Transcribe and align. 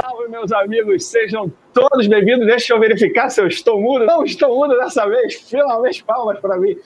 salve, 0.00 0.28
meus 0.28 0.50
amigos! 0.52 1.04
Sejam 1.04 1.52
todos 1.74 2.06
bem-vindos. 2.06 2.46
Deixa 2.46 2.72
eu 2.72 2.80
verificar 2.80 3.28
se 3.28 3.40
eu 3.40 3.46
estou 3.46 3.80
mudo. 3.80 4.06
Não 4.06 4.24
estou 4.24 4.56
mudo 4.56 4.74
dessa 4.76 5.06
vez. 5.06 5.34
Finalmente, 5.34 6.02
palmas 6.02 6.38
para 6.38 6.56
mim. 6.56 6.76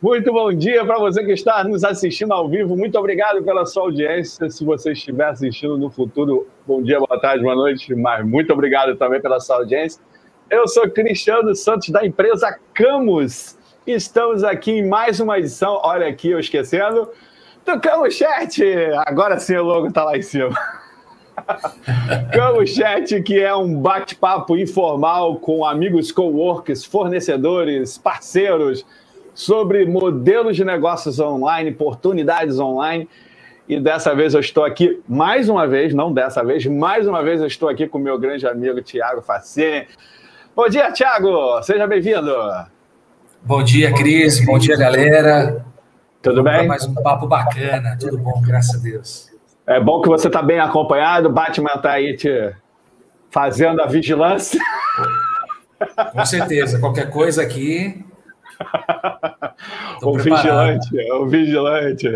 Muito 0.00 0.32
bom 0.32 0.52
dia 0.52 0.84
para 0.84 0.98
você 0.98 1.24
que 1.24 1.32
está 1.32 1.62
nos 1.64 1.84
assistindo 1.84 2.32
ao 2.32 2.48
vivo. 2.48 2.76
Muito 2.76 2.98
obrigado 2.98 3.42
pela 3.42 3.66
sua 3.66 3.84
audiência. 3.84 4.48
Se 4.48 4.64
você 4.64 4.92
estiver 4.92 5.26
assistindo 5.26 5.76
no 5.76 5.90
futuro, 5.90 6.46
bom 6.66 6.82
dia, 6.82 6.98
boa 6.98 7.20
tarde, 7.20 7.42
boa 7.42 7.54
noite. 7.54 7.94
Mas 7.94 8.24
muito 8.24 8.52
obrigado 8.52 8.96
também 8.96 9.20
pela 9.20 9.38
sua 9.38 9.56
audiência. 9.56 10.00
Eu 10.48 10.66
sou 10.66 10.88
Cristiano 10.88 11.54
Santos, 11.54 11.90
da 11.90 12.06
empresa 12.06 12.58
Camus. 12.72 13.58
Estamos 13.86 14.42
aqui 14.44 14.72
em 14.72 14.86
mais 14.86 15.20
uma 15.20 15.38
edição. 15.38 15.78
Olha 15.82 16.08
aqui, 16.08 16.30
eu 16.30 16.38
esquecendo. 16.38 17.10
Do 17.66 17.80
Camus 17.80 18.14
Chat. 18.14 18.62
Agora 19.04 19.38
sim 19.38 19.56
o 19.56 19.62
logo 19.62 19.88
está 19.88 20.04
lá 20.04 20.16
em 20.16 20.22
cima. 20.22 20.56
Camo 22.32 22.66
Chat, 22.66 23.22
que 23.22 23.40
é 23.40 23.54
um 23.54 23.80
bate-papo 23.80 24.56
informal 24.56 25.36
com 25.36 25.64
amigos 25.64 26.10
coworkers, 26.10 26.84
fornecedores, 26.84 27.96
parceiros, 27.98 28.84
sobre 29.34 29.84
modelos 29.86 30.56
de 30.56 30.64
negócios 30.64 31.20
online, 31.20 31.70
oportunidades 31.70 32.58
online. 32.58 33.08
E 33.68 33.80
dessa 33.80 34.14
vez 34.14 34.34
eu 34.34 34.40
estou 34.40 34.64
aqui, 34.64 35.02
mais 35.08 35.48
uma 35.48 35.66
vez, 35.66 35.92
não 35.92 36.12
dessa 36.12 36.44
vez, 36.44 36.64
mais 36.66 37.06
uma 37.06 37.22
vez 37.22 37.40
eu 37.40 37.46
estou 37.46 37.68
aqui 37.68 37.86
com 37.86 37.98
o 37.98 38.00
meu 38.00 38.18
grande 38.18 38.46
amigo 38.46 38.80
Tiago 38.80 39.22
Facine. 39.22 39.86
Bom 40.54 40.68
dia, 40.68 40.90
Tiago! 40.92 41.62
Seja 41.62 41.86
bem-vindo! 41.86 42.32
Bom 43.42 43.62
dia, 43.62 43.92
Cris. 43.92 44.44
Bom 44.44 44.58
dia, 44.58 44.76
galera. 44.76 45.64
Tudo 46.22 46.42
Vamos 46.42 46.58
bem? 46.58 46.66
Mais 46.66 46.84
um 46.84 46.94
papo 46.94 47.26
bacana. 47.26 47.96
Tudo 48.00 48.18
bom, 48.18 48.40
graças 48.40 48.74
a 48.74 48.82
Deus. 48.82 49.25
É 49.66 49.80
bom 49.80 50.00
que 50.00 50.08
você 50.08 50.28
está 50.28 50.40
bem 50.40 50.60
acompanhado. 50.60 51.28
Batman 51.28 51.72
está 51.74 51.92
aí 51.92 52.16
te 52.16 52.54
fazendo 53.30 53.82
a 53.82 53.86
vigilância. 53.86 54.60
Com 56.12 56.24
certeza. 56.24 56.78
Qualquer 56.78 57.10
coisa 57.10 57.42
aqui. 57.42 58.04
o 60.02 60.16
vigilante, 60.16 61.12
o 61.12 61.26
vigilante. 61.26 62.08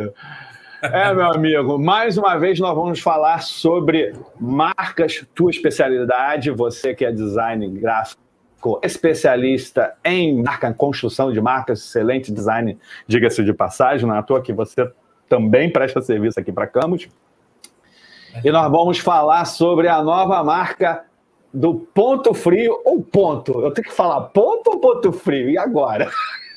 É, 0.82 1.12
meu 1.12 1.26
amigo, 1.26 1.78
mais 1.78 2.16
uma 2.16 2.38
vez 2.38 2.58
nós 2.58 2.74
vamos 2.74 3.00
falar 3.00 3.42
sobre 3.42 4.14
marcas, 4.40 5.26
tua 5.34 5.50
especialidade, 5.50 6.50
você 6.50 6.94
que 6.94 7.04
é 7.04 7.12
design 7.12 7.68
gráfico, 7.68 8.80
especialista 8.82 9.92
em 10.02 10.42
marca, 10.42 10.72
construção 10.72 11.30
de 11.32 11.40
marcas, 11.40 11.80
excelente 11.80 12.32
design, 12.32 12.78
diga-se 13.06 13.44
de 13.44 13.52
passagem, 13.52 14.06
não 14.06 14.14
é 14.14 14.20
à 14.20 14.22
toa 14.22 14.40
que 14.40 14.54
você 14.54 14.90
também 15.28 15.70
presta 15.70 16.00
serviço 16.00 16.40
aqui 16.40 16.50
para 16.50 16.66
Camus. 16.66 17.08
E 18.44 18.50
nós 18.50 18.70
vamos 18.70 18.98
falar 18.98 19.44
sobre 19.44 19.88
a 19.88 20.02
nova 20.02 20.42
marca 20.42 21.04
do 21.52 21.74
Ponto 21.74 22.32
Frio 22.32 22.80
ou 22.84 23.02
Ponto. 23.02 23.60
Eu 23.60 23.72
tenho 23.72 23.88
que 23.88 23.94
falar 23.94 24.20
Ponto 24.28 24.70
ou 24.70 24.78
Ponto 24.78 25.12
Frio? 25.12 25.50
E 25.50 25.58
agora? 25.58 26.10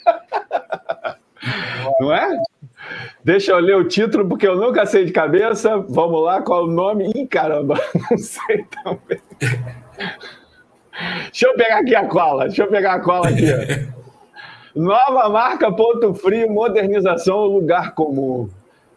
Não 2.00 2.13
é? 2.13 2.38
Deixa 3.23 3.51
eu 3.51 3.59
ler 3.59 3.75
o 3.75 3.88
título, 3.88 4.28
porque 4.28 4.47
eu 4.47 4.56
nunca 4.56 4.85
sei 4.85 5.06
de 5.06 5.12
cabeça. 5.12 5.78
Vamos 5.89 6.23
lá, 6.23 6.41
qual 6.41 6.62
é 6.62 6.63
o 6.63 6.67
nome? 6.67 7.12
Ih, 7.16 7.28
caramba, 7.28 7.75
não 8.12 8.17
sei 8.17 8.66
também. 8.83 9.22
Deixa 11.23 11.47
eu 11.47 11.56
pegar 11.56 11.79
aqui 11.79 11.95
a 11.95 12.07
cola. 12.07 12.45
Deixa 12.45 12.63
eu 12.63 12.67
pegar 12.67 12.94
a 12.95 13.00
cola 13.00 13.29
aqui. 13.29 13.45
Nova 14.75 15.29
marca 15.29 15.72
Ponto 15.72 16.13
Frio, 16.13 16.50
modernização, 16.50 17.45
lugar 17.45 17.94
comum. 17.94 18.50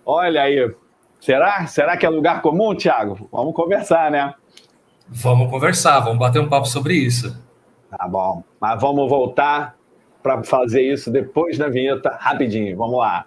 Olha 0.04 0.42
aí, 0.42 0.72
Será? 1.26 1.66
Será 1.66 1.96
que 1.96 2.06
é 2.06 2.08
lugar 2.08 2.40
comum, 2.40 2.72
Thiago? 2.72 3.28
Vamos 3.32 3.52
conversar, 3.52 4.12
né? 4.12 4.32
Vamos 5.08 5.50
conversar, 5.50 5.98
vamos 5.98 6.20
bater 6.20 6.38
um 6.40 6.48
papo 6.48 6.66
sobre 6.66 6.94
isso. 6.94 7.36
Tá 7.90 8.06
bom. 8.06 8.44
Mas 8.60 8.80
vamos 8.80 9.10
voltar 9.10 9.74
para 10.22 10.44
fazer 10.44 10.82
isso 10.82 11.10
depois 11.10 11.58
da 11.58 11.68
vinheta, 11.68 12.16
rapidinho. 12.16 12.76
Vamos 12.76 13.00
lá. 13.00 13.26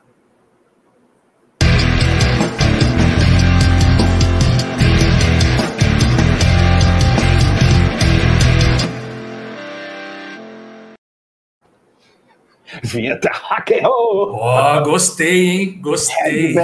Vinheta 12.83 13.31
rock 13.33 13.73
and 13.73 13.87
roll. 13.87 14.35
Oh, 14.35 14.83
gostei, 14.83 15.47
hein? 15.47 15.79
Gostei. 15.81 16.53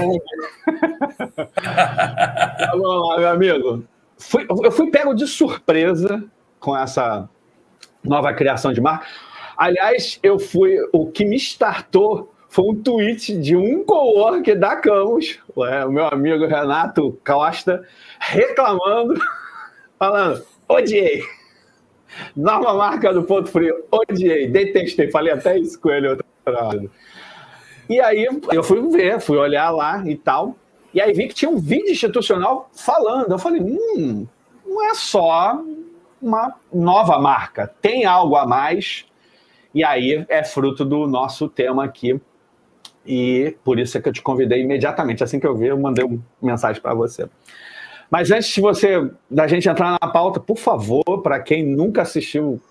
Vamos 2.71 3.09
lá, 3.09 3.17
meu 3.17 3.29
amigo. 3.29 3.83
Fui, 4.17 4.45
eu 4.63 4.71
fui 4.71 4.89
pego 4.91 5.13
de 5.13 5.27
surpresa 5.27 6.23
com 6.59 6.77
essa 6.77 7.29
nova 8.03 8.33
criação 8.33 8.71
de 8.71 8.81
marca. 8.81 9.05
Aliás, 9.57 10.19
eu 10.21 10.37
fui. 10.37 10.77
O 10.91 11.07
que 11.07 11.25
me 11.25 11.37
startou 11.37 12.33
foi 12.49 12.65
um 12.65 12.75
tweet 12.81 13.37
de 13.37 13.55
um 13.55 13.83
coworker 13.83 14.57
da 14.57 14.75
Camus, 14.77 15.39
é, 15.69 15.85
o 15.85 15.91
meu 15.91 16.05
amigo 16.07 16.45
Renato 16.45 17.19
Costa, 17.25 17.83
reclamando, 18.19 19.15
falando: 19.99 20.45
odiei. 20.67 21.21
Nova 22.35 22.73
marca 22.73 23.13
do 23.13 23.23
Ponto 23.23 23.49
Frio, 23.49 23.85
odiei, 23.91 24.47
detestei, 24.47 25.09
falei 25.11 25.33
até 25.33 25.57
isso 25.57 25.79
com 25.79 25.89
ele 25.89 26.07
outra 26.09 26.25
vez. 26.71 26.89
E 27.89 27.99
aí 27.99 28.27
eu 28.51 28.63
fui 28.63 28.81
ver, 28.89 29.19
fui 29.19 29.37
olhar 29.37 29.69
lá 29.69 30.03
e 30.05 30.15
tal. 30.15 30.55
E 30.93 31.01
aí 31.01 31.13
vi 31.13 31.27
que 31.27 31.33
tinha 31.33 31.51
um 31.51 31.57
vídeo 31.57 31.91
institucional 31.91 32.69
falando. 32.73 33.31
Eu 33.31 33.39
falei, 33.39 33.61
hum, 33.61 34.25
não 34.65 34.83
é 34.89 34.93
só 34.93 35.61
uma 36.21 36.55
nova 36.73 37.19
marca, 37.19 37.71
tem 37.81 38.05
algo 38.05 38.35
a 38.35 38.47
mais. 38.47 39.05
E 39.73 39.83
aí 39.83 40.25
é 40.29 40.43
fruto 40.43 40.85
do 40.85 41.05
nosso 41.05 41.47
tema 41.49 41.83
aqui. 41.83 42.19
E 43.05 43.55
por 43.63 43.77
isso 43.77 43.97
é 43.97 44.01
que 44.01 44.09
eu 44.09 44.13
te 44.13 44.21
convidei 44.21 44.61
imediatamente. 44.61 45.23
Assim 45.23 45.39
que 45.39 45.45
eu 45.45 45.55
vi, 45.55 45.67
eu 45.67 45.77
mandei 45.77 46.03
uma 46.03 46.19
mensagem 46.41 46.81
para 46.81 46.93
você. 46.93 47.29
Mas 48.09 48.31
antes 48.31 48.49
de 48.49 48.61
você, 48.61 49.09
da 49.29 49.47
gente 49.47 49.67
entrar 49.67 49.97
na 50.01 50.07
pauta, 50.07 50.39
por 50.39 50.57
favor, 50.57 51.21
para 51.21 51.39
quem 51.39 51.65
nunca 51.65 52.01
assistiu 52.01 52.61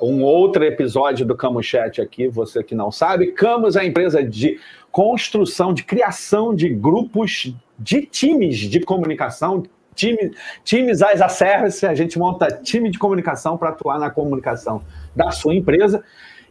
um 0.00 0.22
outro 0.22 0.64
episódio 0.64 1.24
do 1.24 1.36
Camus 1.36 1.66
Chat 1.66 2.00
aqui, 2.00 2.28
você 2.28 2.62
que 2.62 2.74
não 2.74 2.90
sabe, 2.90 3.32
Camus 3.32 3.76
é 3.76 3.80
a 3.80 3.84
empresa 3.84 4.22
de 4.22 4.58
construção, 4.90 5.72
de 5.72 5.82
criação 5.82 6.54
de 6.54 6.68
grupos, 6.68 7.54
de 7.78 8.02
times 8.02 8.58
de 8.58 8.80
comunicação, 8.80 9.62
time, 9.94 10.32
times 10.64 11.02
as 11.02 11.20
a 11.20 11.28
service, 11.28 11.84
a 11.86 11.94
gente 11.94 12.18
monta 12.18 12.46
time 12.46 12.90
de 12.90 12.98
comunicação 12.98 13.56
para 13.56 13.70
atuar 13.70 13.98
na 13.98 14.10
comunicação 14.10 14.82
da 15.14 15.30
sua 15.30 15.54
empresa. 15.54 16.02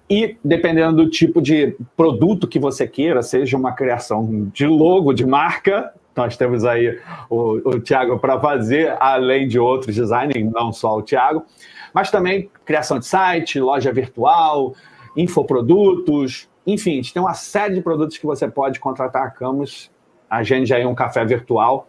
E 0.10 0.38
dependendo 0.44 1.04
do 1.04 1.10
tipo 1.10 1.42
de 1.42 1.76
produto 1.96 2.48
que 2.48 2.60
você 2.60 2.88
queira, 2.88 3.22
seja 3.22 3.58
uma 3.58 3.72
criação 3.72 4.50
de 4.54 4.68
logo, 4.68 5.14
de 5.14 5.26
marca, 5.26 5.94
nós 6.16 6.38
temos 6.38 6.64
aí 6.64 7.00
o, 7.30 7.70
o 7.70 7.80
Tiago 7.80 8.20
para 8.20 8.40
fazer, 8.40 8.96
além 9.00 9.48
de 9.48 9.60
outros 9.60 9.96
designers, 9.96 10.52
não 10.52 10.72
só 10.72 10.98
o 10.98 11.02
Tiago 11.02 11.46
mas 11.94 12.10
também 12.10 12.50
criação 12.66 12.98
de 12.98 13.06
site, 13.06 13.60
loja 13.60 13.94
virtual, 13.94 14.74
infoprodutos, 15.16 16.50
enfim, 16.66 17.02
tem 17.02 17.22
uma 17.22 17.36
série 17.36 17.76
de 17.76 17.82
produtos 17.82 18.18
que 18.18 18.26
você 18.26 18.48
pode 18.48 18.80
contratar 18.80 19.28
a 19.28 19.30
Camus, 19.30 19.92
agende 20.30 20.74
aí 20.74 20.86
um 20.86 20.96
café 20.96 21.24
virtual. 21.24 21.88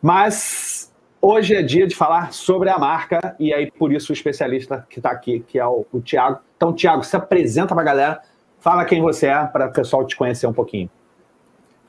Mas 0.00 0.92
hoje 1.20 1.54
é 1.54 1.62
dia 1.62 1.86
de 1.86 1.94
falar 1.94 2.32
sobre 2.32 2.70
a 2.70 2.78
marca, 2.78 3.36
e 3.38 3.52
aí 3.52 3.70
por 3.70 3.92
isso 3.92 4.12
o 4.12 4.14
especialista 4.14 4.86
que 4.88 4.98
está 4.98 5.10
aqui, 5.10 5.40
que 5.40 5.58
é 5.58 5.66
o, 5.66 5.84
o 5.92 6.00
Tiago. 6.00 6.40
Então, 6.56 6.72
Tiago, 6.72 7.02
se 7.02 7.14
apresenta 7.16 7.74
para 7.74 7.82
a 7.82 7.86
galera, 7.86 8.22
fala 8.58 8.84
quem 8.84 9.02
você 9.02 9.26
é, 9.26 9.44
para 9.44 9.66
o 9.66 9.72
pessoal 9.72 10.06
te 10.06 10.16
conhecer 10.16 10.46
um 10.46 10.52
pouquinho. 10.52 10.88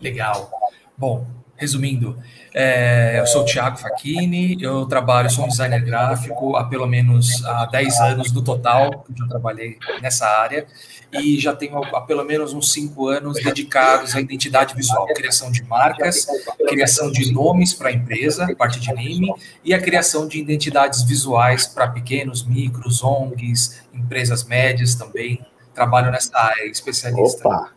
Legal. 0.02 0.50
Bom, 0.98 1.26
Resumindo, 1.58 2.16
é, 2.54 3.20
eu 3.20 3.26
sou 3.26 3.42
o 3.42 3.46
Thiago 3.46 3.78
Facchini, 3.78 4.58
eu 4.62 4.86
trabalho, 4.86 5.30
sou 5.30 5.46
um 5.46 5.48
designer 5.48 5.84
gráfico 5.84 6.56
há 6.56 6.64
pelo 6.64 6.86
menos 6.86 7.44
há 7.46 7.66
10 7.66 8.00
anos 8.00 8.32
do 8.32 8.44
total, 8.44 9.04
que 9.04 9.22
eu 9.22 9.28
trabalhei 9.28 9.78
nessa 10.02 10.28
área, 10.28 10.68
e 11.12 11.40
já 11.40 11.56
tenho 11.56 11.78
há 11.78 12.02
pelo 12.02 12.24
menos 12.24 12.54
uns 12.54 12.72
5 12.72 13.08
anos 13.08 13.36
dedicados 13.44 14.16
à 14.16 14.22
identidade 14.22 14.76
visual, 14.76 15.08
criação 15.08 15.52
de 15.52 15.64
marcas, 15.64 16.28
criação 16.68 17.12
de 17.12 17.32
nomes 17.32 17.74
para 17.74 17.90
a 17.90 17.92
empresa, 17.92 18.48
parte 18.56 18.80
de 18.80 18.94
name, 18.94 19.34
e 19.64 19.74
a 19.74 19.82
criação 19.82 20.28
de 20.28 20.40
identidades 20.40 21.04
visuais 21.04 21.66
para 21.66 21.88
pequenos, 21.88 22.46
micros, 22.46 23.04
ONGs, 23.04 23.82
empresas 23.94 24.44
médias 24.44 24.96
também. 24.96 25.46
Trabalho 25.74 26.12
nessa 26.12 26.38
área, 26.38 26.66
especialista. 26.66 27.48
Opa! 27.48 27.77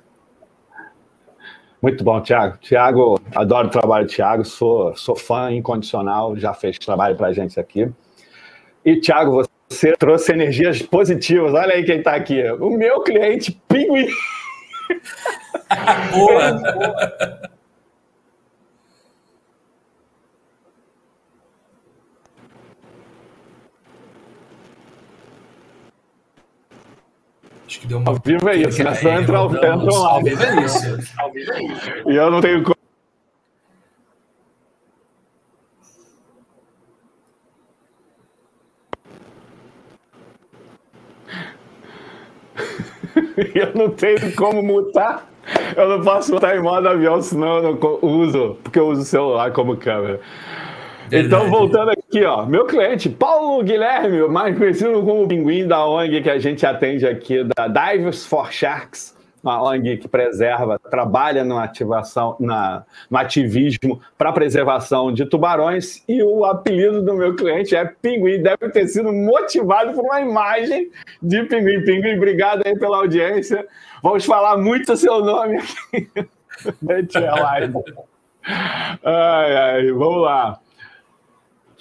Muito 1.82 2.04
bom, 2.04 2.20
Tiago. 2.20 2.58
Tiago, 2.58 3.20
adoro 3.34 3.68
o 3.68 3.70
trabalho 3.70 4.06
do 4.06 4.10
Tiago, 4.10 4.44
sou, 4.44 4.94
sou 4.96 5.16
fã 5.16 5.50
incondicional, 5.50 6.36
já 6.36 6.52
fez 6.52 6.78
trabalho 6.78 7.16
para 7.16 7.28
a 7.28 7.32
gente 7.32 7.58
aqui. 7.58 7.90
E, 8.84 9.00
Tiago, 9.00 9.42
você 9.68 9.92
trouxe 9.92 10.32
energias 10.32 10.82
positivas. 10.82 11.54
Olha 11.54 11.74
aí 11.74 11.84
quem 11.84 11.98
está 11.98 12.14
aqui. 12.14 12.42
O 12.52 12.70
meu 12.70 13.00
cliente, 13.02 13.60
Pinguim. 13.68 14.08
Boa! 16.12 17.50
Acho 27.70 27.80
que 27.82 27.86
deu 27.86 27.98
uma. 27.98 28.10
Ao 28.10 28.16
vivo 28.16 28.48
é 28.48 28.56
isso, 28.56 28.82
né? 28.82 28.94
Só 28.96 29.10
entra, 29.10 29.38
entra 29.38 29.76
online. 29.76 29.88
Ao 29.94 30.24
vivo 30.24 30.42
é 30.42 30.64
isso. 30.64 30.98
E 32.08 32.16
eu 32.16 32.28
não 32.28 32.40
tenho 32.40 32.64
eu 43.54 43.72
não 43.76 43.90
tenho 43.90 44.34
como 44.34 44.60
mutar. 44.64 45.30
Eu 45.76 45.88
não 45.88 46.04
posso 46.04 46.32
botar 46.32 46.56
em 46.56 46.60
modo 46.60 46.88
avião, 46.88 47.22
senão 47.22 47.58
eu 47.58 47.76
não 47.76 47.98
uso, 48.02 48.56
porque 48.64 48.80
eu 48.80 48.88
uso 48.88 49.02
o 49.02 49.04
celular 49.04 49.52
como 49.52 49.76
câmera. 49.76 50.20
Então, 51.12 51.50
voltando 51.50 51.90
aqui, 51.90 52.24
ó, 52.24 52.46
meu 52.46 52.66
cliente, 52.66 53.08
Paulo 53.08 53.62
Guilherme, 53.62 54.28
mais 54.28 54.56
conhecido 54.56 55.02
como 55.02 55.24
o 55.24 55.28
Pinguim 55.28 55.66
da 55.66 55.86
ONG 55.86 56.22
que 56.22 56.30
a 56.30 56.38
gente 56.38 56.64
atende 56.64 57.06
aqui, 57.06 57.44
da 57.44 57.68
Divers 57.68 58.24
for 58.26 58.52
Sharks 58.52 59.18
uma 59.42 59.62
ONG 59.62 59.96
que 59.96 60.08
preserva, 60.08 60.78
trabalha 60.78 61.42
na 61.44 61.64
ativação, 61.64 62.36
na, 62.38 62.84
no 63.10 63.18
ativismo 63.18 64.00
para 64.16 64.32
preservação 64.32 65.12
de 65.12 65.24
tubarões, 65.24 66.02
e 66.06 66.22
o 66.22 66.44
apelido 66.44 67.02
do 67.02 67.14
meu 67.14 67.34
cliente 67.34 67.74
é 67.74 67.84
Pinguim. 67.84 68.42
Deve 68.42 68.68
ter 68.70 68.86
sido 68.88 69.12
motivado 69.12 69.92
por 69.92 70.04
uma 70.04 70.20
imagem 70.20 70.90
de 71.22 71.42
Pinguim. 71.44 71.84
Pinguim, 71.84 72.16
obrigado 72.16 72.62
aí 72.66 72.78
pela 72.78 72.98
audiência. 72.98 73.66
Vamos 74.02 74.24
falar 74.24 74.56
muito 74.56 74.96
seu 74.96 75.24
nome 75.24 75.56
aqui 75.56 76.10
live. 77.18 77.74
Ai, 79.04 79.56
ai, 79.56 79.92
vamos 79.92 80.22
lá. 80.22 80.60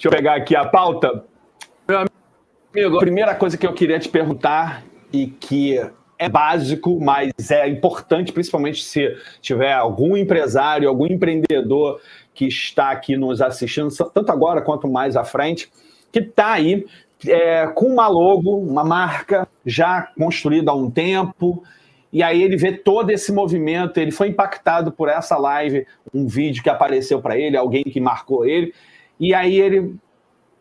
Deixa 0.00 0.08
eu 0.08 0.12
pegar 0.12 0.34
aqui 0.36 0.56
a 0.56 0.64
pauta. 0.64 1.24
Meu 1.86 1.98
amigo, 2.74 2.96
a 2.96 3.00
primeira 3.00 3.34
coisa 3.34 3.58
que 3.58 3.66
eu 3.66 3.74
queria 3.74 3.98
te 3.98 4.08
perguntar 4.08 4.82
e 5.12 5.26
que 5.26 5.78
é 6.18 6.26
básico, 6.26 6.98
mas 6.98 7.50
é 7.50 7.68
importante, 7.68 8.32
principalmente 8.32 8.82
se 8.82 9.14
tiver 9.42 9.74
algum 9.74 10.16
empresário, 10.16 10.88
algum 10.88 11.04
empreendedor 11.04 12.00
que 12.32 12.46
está 12.46 12.90
aqui 12.90 13.14
nos 13.14 13.42
assistindo, 13.42 13.90
tanto 14.14 14.32
agora 14.32 14.62
quanto 14.62 14.88
mais 14.88 15.16
à 15.16 15.24
frente, 15.24 15.70
que 16.10 16.20
está 16.20 16.52
aí 16.52 16.86
é, 17.28 17.66
com 17.66 17.84
uma 17.84 18.08
logo, 18.08 18.56
uma 18.56 18.82
marca 18.82 19.46
já 19.66 20.08
construída 20.16 20.70
há 20.70 20.74
um 20.74 20.90
tempo, 20.90 21.62
e 22.10 22.22
aí 22.22 22.42
ele 22.42 22.56
vê 22.56 22.72
todo 22.72 23.10
esse 23.10 23.30
movimento, 23.30 23.98
ele 23.98 24.12
foi 24.12 24.28
impactado 24.28 24.92
por 24.92 25.10
essa 25.10 25.36
live, 25.36 25.86
um 26.14 26.26
vídeo 26.26 26.62
que 26.62 26.70
apareceu 26.70 27.20
para 27.20 27.38
ele, 27.38 27.54
alguém 27.54 27.84
que 27.84 28.00
marcou 28.00 28.46
ele, 28.46 28.72
e 29.20 29.34
aí 29.34 29.60
ele 29.60 29.96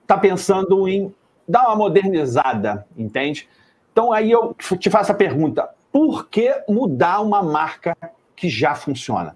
está 0.02 0.18
pensando 0.18 0.88
em 0.88 1.14
dar 1.48 1.68
uma 1.68 1.78
modernizada, 1.78 2.86
entende? 2.98 3.48
Então 3.92 4.12
aí 4.12 4.30
eu 4.30 4.54
te 4.78 4.90
faço 4.90 5.12
a 5.12 5.16
pergunta: 5.16 5.70
por 5.92 6.28
que 6.28 6.54
mudar 6.68 7.22
uma 7.22 7.42
marca 7.42 7.96
que 8.36 8.50
já 8.50 8.76
funciona? 8.76 9.36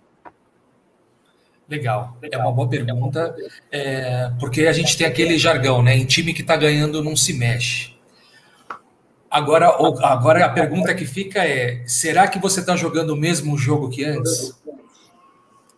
Legal, 1.70 2.18
é 2.22 2.38
uma 2.38 2.52
boa 2.52 2.68
pergunta, 2.70 3.36
é, 3.72 4.30
porque 4.40 4.68
a 4.68 4.74
gente 4.74 4.98
tem 4.98 5.08
aquele 5.08 5.38
jargão, 5.38 5.82
né? 5.82 5.96
Em 5.96 6.06
time 6.06 6.34
que 6.34 6.42
está 6.42 6.58
ganhando 6.58 7.02
não 7.02 7.16
se 7.16 7.34
mexe. 7.34 7.94
Agora, 9.32 9.68
agora 10.04 10.46
a 10.46 10.50
pergunta 10.50 10.94
que 10.94 11.06
fica 11.06 11.44
é: 11.44 11.82
será 11.88 12.28
que 12.28 12.38
você 12.38 12.60
está 12.60 12.76
jogando 12.76 13.12
o 13.12 13.16
mesmo 13.16 13.58
jogo 13.58 13.90
que 13.90 14.04
antes? 14.04 14.54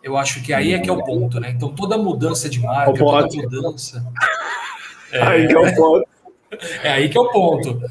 Eu 0.06 0.16
acho 0.16 0.44
que 0.44 0.54
aí 0.54 0.72
é 0.72 0.80
que 0.80 0.88
é 0.88 0.94
o 0.94 1.04
ponto, 1.04 1.40
né? 1.40 1.50
Então 1.50 1.70
toda 1.70 1.98
mudança 1.98 2.48
de 2.48 2.60
marca, 2.60 2.94
toda 2.94 3.26
mudança. 3.26 4.06
É, 5.12 5.22
aí 5.22 5.48
que 5.48 5.56
é 5.56 5.60
o 5.60 5.76
ponto. 5.76 6.08
É 6.84 6.92
aí 6.92 7.10
que 7.10 7.18
é 7.18 7.22
o 7.22 7.32
ponto 7.32 7.82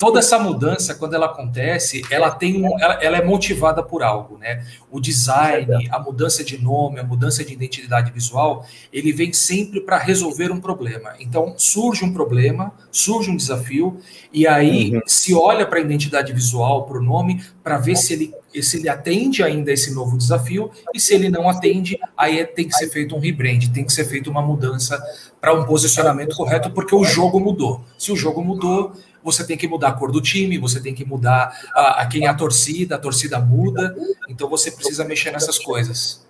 toda 0.00 0.18
essa 0.18 0.38
mudança, 0.38 0.94
quando 0.94 1.12
ela 1.12 1.26
acontece, 1.26 2.02
ela 2.10 2.30
tem 2.30 2.64
um, 2.64 2.80
ela, 2.80 2.94
ela, 3.04 3.18
é 3.18 3.22
motivada 3.22 3.82
por 3.82 4.02
algo, 4.02 4.38
né? 4.38 4.64
O 4.90 4.98
design, 4.98 5.90
a 5.90 5.98
mudança 5.98 6.42
de 6.42 6.56
nome, 6.56 6.98
a 6.98 7.04
mudança 7.04 7.44
de 7.44 7.52
identidade 7.52 8.10
visual, 8.10 8.66
ele 8.90 9.12
vem 9.12 9.30
sempre 9.34 9.78
para 9.78 9.98
resolver 9.98 10.50
um 10.50 10.58
problema. 10.58 11.12
Então 11.20 11.54
surge 11.58 12.02
um 12.02 12.14
problema, 12.14 12.72
surge 12.90 13.30
um 13.30 13.36
desafio, 13.36 14.00
e 14.32 14.46
aí 14.46 14.94
uhum. 14.94 15.02
se 15.06 15.34
olha 15.34 15.66
para 15.66 15.78
a 15.78 15.82
identidade 15.82 16.32
visual, 16.32 16.86
para 16.86 16.96
o 16.96 17.02
nome, 17.02 17.44
para 17.62 17.76
ver 17.76 17.96
se 17.96 18.14
ele, 18.14 18.34
se 18.62 18.78
ele 18.78 18.88
atende 18.88 19.42
ainda 19.42 19.70
esse 19.70 19.92
novo 19.92 20.16
desafio, 20.16 20.70
e 20.94 20.98
se 20.98 21.12
ele 21.12 21.28
não 21.28 21.46
atende, 21.46 21.98
aí 22.16 22.40
é, 22.40 22.46
tem 22.46 22.66
que 22.66 22.74
ser 22.74 22.88
feito 22.88 23.14
um 23.14 23.20
rebrand, 23.20 23.68
tem 23.68 23.84
que 23.84 23.92
ser 23.92 24.06
feita 24.06 24.30
uma 24.30 24.40
mudança 24.40 24.98
para 25.38 25.52
um 25.52 25.64
posicionamento 25.64 26.34
correto, 26.36 26.70
porque 26.70 26.94
o 26.94 27.04
jogo 27.04 27.38
mudou. 27.38 27.84
Se 27.98 28.10
o 28.10 28.16
jogo 28.16 28.42
mudou, 28.42 28.92
você 29.22 29.46
tem 29.46 29.56
que 29.56 29.68
mudar 29.68 29.88
a 29.88 29.92
cor 29.92 30.10
do 30.10 30.20
time, 30.20 30.58
você 30.58 30.80
tem 30.80 30.94
que 30.94 31.04
mudar 31.04 31.52
a, 31.74 32.02
a 32.02 32.06
quem 32.06 32.24
é 32.24 32.28
a 32.28 32.34
torcida, 32.34 32.96
a 32.96 32.98
torcida 32.98 33.38
muda, 33.38 33.94
então 34.28 34.48
você 34.48 34.70
precisa 34.70 35.04
mexer 35.04 35.30
nessas 35.30 35.58
coisas. 35.58 36.26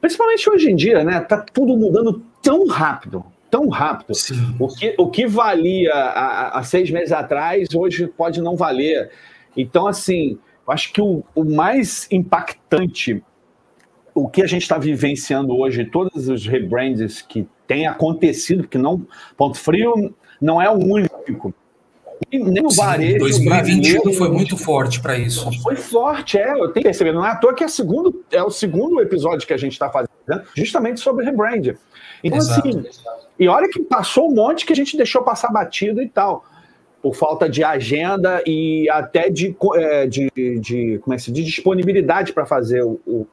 Principalmente 0.00 0.50
hoje 0.50 0.70
em 0.70 0.74
dia, 0.74 1.04
né? 1.04 1.20
Tá 1.20 1.38
tudo 1.38 1.76
mudando 1.76 2.22
tão 2.42 2.66
rápido, 2.66 3.24
tão 3.48 3.68
rápido. 3.68 4.14
Sim. 4.14 4.56
O 4.58 4.66
que, 4.66 4.94
o 4.98 5.08
que 5.08 5.26
valia 5.28 5.92
há, 5.94 6.62
seis 6.64 6.90
meses 6.90 7.12
atrás, 7.12 7.68
hoje 7.72 8.08
pode 8.08 8.40
não 8.40 8.56
valer. 8.56 9.12
Então, 9.56 9.86
assim, 9.86 10.38
eu 10.66 10.72
acho 10.72 10.92
que 10.92 11.00
o, 11.00 11.22
o 11.34 11.44
mais 11.44 12.08
impactante, 12.10 13.22
o 14.12 14.28
que 14.28 14.42
a 14.42 14.46
gente 14.46 14.62
está 14.62 14.76
vivenciando 14.76 15.56
hoje, 15.56 15.84
todos 15.84 16.28
os 16.28 16.46
rebrands 16.46 17.22
que 17.22 17.46
têm 17.68 17.86
acontecido, 17.86 18.64
porque 18.64 18.78
não, 18.78 19.06
Ponto 19.36 19.56
Frio 19.56 20.12
não 20.40 20.60
é 20.60 20.68
o 20.68 20.74
único 20.74 21.54
nem 22.30 22.64
o 22.64 22.70
varejo. 22.70 23.18
2021 23.18 24.12
foi 24.14 24.28
muito 24.30 24.56
forte 24.56 25.00
para 25.00 25.16
isso. 25.16 25.50
Foi 25.62 25.76
forte, 25.76 26.38
é. 26.38 26.52
Eu 26.52 26.68
tenho 26.68 26.84
percebido. 26.84 27.14
Não 27.14 27.26
é 27.26 27.30
à 27.30 27.36
toa 27.36 27.54
que 27.54 27.64
é, 27.64 27.68
segundo, 27.68 28.24
é 28.30 28.42
o 28.42 28.50
segundo 28.50 29.00
episódio 29.00 29.46
que 29.46 29.52
a 29.52 29.56
gente 29.56 29.72
está 29.72 29.90
fazendo, 29.90 30.10
justamente 30.56 31.00
sobre 31.00 31.24
rebrand. 31.24 31.74
Então, 32.22 32.38
Exato. 32.38 32.68
assim, 32.68 32.84
e 33.38 33.48
olha 33.48 33.68
que 33.68 33.80
passou 33.80 34.30
um 34.30 34.34
monte 34.34 34.64
que 34.64 34.72
a 34.72 34.76
gente 34.76 34.96
deixou 34.96 35.22
passar 35.22 35.50
batido 35.50 36.02
e 36.02 36.08
tal. 36.08 36.44
Por 37.02 37.16
falta 37.16 37.48
de 37.48 37.64
agenda 37.64 38.40
e 38.46 38.88
até 38.88 39.28
de, 39.28 39.56
é, 39.74 40.06
de, 40.06 40.30
de, 40.60 41.00
como 41.02 41.14
é 41.14 41.16
que 41.16 41.22
se, 41.24 41.32
de 41.32 41.42
disponibilidade 41.42 42.32
para 42.32 42.46
fazer 42.46 42.80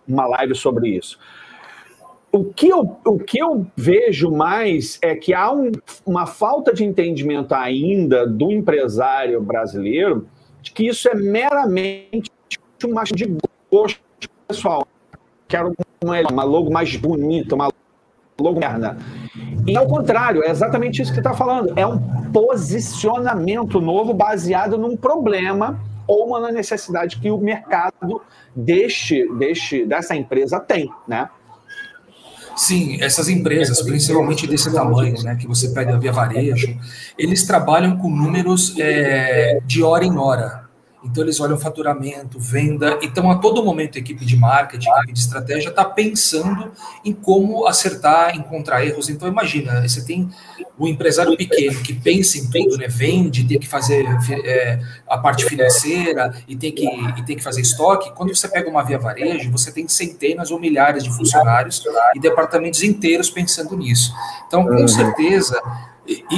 uma 0.07 0.25
live 0.25 0.55
sobre 0.55 0.89
isso 0.89 1.19
o 2.31 2.45
que, 2.45 2.69
eu, 2.69 2.97
o 3.05 3.17
que 3.17 3.39
eu 3.39 3.65
vejo 3.75 4.29
mais 4.31 4.99
é 5.01 5.15
que 5.15 5.33
há 5.33 5.51
um, 5.51 5.71
uma 6.05 6.25
falta 6.25 6.73
de 6.73 6.83
entendimento 6.83 7.53
ainda 7.53 8.27
do 8.27 8.51
empresário 8.51 9.41
brasileiro 9.41 10.27
de 10.61 10.71
que 10.71 10.87
isso 10.87 11.07
é 11.09 11.15
meramente 11.15 12.29
uma 12.85 13.03
de 13.03 13.37
gosto 13.71 13.99
pessoal. 14.47 14.87
Quero 15.47 15.73
uma, 16.03 16.19
uma 16.31 16.43
logo 16.43 16.71
mais 16.71 16.95
bonita, 16.95 17.55
uma 17.55 17.69
logo 18.39 18.59
merda. 18.59 18.97
E 19.67 19.75
ao 19.75 19.87
contrário, 19.87 20.43
é 20.43 20.49
exatamente 20.49 21.01
isso 21.01 21.11
que 21.11 21.19
está 21.19 21.33
falando. 21.33 21.73
É 21.77 21.85
um 21.85 21.99
posicionamento 22.31 23.81
novo 23.81 24.13
baseado 24.13 24.77
num 24.77 24.95
problema 24.95 25.79
ou 26.07 26.27
uma 26.27 26.51
necessidade 26.51 27.19
que 27.19 27.29
o 27.29 27.37
mercado 27.37 28.21
deste, 28.55 29.27
deste, 29.35 29.85
dessa 29.85 30.15
empresa 30.15 30.59
tem, 30.59 30.89
né? 31.07 31.29
Sim, 32.59 32.97
essas 32.99 33.29
empresas, 33.29 33.81
principalmente 33.81 34.45
desse 34.45 34.69
tamanho, 34.73 35.23
né, 35.23 35.33
que 35.37 35.47
você 35.47 35.69
pega 35.69 35.97
via 35.97 36.11
varejo, 36.11 36.77
eles 37.17 37.47
trabalham 37.47 37.97
com 37.97 38.09
números 38.09 38.75
é, 38.77 39.61
de 39.65 39.81
hora 39.81 40.03
em 40.03 40.17
hora. 40.17 40.68
Então 41.03 41.23
eles 41.23 41.39
olham 41.39 41.57
faturamento, 41.57 42.37
venda. 42.37 42.99
Então 43.01 43.31
a 43.31 43.37
todo 43.37 43.63
momento 43.63 43.97
a 43.97 44.01
equipe 44.01 44.25
de 44.25 44.35
marketing, 44.35 44.89
a 44.89 44.97
equipe 44.97 45.13
de 45.13 45.19
estratégia 45.19 45.69
está 45.69 45.85
pensando 45.85 46.71
em 47.05 47.13
como 47.13 47.65
acertar, 47.67 48.35
encontrar 48.35 48.85
erros. 48.85 49.09
Então 49.09 49.27
imagina, 49.27 49.81
você 49.81 50.03
tem 50.03 50.29
o 50.77 50.87
empresário 50.87 51.35
pequeno 51.37 51.81
que 51.81 51.93
pensa 51.93 52.37
em 52.37 52.49
tudo, 52.49 52.77
né? 52.77 52.87
Vende, 52.87 53.45
tem 53.45 53.59
que 53.59 53.67
fazer 53.67 54.05
é, 54.43 54.79
a 55.07 55.17
parte 55.17 55.45
financeira 55.45 56.33
e 56.47 56.55
tem 56.55 56.71
que 56.71 56.85
e 56.85 57.23
tem 57.23 57.37
que 57.37 57.43
fazer 57.43 57.61
estoque. 57.61 58.11
Quando 58.13 58.35
você 58.35 58.47
pega 58.49 58.69
uma 58.69 58.83
via 58.83 58.99
varejo, 58.99 59.49
você 59.51 59.71
tem 59.71 59.87
centenas 59.87 60.51
ou 60.51 60.59
milhares 60.59 61.03
de 61.03 61.15
funcionários 61.15 61.81
e 62.13 62.19
departamentos 62.19 62.83
inteiros 62.83 63.29
pensando 63.29 63.77
nisso. 63.77 64.13
Então 64.47 64.65
com 64.65 64.81
uhum. 64.81 64.87
certeza 64.87 65.61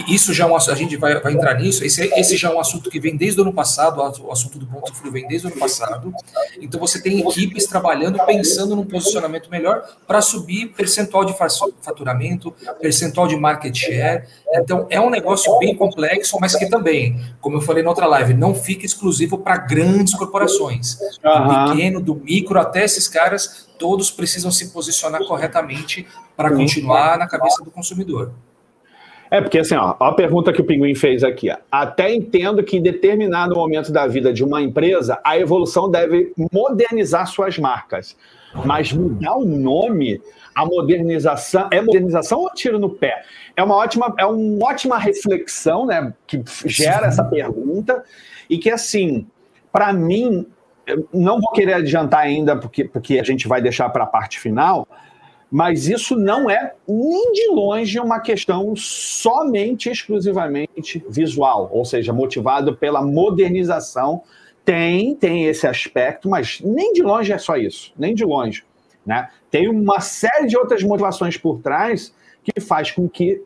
isso 0.07 0.33
já 0.33 0.45
é 0.45 0.47
um 0.47 0.55
a 0.55 0.75
gente 0.75 0.97
vai, 0.97 1.19
vai 1.19 1.33
entrar 1.33 1.55
nisso. 1.55 1.83
Esse, 1.83 2.03
esse 2.15 2.35
já 2.35 2.49
é 2.49 2.53
um 2.53 2.59
assunto 2.59 2.89
que 2.89 2.99
vem 2.99 3.15
desde 3.15 3.39
o 3.39 3.43
ano 3.43 3.53
passado, 3.53 4.01
o 4.23 4.31
assunto 4.31 4.59
do 4.59 4.65
ponto 4.65 4.93
frio 4.93 5.11
vem 5.11 5.27
desde 5.27 5.47
o 5.47 5.49
ano 5.49 5.59
passado. 5.59 6.13
Então 6.59 6.79
você 6.79 7.01
tem 7.01 7.19
equipes 7.19 7.65
trabalhando, 7.65 8.23
pensando 8.25 8.75
num 8.75 8.85
posicionamento 8.85 9.49
melhor 9.49 9.83
para 10.05 10.21
subir 10.21 10.67
percentual 10.67 11.23
de 11.23 11.33
faturamento, 11.81 12.53
percentual 12.81 13.27
de 13.27 13.37
market 13.37 13.75
share. 13.75 14.25
Então 14.53 14.87
é 14.89 14.99
um 14.99 15.09
negócio 15.09 15.57
bem 15.59 15.75
complexo, 15.75 16.37
mas 16.39 16.55
que 16.55 16.67
também, 16.67 17.19
como 17.39 17.57
eu 17.57 17.61
falei 17.61 17.83
na 17.83 17.89
outra 17.89 18.05
live, 18.07 18.33
não 18.33 18.53
fica 18.53 18.85
exclusivo 18.85 19.37
para 19.37 19.57
grandes 19.57 20.13
corporações. 20.13 20.97
Do 21.21 21.71
pequeno, 21.71 22.01
do 22.01 22.15
micro, 22.15 22.59
até 22.59 22.83
esses 22.83 23.07
caras, 23.07 23.69
todos 23.79 24.11
precisam 24.11 24.51
se 24.51 24.71
posicionar 24.71 25.25
corretamente 25.25 26.05
para 26.35 26.53
continuar 26.53 27.17
na 27.17 27.27
cabeça 27.27 27.63
do 27.63 27.71
consumidor. 27.71 28.33
É, 29.31 29.39
porque 29.39 29.59
assim, 29.59 29.75
ó, 29.75 29.95
a 29.97 30.11
pergunta 30.11 30.51
que 30.51 30.59
o 30.59 30.65
Pinguim 30.65 30.93
fez 30.93 31.23
aqui. 31.23 31.49
Ó. 31.49 31.55
Até 31.71 32.13
entendo 32.13 32.61
que 32.61 32.75
em 32.75 32.83
determinado 32.83 33.55
momento 33.55 33.89
da 33.89 34.05
vida 34.05 34.33
de 34.33 34.43
uma 34.43 34.61
empresa, 34.61 35.17
a 35.23 35.39
evolução 35.39 35.89
deve 35.89 36.33
modernizar 36.51 37.25
suas 37.25 37.57
marcas. 37.57 38.17
Mas 38.65 38.91
mudar 38.91 39.37
o 39.37 39.45
nome, 39.45 40.21
a 40.53 40.65
modernização, 40.65 41.69
é 41.71 41.81
modernização 41.81 42.41
ou 42.41 42.49
tiro 42.49 42.77
no 42.77 42.89
pé? 42.89 43.23
É 43.55 43.63
uma 43.63 43.75
ótima, 43.75 44.13
é 44.19 44.25
uma 44.25 44.65
ótima 44.65 44.97
reflexão, 44.97 45.85
né, 45.85 46.13
que 46.27 46.43
gera 46.65 47.07
essa 47.07 47.23
pergunta, 47.23 48.03
e 48.49 48.57
que 48.57 48.69
assim, 48.69 49.25
para 49.71 49.93
mim, 49.93 50.45
não 51.13 51.39
vou 51.39 51.51
querer 51.53 51.75
adiantar 51.75 52.19
ainda, 52.19 52.57
porque, 52.57 52.83
porque 52.83 53.17
a 53.17 53.23
gente 53.23 53.47
vai 53.47 53.61
deixar 53.61 53.87
para 53.89 54.03
a 54.03 54.07
parte 54.07 54.37
final, 54.37 54.85
mas 55.51 55.89
isso 55.89 56.15
não 56.15 56.49
é 56.49 56.73
nem 56.87 57.33
de 57.33 57.49
longe 57.49 57.99
uma 57.99 58.21
questão 58.21 58.73
somente, 58.73 59.89
exclusivamente 59.89 61.03
visual, 61.09 61.69
ou 61.73 61.83
seja, 61.83 62.13
motivado 62.13 62.77
pela 62.77 63.01
modernização. 63.01 64.23
Tem, 64.63 65.13
tem 65.13 65.47
esse 65.47 65.67
aspecto, 65.67 66.29
mas 66.29 66.61
nem 66.63 66.93
de 66.93 67.03
longe 67.03 67.33
é 67.33 67.37
só 67.37 67.57
isso, 67.57 67.91
nem 67.97 68.15
de 68.15 68.23
longe. 68.23 68.63
Né? 69.05 69.29
Tem 69.49 69.67
uma 69.67 69.99
série 69.99 70.47
de 70.47 70.55
outras 70.55 70.81
motivações 70.83 71.35
por 71.35 71.59
trás 71.59 72.15
que 72.43 72.61
faz 72.61 72.91
com 72.91 73.09
que 73.09 73.43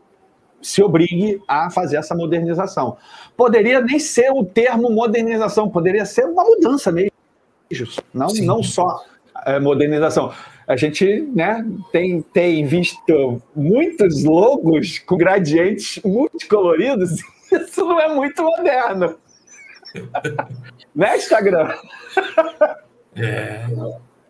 se 0.62 0.84
obrigue 0.84 1.42
a 1.48 1.72
fazer 1.72 1.98
essa 1.98 2.14
modernização. 2.14 2.98
Poderia 3.36 3.82
nem 3.82 3.98
ser 3.98 4.32
o 4.32 4.46
termo 4.46 4.92
modernização, 4.92 5.70
poderia 5.70 6.06
ser 6.06 6.26
uma 6.26 6.44
mudança 6.44 6.92
mesmo, 6.92 7.12
não, 8.14 8.28
não 8.28 8.62
só 8.62 9.04
é, 9.46 9.60
modernização 9.60 10.32
a 10.68 10.76
gente 10.76 11.22
né, 11.34 11.66
tem, 11.92 12.22
tem 12.22 12.66
visto 12.66 13.42
muitos 13.56 14.24
logos 14.24 15.00
com 15.00 15.16
gradientes 15.16 16.02
multicoloridos, 16.04 17.22
isso 17.52 17.86
não 17.86 18.00
é 18.00 18.14
muito 18.14 18.42
moderno. 18.44 19.16
né, 20.96 21.18
Instagram? 21.18 21.74
É. 23.16 23.66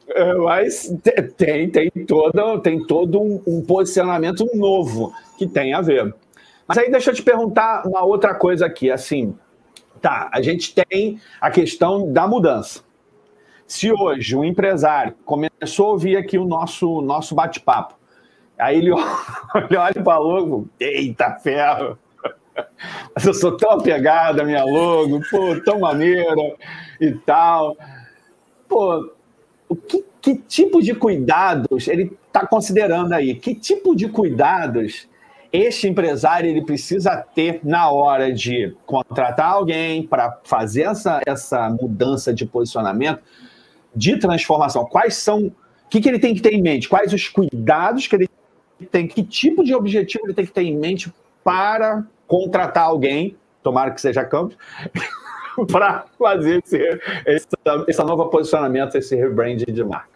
é. 0.09 0.33
Mas 0.35 0.93
tem, 1.37 1.69
tem, 1.69 1.89
todo, 2.05 2.59
tem 2.59 2.85
todo 2.85 3.21
um, 3.21 3.41
um 3.47 3.61
posicionamento 3.61 4.45
novo 4.53 5.13
que 5.37 5.47
tem 5.47 5.73
a 5.73 5.81
ver. 5.81 6.13
Mas 6.67 6.77
aí 6.77 6.91
deixa 6.91 7.11
eu 7.11 7.15
te 7.15 7.23
perguntar 7.23 7.87
uma 7.87 8.03
outra 8.03 8.33
coisa 8.33 8.65
aqui, 8.65 8.91
assim, 8.91 9.35
tá, 10.01 10.29
a 10.33 10.41
gente 10.41 10.73
tem 10.73 11.19
a 11.39 11.49
questão 11.49 12.11
da 12.11 12.27
mudança. 12.27 12.84
Se 13.67 13.91
hoje 13.91 14.35
um 14.35 14.43
empresário 14.43 15.15
começou 15.25 15.87
a 15.87 15.91
ouvir 15.91 16.17
aqui 16.17 16.37
o 16.37 16.45
nosso, 16.45 17.01
nosso 17.01 17.33
bate-papo, 17.33 17.95
aí 18.57 18.77
ele, 18.77 18.91
olha 18.93 19.99
e 19.99 20.03
falou: 20.03 20.67
eita 20.79 21.31
ferro, 21.39 21.97
mas 23.13 23.25
eu 23.25 23.33
sou 23.33 23.57
tão 23.57 23.71
apegado 23.71 24.41
à 24.41 24.43
minha 24.43 24.63
logo, 24.63 25.19
pô, 25.29 25.59
tão 25.63 25.79
maneira 25.79 26.55
e 27.01 27.11
tal. 27.11 27.75
Pô, 28.67 29.11
o 29.67 29.75
que, 29.75 30.05
que 30.21 30.35
tipo 30.35 30.81
de 30.81 30.93
cuidados 30.93 31.87
ele 31.87 32.17
está 32.27 32.45
considerando 32.45 33.13
aí? 33.13 33.35
Que 33.35 33.55
tipo 33.55 33.95
de 33.95 34.07
cuidados 34.07 35.07
este 35.51 35.87
empresário 35.87 36.49
ele 36.49 36.65
precisa 36.65 37.15
ter 37.15 37.61
na 37.63 37.89
hora 37.89 38.31
de 38.31 38.75
contratar 38.85 39.51
alguém 39.53 40.05
para 40.05 40.39
fazer 40.43 40.83
essa, 40.83 41.21
essa 41.25 41.69
mudança 41.69 42.33
de 42.33 42.45
posicionamento? 42.45 43.21
De 43.95 44.17
transformação? 44.17 44.85
Quais 44.85 45.15
são. 45.15 45.47
O 45.47 45.89
que, 45.89 46.01
que 46.01 46.09
ele 46.09 46.19
tem 46.19 46.33
que 46.33 46.41
ter 46.41 46.53
em 46.53 46.61
mente? 46.61 46.89
Quais 46.89 47.13
os 47.13 47.27
cuidados 47.27 48.07
que 48.07 48.15
ele 48.15 48.29
tem? 48.91 49.07
Que 49.07 49.23
tipo 49.23 49.63
de 49.63 49.73
objetivo 49.73 50.25
ele 50.25 50.33
tem 50.33 50.45
que 50.45 50.51
ter 50.51 50.63
em 50.63 50.75
mente 50.75 51.13
para 51.43 52.03
contratar 52.27 52.85
alguém, 52.85 53.37
tomara 53.61 53.91
que 53.91 54.01
seja 54.01 54.25
Campos, 54.25 54.57
para 55.71 56.05
fazer 56.17 56.61
esse, 56.65 56.99
esse, 57.25 57.47
esse 57.87 58.03
novo 58.03 58.25
posicionamento, 58.29 58.95
esse 58.95 59.15
rebranding 59.15 59.71
de 59.71 59.83
marca? 59.83 60.15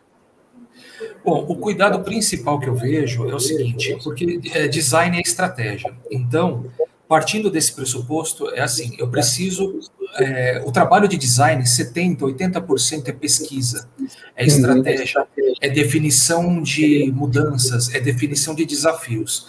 Bom, 1.24 1.46
o 1.48 1.56
cuidado 1.56 2.04
principal 2.04 2.60
que 2.60 2.68
eu 2.68 2.76
vejo 2.76 3.30
é 3.30 3.36
o 3.36 3.40
seguinte, 3.40 3.98
porque 4.04 4.40
é, 4.54 4.68
design 4.68 5.18
é 5.18 5.22
estratégia. 5.22 5.94
Então, 6.10 6.66
partindo 7.10 7.50
desse 7.50 7.74
pressuposto, 7.74 8.48
é 8.54 8.62
assim: 8.62 8.96
eu 9.00 9.10
preciso. 9.10 9.80
É, 10.18 10.62
o 10.66 10.72
trabalho 10.72 11.08
de 11.08 11.18
design, 11.18 11.62
70%, 11.64 12.20
80% 12.20 13.08
é 13.08 13.12
pesquisa, 13.12 13.90
é 14.36 14.46
estratégia, 14.46 15.28
é 15.60 15.70
definição 15.70 16.62
de 16.62 17.12
mudanças, 17.14 17.94
é 17.94 18.00
definição 18.00 18.56
de 18.56 18.66
desafios. 18.66 19.48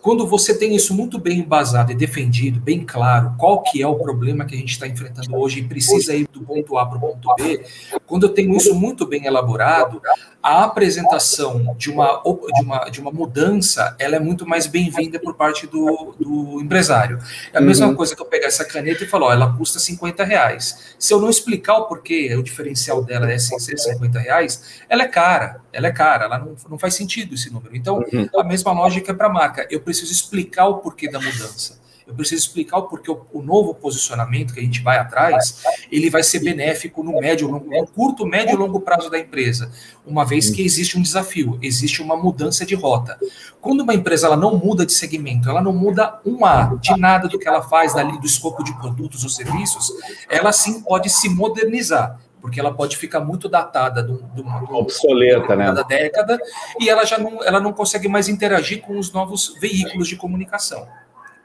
Quando 0.00 0.26
você 0.26 0.56
tem 0.56 0.74
isso 0.74 0.94
muito 0.94 1.18
bem 1.18 1.40
embasado 1.40 1.92
e 1.92 1.94
defendido, 1.94 2.60
bem 2.60 2.84
claro, 2.84 3.34
qual 3.38 3.62
que 3.62 3.82
é 3.82 3.86
o 3.86 3.96
problema 3.96 4.44
que 4.44 4.54
a 4.54 4.58
gente 4.58 4.72
está 4.72 4.86
enfrentando 4.86 5.36
hoje 5.36 5.60
e 5.60 5.62
precisa 5.62 6.14
ir 6.14 6.26
do 6.32 6.40
ponto 6.42 6.78
A 6.78 6.86
para 6.86 6.98
o 6.98 7.00
ponto 7.00 7.34
B, 7.36 7.64
quando 8.06 8.24
eu 8.24 8.30
tenho 8.30 8.54
isso 8.56 8.74
muito 8.74 9.06
bem 9.06 9.26
elaborado, 9.26 10.00
a 10.42 10.64
apresentação 10.64 11.74
de 11.76 11.90
uma, 11.90 12.22
de 12.22 12.62
uma, 12.62 12.78
de 12.90 13.00
uma 13.00 13.10
mudança 13.10 13.94
ela 13.98 14.16
é 14.16 14.18
muito 14.18 14.46
mais 14.46 14.66
bem-vinda 14.66 15.18
por 15.18 15.34
parte 15.34 15.66
do, 15.66 16.14
do 16.18 16.60
empresário. 16.60 17.18
É 17.52 17.58
a 17.58 17.60
mesma 17.60 17.86
uhum. 17.86 17.94
coisa 17.94 18.16
que 18.16 18.22
eu 18.22 18.26
pegar 18.26 18.46
essa 18.46 18.64
caneta 18.64 19.04
e 19.04 19.06
falar, 19.06 19.26
ó, 19.26 19.32
ela 19.32 19.56
custa 19.56 19.78
50 19.78 20.24
reais. 20.24 20.94
Se 20.98 21.12
eu 21.12 21.20
não 21.20 21.28
explicar 21.28 21.76
o 21.78 21.86
porquê, 21.86 22.34
o 22.36 22.42
diferencial 22.42 23.02
dela 23.04 23.30
é 23.30 23.38
ser 23.38 23.76
50 23.78 24.18
reais, 24.18 24.82
ela 24.88 25.02
é 25.02 25.08
cara, 25.08 25.60
ela 25.72 25.88
é 25.88 25.92
cara, 25.92 26.24
ela 26.24 26.38
não, 26.38 26.54
não 26.70 26.78
faz 26.78 26.94
sentido 26.94 27.34
esse 27.34 27.52
número. 27.52 27.76
Então, 27.76 27.98
uhum. 28.12 28.40
a 28.40 28.44
mesma 28.44 28.72
lógica 28.72 29.12
é 29.12 29.14
para 29.14 29.26
a 29.26 29.32
marca. 29.32 29.66
Eu 29.70 29.80
preciso 29.80 30.12
explicar 30.12 30.66
o 30.66 30.78
porquê 30.78 31.10
da 31.10 31.20
mudança 31.20 31.80
eu 32.10 32.16
preciso 32.16 32.42
explicar 32.42 32.78
o 32.78 32.82
porquê 32.88 33.08
o, 33.08 33.24
o, 33.32 33.40
novo 33.40 33.72
posicionamento 33.72 34.52
que 34.52 34.58
a 34.58 34.62
gente 34.62 34.82
vai 34.82 34.98
atrás, 34.98 35.62
ele 35.90 36.10
vai 36.10 36.24
ser 36.24 36.40
benéfico 36.40 37.04
no 37.04 37.12
médio, 37.20 37.48
no, 37.48 37.86
curto, 37.86 38.26
médio 38.26 38.54
e 38.54 38.56
longo 38.56 38.80
prazo 38.80 39.08
da 39.08 39.18
empresa, 39.18 39.70
uma 40.04 40.24
vez 40.24 40.50
que 40.50 40.60
existe 40.60 40.98
um 40.98 41.02
desafio, 41.02 41.56
existe 41.62 42.02
uma 42.02 42.16
mudança 42.16 42.66
de 42.66 42.74
rota. 42.74 43.16
Quando 43.60 43.82
uma 43.82 43.94
empresa 43.94 44.26
ela 44.26 44.36
não 44.36 44.56
muda 44.58 44.84
de 44.84 44.92
segmento, 44.92 45.48
ela 45.48 45.62
não 45.62 45.72
muda 45.72 46.18
um 46.26 46.44
A 46.44 46.74
de 46.80 46.98
nada 46.98 47.28
do 47.28 47.38
que 47.38 47.46
ela 47.46 47.62
faz 47.62 47.94
dali 47.94 48.18
do 48.18 48.26
escopo 48.26 48.64
de 48.64 48.76
produtos 48.76 49.22
ou 49.22 49.30
serviços, 49.30 49.92
ela 50.28 50.52
sim 50.52 50.82
pode 50.82 51.08
se 51.08 51.28
modernizar 51.28 52.18
porque 52.40 52.58
ela 52.58 52.72
pode 52.72 52.96
ficar 52.96 53.20
muito 53.20 53.48
datada 53.48 54.02
de, 54.02 54.40
uma 54.40 54.78
obsoleta, 54.78 55.54
né? 55.54 55.72
Da 55.72 55.82
década 55.82 56.38
e 56.78 56.88
ela 56.88 57.04
já 57.04 57.18
não, 57.18 57.42
ela 57.44 57.60
não 57.60 57.72
consegue 57.72 58.08
mais 58.08 58.28
interagir 58.28 58.80
com 58.80 58.98
os 58.98 59.12
novos 59.12 59.54
veículos 59.60 60.08
de 60.08 60.16
comunicação. 60.16 60.86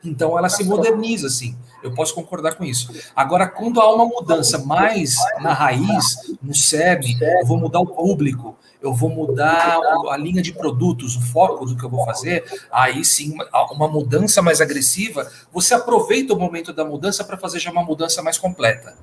Então 0.03 0.37
ela 0.37 0.49
se 0.49 0.63
moderniza, 0.63 1.27
assim. 1.27 1.55
Eu 1.81 1.93
posso 1.93 2.13
concordar 2.13 2.55
com 2.55 2.63
isso. 2.63 2.93
Agora, 3.15 3.47
quando 3.47 3.81
há 3.81 3.93
uma 3.93 4.05
mudança 4.05 4.59
mais 4.59 5.15
na 5.39 5.53
raiz, 5.53 6.35
no 6.41 6.53
SEB, 6.53 7.17
eu 7.21 7.45
vou 7.45 7.57
mudar 7.57 7.79
o 7.79 7.87
público, 7.87 8.55
eu 8.81 8.93
vou 8.93 9.09
mudar 9.09 9.79
a 10.09 10.17
linha 10.17 10.41
de 10.41 10.53
produtos, 10.53 11.15
o 11.15 11.21
foco 11.21 11.65
do 11.65 11.75
que 11.75 11.83
eu 11.83 11.89
vou 11.89 12.05
fazer, 12.05 12.43
aí 12.71 13.03
sim, 13.03 13.35
uma 13.71 13.87
mudança 13.87 14.41
mais 14.41 14.61
agressiva, 14.61 15.29
você 15.51 15.73
aproveita 15.73 16.33
o 16.33 16.39
momento 16.39 16.71
da 16.71 16.85
mudança 16.85 17.23
para 17.23 17.37
fazer 17.37 17.59
já 17.59 17.71
uma 17.71 17.83
mudança 17.83 18.21
mais 18.21 18.37
completa. 18.37 18.95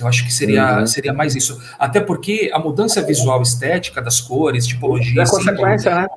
Eu 0.00 0.08
acho 0.08 0.24
que 0.24 0.32
seria, 0.32 0.80
uhum. 0.80 0.86
seria 0.86 1.12
mais 1.12 1.34
isso. 1.36 1.60
Até 1.78 2.00
porque 2.00 2.50
a 2.52 2.58
mudança 2.58 3.02
visual 3.02 3.42
estética 3.42 4.00
das 4.00 4.20
cores, 4.20 4.66
tipologia. 4.66 5.22
É 5.22 5.26
consequência, 5.26 5.94
né? 5.94 6.08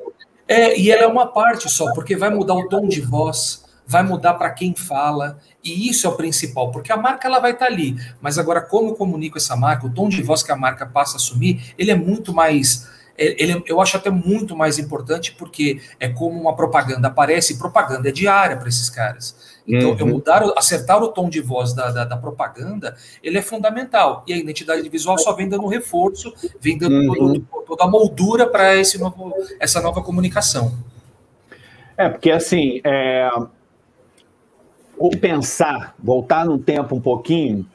É, 0.47 0.77
e 0.77 0.91
ela 0.91 1.03
é 1.03 1.07
uma 1.07 1.27
parte 1.27 1.69
só, 1.69 1.93
porque 1.93 2.15
vai 2.15 2.29
mudar 2.29 2.53
o 2.53 2.67
tom 2.67 2.87
de 2.87 2.99
voz, 2.99 3.63
vai 3.87 4.03
mudar 4.03 4.33
para 4.33 4.49
quem 4.51 4.75
fala, 4.75 5.37
e 5.63 5.89
isso 5.89 6.05
é 6.05 6.09
o 6.09 6.17
principal, 6.17 6.69
porque 6.69 6.91
a 6.91 6.97
marca 6.97 7.27
ela 7.27 7.39
vai 7.39 7.51
estar 7.51 7.67
tá 7.67 7.71
ali, 7.71 7.95
mas 8.21 8.37
agora 8.37 8.61
como 8.61 8.89
eu 8.89 8.95
comunico 8.95 9.37
essa 9.37 9.55
marca, 9.55 9.87
o 9.87 9.89
tom 9.89 10.09
de 10.09 10.21
voz 10.21 10.43
que 10.43 10.51
a 10.51 10.55
marca 10.55 10.85
passa 10.85 11.13
a 11.13 11.15
assumir, 11.15 11.73
ele 11.77 11.91
é 11.91 11.95
muito 11.95 12.33
mais 12.33 12.87
ele, 13.17 13.63
eu 13.67 13.79
acho 13.79 13.95
até 13.95 14.09
muito 14.09 14.55
mais 14.55 14.79
importante 14.79 15.33
porque 15.33 15.79
é 15.99 16.09
como 16.09 16.39
uma 16.39 16.55
propaganda 16.55 17.07
aparece, 17.07 17.57
propaganda 17.57 18.09
é 18.09 18.11
diária 18.11 18.57
para 18.57 18.67
esses 18.67 18.89
caras. 18.89 19.53
Então, 19.67 19.91
uhum. 19.91 19.97
eu 19.99 20.07
mudar, 20.07 20.43
acertar 20.57 21.01
o 21.01 21.07
tom 21.07 21.29
de 21.29 21.39
voz 21.39 21.73
da, 21.73 21.89
da, 21.89 22.03
da, 22.03 22.17
propaganda, 22.17 22.95
ele 23.21 23.37
é 23.37 23.41
fundamental. 23.41 24.23
E 24.27 24.33
a 24.33 24.37
identidade 24.37 24.87
visual 24.89 25.17
só 25.17 25.33
vem 25.33 25.47
dando 25.47 25.67
reforço, 25.67 26.33
vem 26.59 26.77
dando 26.77 26.95
uhum. 26.95 27.13
todo, 27.13 27.65
toda 27.65 27.83
a 27.85 27.87
moldura 27.87 28.47
para 28.47 28.73
essa 28.75 29.81
nova 29.81 30.01
comunicação. 30.01 30.77
É, 31.95 32.09
porque 32.09 32.31
assim, 32.31 32.81
é, 32.83 33.29
ou 34.97 35.11
pensar, 35.11 35.95
voltar 35.97 36.45
no 36.45 36.57
tempo 36.57 36.95
um 36.95 37.01
pouquinho, 37.01 37.65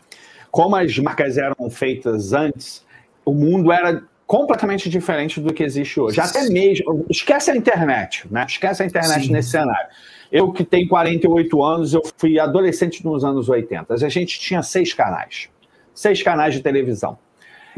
como 0.50 0.76
as 0.76 0.98
marcas 0.98 1.38
eram 1.38 1.70
feitas 1.70 2.32
antes, 2.32 2.84
o 3.24 3.32
mundo 3.32 3.70
era 3.70 4.02
completamente 4.28 4.90
diferente 4.90 5.40
do 5.40 5.54
que 5.54 5.64
existe 5.64 5.98
hoje. 5.98 6.20
Até 6.20 6.50
mesmo, 6.50 7.06
esquece 7.08 7.50
a 7.50 7.56
internet, 7.56 8.26
né? 8.30 8.44
Esquece 8.46 8.82
a 8.82 8.86
internet 8.86 9.26
Sim. 9.26 9.32
nesse 9.32 9.48
cenário. 9.48 9.88
Eu 10.30 10.52
que 10.52 10.62
tenho 10.62 10.86
48 10.86 11.64
anos, 11.64 11.94
eu 11.94 12.02
fui 12.18 12.38
adolescente 12.38 13.02
nos 13.02 13.24
anos 13.24 13.48
80. 13.48 13.94
A 13.94 14.08
gente 14.10 14.38
tinha 14.38 14.62
seis 14.62 14.92
canais. 14.92 15.48
Seis 15.94 16.22
canais 16.22 16.52
de 16.54 16.60
televisão. 16.60 17.18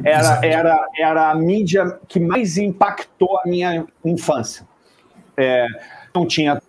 Era, 0.05 0.41
era, 0.45 0.89
era 0.99 1.31
a 1.31 1.35
mídia 1.37 2.01
que 2.09 2.19
mais 2.19 2.59
impactou 2.59 3.39
a 3.39 3.49
minha 3.49 3.87
infância. 4.05 4.67
É, 5.37 5.69
não 6.13 6.27
tinha 6.27 6.61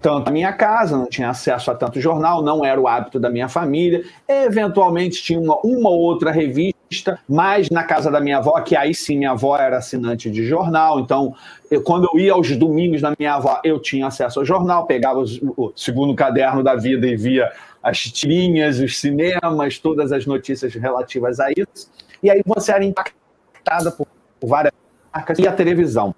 tanto 0.00 0.28
a 0.28 0.30
minha 0.30 0.52
casa, 0.52 0.96
não 0.96 1.06
tinha 1.06 1.30
acesso 1.30 1.70
a 1.70 1.74
tanto 1.74 2.00
jornal, 2.00 2.42
não 2.42 2.64
era 2.64 2.80
o 2.80 2.86
hábito 2.86 3.18
da 3.18 3.30
minha 3.30 3.48
família. 3.48 4.04
Eventualmente 4.28 5.22
tinha 5.22 5.40
uma, 5.40 5.58
uma 5.64 5.90
outra 5.90 6.30
revista, 6.30 7.18
mas 7.28 7.70
na 7.70 7.82
casa 7.82 8.10
da 8.10 8.20
minha 8.20 8.38
avó, 8.38 8.60
que 8.60 8.76
aí 8.76 8.94
sim 8.94 9.18
minha 9.18 9.32
avó 9.32 9.56
era 9.56 9.78
assinante 9.78 10.30
de 10.30 10.44
jornal, 10.44 11.00
então 11.00 11.34
eu, 11.70 11.82
quando 11.82 12.08
eu 12.12 12.20
ia 12.20 12.32
aos 12.32 12.54
domingos 12.56 13.02
na 13.02 13.14
minha 13.18 13.34
avó, 13.34 13.60
eu 13.64 13.80
tinha 13.80 14.06
acesso 14.06 14.38
ao 14.38 14.44
jornal, 14.44 14.86
pegava 14.86 15.18
os, 15.18 15.40
o 15.56 15.72
segundo 15.74 16.14
caderno 16.14 16.62
da 16.62 16.76
vida 16.76 17.06
e 17.06 17.16
via 17.16 17.50
as 17.82 17.98
tirinhas, 17.98 18.78
os 18.78 18.98
cinemas, 18.98 19.78
todas 19.78 20.12
as 20.12 20.26
notícias 20.26 20.74
relativas 20.74 21.40
a 21.40 21.50
isso. 21.50 21.90
E 22.22 22.30
aí 22.30 22.42
você 22.44 22.72
era 22.72 22.84
impactada 22.84 23.90
por, 23.90 24.06
por 24.40 24.48
várias 24.48 24.72
marcas 25.12 25.38
e 25.38 25.46
a 25.46 25.52
televisão. 25.52 26.14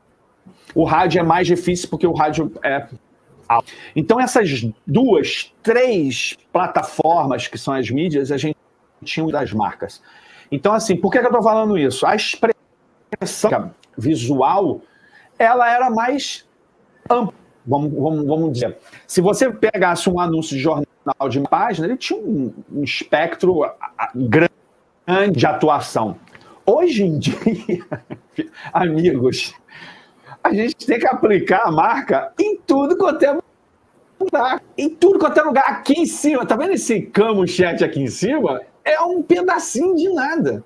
O 0.75 0.85
rádio 0.85 1.21
é 1.21 1.23
mais 1.23 1.47
difícil 1.47 1.89
porque 1.89 2.07
o 2.07 2.13
rádio 2.13 2.53
é 2.63 2.87
então, 3.95 4.21
essas 4.21 4.67
duas, 4.87 5.53
três 5.63 6.37
plataformas 6.53 7.49
que 7.49 7.57
são 7.57 7.75
as 7.75 7.91
mídias, 7.91 8.31
a 8.31 8.37
gente 8.37 8.57
tinha 9.05 9.27
das 9.29 9.53
marcas. 9.53 10.03
Então, 10.51 10.73
assim, 10.73 10.97
por 10.97 11.11
que, 11.11 11.19
que 11.19 11.25
eu 11.25 11.31
estou 11.31 11.43
falando 11.43 11.79
isso? 11.79 12.07
A 12.07 12.15
expressão 12.15 13.73
visual, 13.97 14.81
ela 15.39 15.71
era 15.71 15.91
mais 15.91 16.47
ampla, 17.11 17.35
vamos, 17.67 17.93
vamos, 17.93 18.27
vamos 18.27 18.53
dizer. 18.53 18.79
Se 19.07 19.21
você 19.21 19.51
pegasse 19.51 20.09
um 20.09 20.19
anúncio 20.19 20.57
de 20.57 20.63
jornal 20.63 20.87
de 21.29 21.41
página, 21.41 21.87
ele 21.87 21.97
tinha 21.97 22.19
um, 22.19 22.53
um 22.73 22.83
espectro 22.83 23.65
grande 24.15 24.53
de 25.33 25.47
atuação. 25.47 26.17
Hoje 26.65 27.05
em 27.05 27.19
dia, 27.19 27.87
amigos, 28.73 29.55
a 30.49 30.55
gente 30.55 30.87
tem 30.87 30.99
que 30.99 31.07
aplicar 31.07 31.63
a 31.65 31.71
marca 31.71 32.33
em 32.39 32.57
tudo 32.67 32.97
quanto 32.97 33.23
é 33.23 33.39
lugar. 34.21 34.63
Em 34.77 34.89
tudo 34.91 35.19
quanto 35.19 35.39
é 35.39 35.43
lugar. 35.43 35.65
Aqui 35.69 35.95
em 35.95 36.07
cima, 36.07 36.45
tá 36.47 36.57
vendo 36.57 36.73
esse 36.73 37.03
camo 37.03 37.47
chat 37.47 37.85
aqui 37.85 38.01
em 38.01 38.09
cima? 38.09 38.61
É 38.85 39.01
um 39.01 39.23
pedacinho 39.23 39.95
de 39.95 40.09
nada 40.13 40.65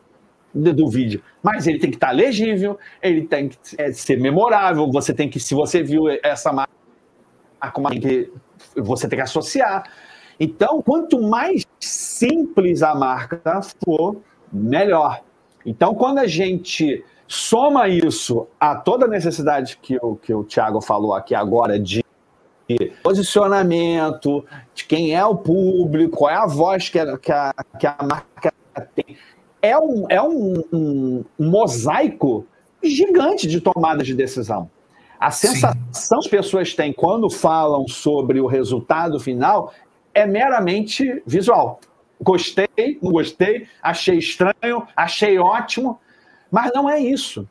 do, 0.54 0.88
vídeo. 0.88 1.22
Mas 1.42 1.66
ele 1.66 1.78
tem 1.78 1.90
que 1.90 1.96
estar 1.96 2.08
tá 2.08 2.12
legível, 2.12 2.78
ele 3.02 3.22
tem 3.26 3.48
que 3.48 3.56
é, 3.78 3.92
ser 3.92 4.20
memorável. 4.20 4.90
Você 4.90 5.12
tem 5.12 5.28
que, 5.28 5.40
se 5.40 5.54
você 5.54 5.82
viu 5.82 6.04
essa 6.22 6.52
marca, 6.52 6.72
você 8.76 9.08
tem 9.08 9.18
que 9.18 9.22
associar. 9.22 9.84
Então, 10.38 10.82
quanto 10.82 11.20
mais 11.20 11.66
simples 11.80 12.82
a 12.82 12.94
marca 12.94 13.60
for, 13.84 14.20
melhor. 14.52 15.22
Então, 15.64 15.94
quando 15.94 16.18
a 16.18 16.26
gente 16.26 17.04
soma 17.32 17.88
isso 17.88 18.46
a 18.60 18.76
toda 18.76 19.06
a 19.06 19.08
necessidade 19.08 19.78
que 19.80 19.96
o, 20.02 20.16
que 20.16 20.34
o 20.34 20.44
Thiago 20.44 20.82
falou 20.82 21.14
aqui 21.14 21.34
agora 21.34 21.78
de 21.78 22.04
posicionamento, 23.02 24.44
de 24.74 24.84
quem 24.84 25.14
é 25.14 25.24
o 25.24 25.36
público, 25.36 26.18
qual 26.18 26.30
é 26.30 26.34
a 26.34 26.46
voz 26.46 26.90
que 26.90 26.98
a, 26.98 27.16
que 27.16 27.32
a, 27.32 27.54
que 27.80 27.86
a 27.86 27.96
marca 28.02 28.52
tem. 28.94 29.16
É, 29.62 29.78
um, 29.78 30.06
é 30.10 30.20
um, 30.20 30.62
um, 30.70 31.24
um 31.38 31.50
mosaico 31.50 32.46
gigante 32.82 33.46
de 33.46 33.62
tomada 33.62 34.02
de 34.02 34.14
decisão. 34.14 34.70
A 35.18 35.30
sensação 35.30 35.82
Sim. 35.90 36.28
que 36.28 36.36
as 36.36 36.44
pessoas 36.44 36.74
têm 36.74 36.92
quando 36.92 37.30
falam 37.30 37.88
sobre 37.88 38.40
o 38.40 38.46
resultado 38.46 39.18
final 39.18 39.72
é 40.12 40.26
meramente 40.26 41.22
visual. 41.26 41.80
Gostei, 42.20 42.98
não 43.00 43.10
gostei, 43.10 43.66
achei 43.82 44.18
estranho, 44.18 44.86
achei 44.94 45.38
ótimo, 45.38 45.98
mas 46.52 46.70
não 46.74 46.88
é 46.88 47.00
isso. 47.00 47.48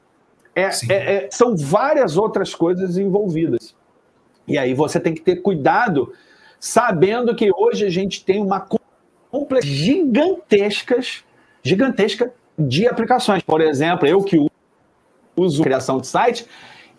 É, 0.55 0.69
é, 0.89 0.93
é, 0.93 1.29
são 1.31 1.57
várias 1.57 2.17
outras 2.17 2.53
coisas 2.53 2.97
envolvidas. 2.97 3.75
E 4.47 4.59
aí 4.59 4.75
você 4.75 4.99
tem 4.99 5.15
que 5.15 5.21
ter 5.21 5.37
cuidado, 5.37 6.13
sabendo 6.59 7.33
que 7.35 7.49
hoje 7.51 7.83
a 7.83 7.89
gente 7.89 8.23
tem 8.23 8.39
uma 8.39 8.59
complexa 9.31 9.67
gigantescas, 9.67 11.23
gigantesca 11.63 12.31
de 12.59 12.87
aplicações. 12.87 13.41
Por 13.41 13.59
exemplo, 13.59 14.07
eu 14.07 14.21
que 14.21 14.37
uso 15.35 15.63
criação 15.63 15.99
de 15.99 16.05
site, 16.05 16.45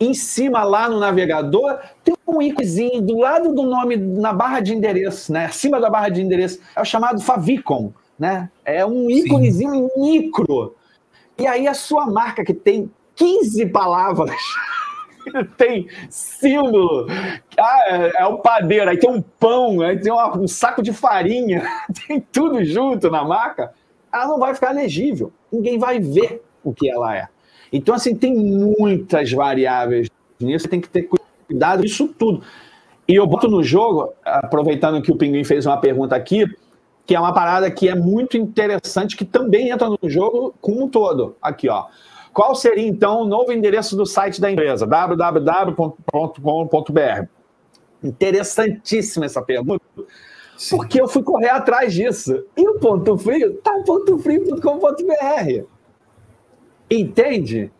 em 0.00 0.12
cima 0.12 0.64
lá 0.64 0.88
no 0.88 0.98
navegador 0.98 1.78
tem 2.02 2.16
um 2.26 2.42
íconezinho 2.42 3.00
do 3.00 3.18
lado 3.18 3.54
do 3.54 3.62
nome 3.62 3.96
na 3.96 4.32
barra 4.32 4.58
de 4.58 4.74
endereço, 4.74 5.32
né? 5.32 5.44
Acima 5.44 5.78
da 5.78 5.88
barra 5.88 6.08
de 6.08 6.20
endereço 6.20 6.58
é 6.74 6.80
o 6.80 6.84
chamado 6.84 7.20
favicon, 7.20 7.92
né? 8.18 8.50
É 8.64 8.84
um 8.84 9.08
íconezinho 9.08 9.88
micro 9.96 10.74
e 11.42 11.46
aí 11.46 11.66
a 11.66 11.74
sua 11.74 12.06
marca 12.06 12.44
que 12.44 12.54
tem 12.54 12.88
15 13.16 13.66
palavras, 13.66 14.30
tem 15.58 15.88
símbolo, 16.08 17.08
ah, 17.58 17.82
é, 17.88 18.22
é 18.22 18.26
o 18.26 18.38
padeiro, 18.38 18.88
aí 18.88 18.96
tem 18.96 19.10
um 19.10 19.20
pão, 19.20 19.80
aí 19.80 19.98
tem 20.00 20.12
um 20.12 20.46
saco 20.46 20.80
de 20.80 20.92
farinha, 20.92 21.64
tem 22.06 22.20
tudo 22.20 22.64
junto 22.64 23.10
na 23.10 23.24
marca, 23.24 23.72
ela 24.12 24.28
não 24.28 24.38
vai 24.38 24.54
ficar 24.54 24.70
legível. 24.70 25.32
Ninguém 25.52 25.80
vai 25.80 25.98
ver 25.98 26.42
o 26.62 26.72
que 26.72 26.88
ela 26.88 27.16
é. 27.16 27.26
Então, 27.72 27.92
assim, 27.92 28.14
tem 28.14 28.36
muitas 28.36 29.32
variáveis 29.32 30.08
nisso, 30.38 30.68
tem 30.68 30.80
que 30.80 30.88
ter 30.88 31.08
cuidado 31.48 31.82
disso 31.82 32.06
tudo. 32.06 32.44
E 33.08 33.16
eu 33.16 33.26
boto 33.26 33.48
no 33.48 33.64
jogo, 33.64 34.12
aproveitando 34.24 35.02
que 35.02 35.10
o 35.10 35.16
Pinguim 35.16 35.42
fez 35.42 35.66
uma 35.66 35.76
pergunta 35.76 36.14
aqui, 36.14 36.46
que 37.06 37.14
é 37.14 37.20
uma 37.20 37.32
parada 37.32 37.70
que 37.70 37.88
é 37.88 37.94
muito 37.94 38.36
interessante, 38.36 39.16
que 39.16 39.24
também 39.24 39.70
entra 39.70 39.88
no 39.88 39.98
jogo 40.08 40.54
como 40.60 40.84
um 40.84 40.88
todo. 40.88 41.36
Aqui, 41.40 41.68
ó. 41.68 41.86
Qual 42.32 42.54
seria, 42.54 42.86
então, 42.86 43.22
o 43.22 43.24
novo 43.26 43.52
endereço 43.52 43.94
do 43.96 44.06
site 44.06 44.40
da 44.40 44.50
empresa? 44.50 44.86
www.com.br. 44.86 45.96
Interessantíssima 48.02 49.26
essa 49.26 49.42
pergunta, 49.42 49.84
Sim. 50.56 50.76
porque 50.76 51.00
eu 51.00 51.06
fui 51.06 51.22
correr 51.22 51.50
atrás 51.50 51.92
disso. 51.92 52.44
E 52.56 52.68
o 52.68 52.78
ponto 52.78 53.18
frio 53.18 53.54
tá 53.58 53.82
pontofrio.com.br. 53.84 55.66
Entende? 56.90 57.70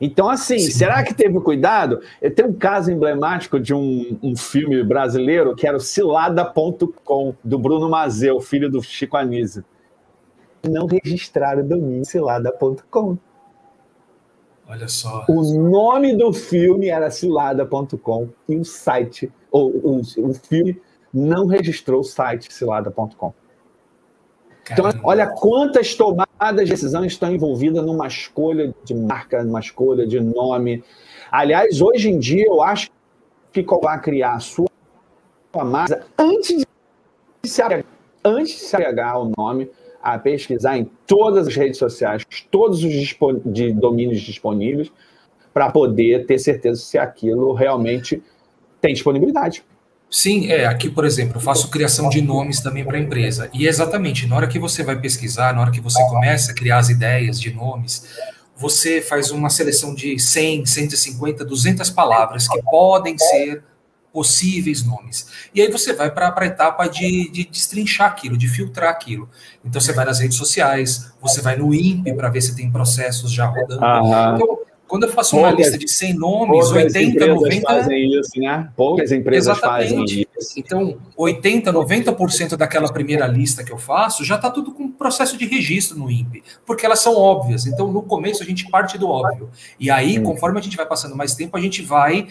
Então, 0.00 0.30
assim, 0.30 0.58
Sim. 0.58 0.70
será 0.70 1.02
que 1.04 1.12
teve 1.12 1.38
cuidado? 1.40 2.00
Eu 2.22 2.34
tenho 2.34 2.48
um 2.48 2.54
caso 2.54 2.90
emblemático 2.90 3.60
de 3.60 3.74
um, 3.74 4.18
um 4.22 4.34
filme 4.34 4.82
brasileiro 4.82 5.54
que 5.54 5.66
era 5.66 5.76
o 5.76 5.80
Cilada.com, 5.80 7.34
do 7.44 7.58
Bruno 7.58 7.88
Mazeu, 7.88 8.40
filho 8.40 8.70
do 8.70 8.82
Chico 8.82 9.16
Anísio. 9.16 9.62
Não 10.66 10.86
registraram 10.86 11.62
o 11.62 11.68
domínio 11.68 12.04
cilada.com. 12.04 13.18
Olha 14.66 14.88
só. 14.88 15.24
O 15.28 15.42
nome 15.58 16.16
do 16.16 16.32
filme 16.32 16.88
era 16.88 17.10
cilada.com 17.10 18.28
e 18.48 18.56
o 18.56 18.64
site, 18.64 19.30
ou 19.50 19.70
o, 19.70 20.00
o 20.00 20.34
filme 20.34 20.80
não 21.12 21.46
registrou 21.46 22.00
o 22.00 22.04
site 22.04 22.52
cilada.com. 22.52 23.34
Então, 24.70 24.86
olha 25.02 25.26
quantas 25.26 25.94
tomadas 25.94 26.64
de 26.64 26.70
decisão 26.70 27.04
estão 27.04 27.32
envolvidas 27.32 27.84
numa 27.84 28.06
escolha 28.06 28.74
de 28.84 28.94
marca, 28.94 29.42
numa 29.42 29.60
escolha 29.60 30.06
de 30.06 30.20
nome. 30.20 30.84
Aliás, 31.30 31.80
hoje 31.80 32.10
em 32.10 32.18
dia, 32.18 32.46
eu 32.46 32.62
acho 32.62 32.90
que 33.52 33.64
vai 33.82 34.00
criar 34.00 34.34
a 34.34 34.40
sua 34.40 34.68
marca 35.64 36.06
antes 36.18 36.64
de 37.42 37.48
se 37.48 37.60
agregar, 37.62 37.88
antes 38.24 38.52
de 38.52 38.60
se 38.60 38.76
agregar 38.76 39.18
o 39.18 39.32
nome, 39.36 39.70
a 40.02 40.18
pesquisar 40.18 40.78
em 40.78 40.90
todas 41.06 41.48
as 41.48 41.56
redes 41.56 41.78
sociais, 41.78 42.24
todos 42.50 42.82
os 42.84 43.16
de 43.46 43.72
domínios 43.72 44.20
disponíveis, 44.20 44.90
para 45.52 45.70
poder 45.70 46.26
ter 46.26 46.38
certeza 46.38 46.80
se 46.80 46.96
aquilo 46.96 47.52
realmente 47.52 48.22
tem 48.80 48.94
disponibilidade. 48.94 49.64
Sim, 50.10 50.50
é. 50.50 50.66
Aqui, 50.66 50.90
por 50.90 51.04
exemplo, 51.04 51.36
eu 51.36 51.40
faço 51.40 51.70
criação 51.70 52.08
de 52.08 52.20
nomes 52.20 52.60
também 52.60 52.84
para 52.84 52.96
a 52.96 53.00
empresa. 53.00 53.48
E 53.54 53.66
exatamente, 53.66 54.26
na 54.26 54.36
hora 54.36 54.48
que 54.48 54.58
você 54.58 54.82
vai 54.82 55.00
pesquisar, 55.00 55.54
na 55.54 55.60
hora 55.60 55.70
que 55.70 55.80
você 55.80 56.02
começa 56.08 56.50
a 56.50 56.54
criar 56.54 56.78
as 56.78 56.88
ideias 56.88 57.40
de 57.40 57.54
nomes, 57.54 58.06
você 58.56 59.00
faz 59.00 59.30
uma 59.30 59.48
seleção 59.48 59.94
de 59.94 60.18
100, 60.18 60.66
150, 60.66 61.44
200 61.44 61.88
palavras 61.90 62.48
que 62.48 62.60
podem 62.62 63.16
ser 63.16 63.62
possíveis 64.12 64.84
nomes. 64.84 65.28
E 65.54 65.62
aí 65.62 65.70
você 65.70 65.92
vai 65.92 66.10
para 66.10 66.34
a 66.36 66.46
etapa 66.46 66.88
de, 66.88 67.30
de 67.30 67.44
destrinchar 67.44 68.08
aquilo, 68.10 68.36
de 68.36 68.48
filtrar 68.48 68.90
aquilo. 68.90 69.28
Então 69.64 69.80
você 69.80 69.92
vai 69.92 70.04
nas 70.04 70.18
redes 70.18 70.36
sociais, 70.36 71.12
você 71.20 71.40
vai 71.40 71.56
no 71.56 71.72
INPE 71.72 72.14
para 72.14 72.28
ver 72.28 72.40
se 72.40 72.56
tem 72.56 72.70
processos 72.70 73.32
já 73.32 73.46
rodando. 73.46 73.80
Então, 74.34 74.58
quando 74.90 75.04
eu 75.04 75.12
faço 75.12 75.38
uma 75.38 75.52
lista 75.52 75.78
de 75.78 75.88
100 75.88 76.14
nomes, 76.14 76.68
80, 76.68 77.24
90. 77.24 77.62
fazem 77.62 78.18
isso, 78.18 78.40
né? 78.40 78.68
Poucas 78.74 79.12
empresas 79.12 79.56
Exatamente. 79.56 79.94
fazem 79.94 80.26
isso. 80.36 80.52
Então, 80.56 80.98
80, 81.16 81.72
90% 81.72 82.56
daquela 82.56 82.92
primeira 82.92 83.24
lista 83.28 83.62
que 83.62 83.72
eu 83.72 83.78
faço 83.78 84.24
já 84.24 84.34
está 84.34 84.50
tudo 84.50 84.72
com 84.72 84.90
processo 84.90 85.38
de 85.38 85.46
registro 85.46 85.96
no 85.96 86.10
INPE, 86.10 86.42
porque 86.66 86.84
elas 86.84 86.98
são 86.98 87.14
óbvias. 87.16 87.66
Então, 87.66 87.92
no 87.92 88.02
começo, 88.02 88.42
a 88.42 88.46
gente 88.46 88.68
parte 88.68 88.98
do 88.98 89.08
óbvio. 89.08 89.48
E 89.78 89.92
aí, 89.92 90.18
hum. 90.18 90.24
conforme 90.24 90.58
a 90.58 90.62
gente 90.62 90.76
vai 90.76 90.86
passando 90.86 91.14
mais 91.14 91.36
tempo, 91.36 91.56
a 91.56 91.60
gente 91.60 91.82
vai 91.82 92.26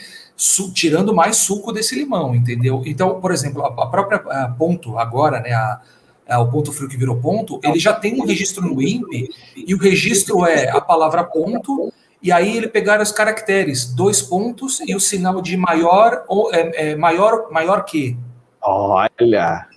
tirando 0.74 1.16
mais 1.16 1.38
suco 1.38 1.72
desse 1.72 1.96
limão, 1.96 2.36
entendeu? 2.36 2.84
Então, 2.86 3.22
por 3.22 3.32
exemplo, 3.32 3.64
a, 3.64 3.88
própria 3.88 4.18
a 4.18 4.50
ponto 4.50 4.98
agora, 4.98 5.40
né? 5.40 5.54
A, 5.54 6.40
o 6.42 6.52
ponto 6.52 6.74
frio 6.74 6.90
que 6.90 6.98
virou 6.98 7.16
ponto, 7.16 7.60
ele 7.64 7.80
já 7.80 7.94
tem 7.94 8.22
um 8.22 8.26
registro 8.26 8.62
no 8.62 8.82
INPE, 8.82 9.30
e 9.56 9.74
o 9.74 9.80
registro 9.80 10.46
é 10.46 10.70
a 10.70 10.82
palavra 10.82 11.24
ponto 11.24 11.92
e 12.22 12.32
aí 12.32 12.58
ele 12.58 12.68
pegaram 12.68 13.02
os 13.02 13.12
caracteres, 13.12 13.86
dois 13.86 14.22
pontos 14.22 14.80
e 14.82 14.94
o 14.94 15.00
sinal 15.00 15.42
de 15.42 15.56
maior 15.56 16.24
ou 16.28 16.54
é, 16.54 16.92
é, 16.92 16.96
maior 16.96 17.50
maior 17.52 17.86
que. 17.86 18.18
Olha. 18.62 19.68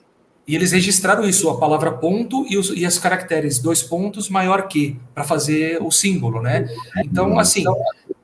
E 0.47 0.57
eles 0.57 0.73
registraram 0.73 1.25
isso, 1.25 1.49
a 1.49 1.57
palavra 1.57 1.93
ponto 1.93 2.45
e 2.49 2.59
os, 2.59 2.71
e 2.71 2.85
os 2.85 2.99
caracteres 2.99 3.61
dois 3.61 3.81
pontos 3.81 4.29
maior 4.29 4.67
que, 4.67 4.99
para 5.15 5.23
fazer 5.23 5.81
o 5.81 5.93
símbolo, 5.93 6.43
né? 6.43 6.67
Então, 7.05 7.39
assim, 7.39 7.65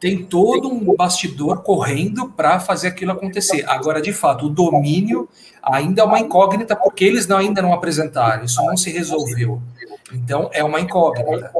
tem 0.01 0.25
todo 0.25 0.69
um 0.69 0.97
bastidor 0.97 1.63
correndo 1.63 2.29
para 2.29 2.59
fazer 2.59 2.89
aquilo 2.89 3.13
acontecer. 3.13 3.65
Agora, 3.69 4.03
de 4.03 4.13
fato, 4.13 4.47
o 4.47 4.49
domínio 4.49 5.29
ainda 5.63 6.03
é 6.03 6.05
uma 6.05 6.19
incógnita, 6.19 6.75
porque 6.75 7.05
eles 7.05 7.29
não, 7.29 7.39
ainda 7.39 7.63
não 7.63 7.73
apresentaram, 7.73 8.45
isso 8.45 8.61
não 8.65 8.77
se 8.77 8.91
resolveu. 8.91 9.63
Então, 10.13 10.51
é 10.53 10.65
uma 10.65 10.81
incógnita. 10.81 11.53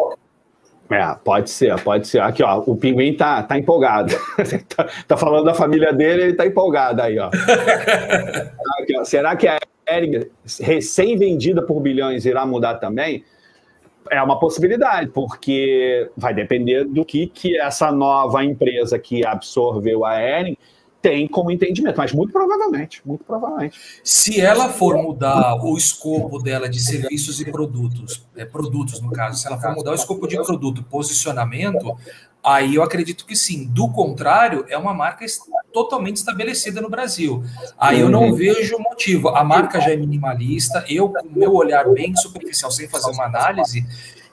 É, 0.91 1.15
pode 1.23 1.51
ser, 1.51 1.79
pode 1.83 2.09
ser. 2.09 2.21
Aqui, 2.21 2.43
ó, 2.43 2.63
o 2.67 2.75
pinguim 2.75 3.15
tá, 3.15 3.43
tá 3.43 3.59
empolgado. 3.59 4.15
tá, 4.75 4.89
tá, 5.07 5.17
falando 5.17 5.45
da 5.45 5.55
família 5.55 5.93
dele, 5.93 6.23
ele 6.23 6.33
tá 6.33 6.47
empolgado 6.47 7.03
aí, 7.03 7.19
ó. 7.19 7.29
Aqui, 8.81 8.97
ó. 8.99 9.05
Será 9.05 9.37
que 9.37 9.47
a 9.47 9.59
Ering, 9.87 10.27
recém-vendida 10.61 11.63
por 11.63 11.81
bilhões, 11.81 12.25
irá 12.25 12.47
mudar 12.47 12.77
também? 12.77 13.23
É 14.11 14.23
uma 14.23 14.39
possibilidade, 14.39 15.11
porque 15.11 16.11
vai 16.17 16.33
depender 16.33 16.85
do 16.85 17.05
que, 17.05 17.27
que 17.27 17.59
essa 17.59 17.93
nova 17.93 18.43
empresa 18.43 18.99
que 18.99 19.27
absorveu 19.27 20.07
a 20.07 20.19
Ering 20.19 20.57
tem 21.01 21.29
como 21.29 21.51
entendimento, 21.51 21.97
mas 21.97 22.13
muito 22.13 22.33
provavelmente, 22.33 23.01
muito 23.05 23.25
provavelmente. 23.25 23.79
Se 24.03 24.41
ela 24.41 24.69
for 24.69 24.97
mudar 24.97 25.57
o 25.63 25.77
escopo 25.77 26.39
dela 26.39 26.69
de 26.69 26.81
serviços 26.81 27.41
e 27.41 27.51
produtos, 27.51 28.27
é, 28.37 28.45
produtos 28.45 29.01
no 29.01 29.11
caso, 29.11 29.41
se 29.41 29.47
ela 29.47 29.61
for 29.61 29.75
mudar 29.75 29.93
o 29.93 29.95
escopo 29.95 30.27
de 30.27 30.37
produto, 30.37 30.83
posicionamento, 30.83 31.97
aí 32.43 32.75
eu 32.75 32.83
acredito 32.83 33.25
que 33.25 33.37
sim. 33.37 33.67
Do 33.67 33.89
contrário, 33.91 34.65
é 34.69 34.77
uma 34.77 34.93
marca 34.93 35.25
totalmente 35.73 36.17
estabelecida 36.17 36.81
no 36.81 36.91
Brasil. 36.91 37.45
Aí 37.79 38.01
eu 38.01 38.09
não 38.09 38.35
vejo 38.35 38.79
motivo. 38.79 39.29
A 39.29 39.45
marca 39.45 39.81
já 39.81 39.93
é 39.93 39.97
minimalista, 39.97 40.85
eu, 40.89 41.11
com 41.11 41.29
o 41.29 41.33
meu 41.33 41.55
olhar 41.55 41.89
bem 41.91 42.15
superficial, 42.17 42.71
sem 42.73 42.89
fazer 42.89 43.11
uma 43.11 43.27
análise, 43.27 43.87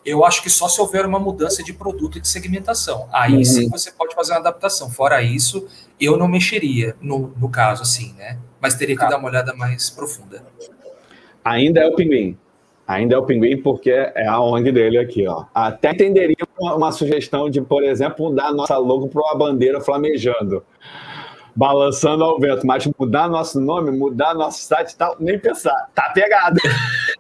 eu 0.06 0.24
acho 0.24 0.44
que 0.44 0.50
só 0.50 0.68
se 0.68 0.80
houver 0.80 1.06
uma 1.06 1.20
mudança 1.20 1.64
de 1.64 1.74
produto 1.74 2.20
e 2.20 2.22
de 2.22 2.28
segmentação. 2.28 3.10
Aí 3.12 3.38
uhum. 3.38 3.44
sim 3.44 3.70
você 3.70 3.92
pode 3.92 4.14
fazer 4.14 4.34
uma 4.34 4.40
adaptação. 4.40 4.90
Fora 4.90 5.22
isso, 5.24 5.68
eu 6.00 6.16
não 6.16 6.28
mexeria 6.28 6.96
no, 7.02 7.34
no 7.36 7.50
caso, 7.50 7.82
assim, 7.82 8.14
né? 8.14 8.38
Mas 8.62 8.76
teria 8.76 8.96
que 8.96 9.02
tá. 9.02 9.10
dar 9.10 9.18
uma 9.18 9.28
olhada 9.28 9.54
mais 9.56 9.90
profunda. 9.90 10.44
Ainda 11.44 11.80
é 11.80 11.88
o 11.88 11.96
pinguim. 11.96 12.38
Ainda 12.88 13.16
é 13.16 13.18
o 13.18 13.26
pinguim 13.26 13.60
porque 13.60 13.90
é 13.90 14.28
a 14.28 14.40
ONG 14.40 14.72
dele 14.72 15.00
aqui, 15.00 15.28
ó. 15.28 15.46
Até 15.54 15.92
entenderia 15.92 16.38
uma, 16.60 16.76
uma 16.76 16.92
sugestão 16.92 17.50
de, 17.50 17.60
por 17.60 17.84
exemplo, 17.84 18.30
mudar 18.30 18.48
a 18.48 18.54
nossa 18.54 18.78
logo 18.78 19.08
para 19.08 19.22
uma 19.24 19.36
bandeira 19.36 19.82
flamejando, 19.82 20.64
balançando 21.56 22.24
ao 22.24 22.40
vento, 22.40 22.66
mas 22.66 22.88
mudar 23.00 23.28
nosso 23.28 23.60
nome, 23.60 23.90
mudar 23.90 24.36
nosso 24.36 24.62
site 24.62 24.92
e 24.92 24.96
tal, 24.98 25.16
nem 25.20 25.40
pensar. 25.40 25.90
Tá 25.96 26.12
pegado. 26.14 26.60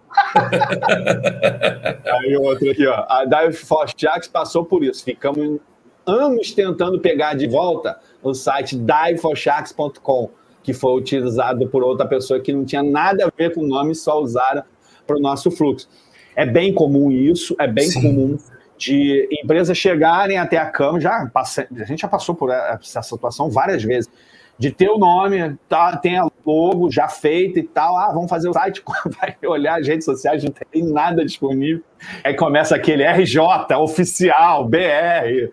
Aí 2.06 2.38
outro 2.38 2.70
aqui, 2.72 2.86
ó. 2.88 3.06
A 3.08 3.26
Dive 3.26 3.54
for 3.54 3.88
Sharks 3.96 4.28
passou 4.28 4.66
por 4.66 4.84
isso. 4.84 5.04
Ficamos 5.04 5.60
anos 6.06 6.52
tentando 6.52 7.00
pegar 7.00 7.34
de 7.36 7.48
volta 7.48 8.00
o 8.22 8.34
site 8.34 8.78
diveforsharks.com, 8.78 10.30
que 10.64 10.74
foi 10.74 10.98
utilizado 10.98 11.68
por 11.68 11.84
outra 11.84 12.08
pessoa 12.08 12.40
que 12.40 12.54
não 12.54 12.66
tinha 12.66 12.84
nada 12.84 13.26
a 13.26 13.32
ver 13.36 13.54
com 13.54 13.62
o 13.62 13.68
nome, 13.68 13.96
só 13.96 14.22
usaram 14.22 14.64
para 15.06 15.18
o 15.18 15.20
nosso 15.20 15.52
fluxo. 15.52 15.90
É 16.36 16.46
bem 16.46 16.74
comum 16.74 17.12
isso, 17.12 17.56
é 17.60 17.68
bem 17.68 17.88
Sim. 17.90 18.02
comum 18.02 18.38
de 18.78 19.28
empresas 19.32 19.78
chegarem 19.78 20.38
até 20.38 20.58
a 20.58 20.66
cama, 20.66 21.00
já 21.00 21.32
a 21.34 21.84
gente 21.86 22.02
já 22.02 22.08
passou 22.10 22.36
por 22.36 22.52
essa 22.52 23.02
situação 23.02 23.50
várias 23.50 23.82
vezes 23.84 24.10
de 24.58 24.72
ter 24.72 24.90
o 24.90 24.98
nome, 24.98 25.58
tá, 25.68 25.98
tem 25.98 26.18
a 26.18 26.28
logo 26.46 26.90
já 26.90 27.08
feita 27.08 27.60
e 27.60 27.64
tal. 27.64 27.98
Ah, 27.98 28.12
vamos 28.14 28.30
fazer 28.30 28.50
o 28.50 28.54
site, 28.54 28.82
vai 29.20 29.36
olhar 29.46 29.80
as 29.80 29.88
redes 29.88 30.06
sociais, 30.06 30.44
não 30.44 30.52
tem 30.52 30.84
nada 30.84 31.26
disponível. 31.26 31.84
Aí 32.24 32.34
começa 32.34 32.76
aquele 32.76 33.04
RJ, 33.04 33.40
oficial, 33.78 34.66
BR. 34.66 35.50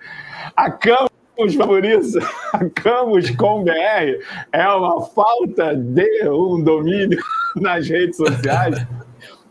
A 0.56 0.70
Camus 0.70 1.56
por 1.56 1.84
isso, 1.84 2.18
a 2.52 2.68
Camus 2.70 3.30
com 3.30 3.64
BR 3.64 4.22
é 4.52 4.68
uma 4.68 5.02
falta 5.06 5.74
de 5.74 6.28
um 6.28 6.62
domínio 6.62 7.18
nas 7.56 7.88
redes 7.88 8.16
sociais. 8.16 8.86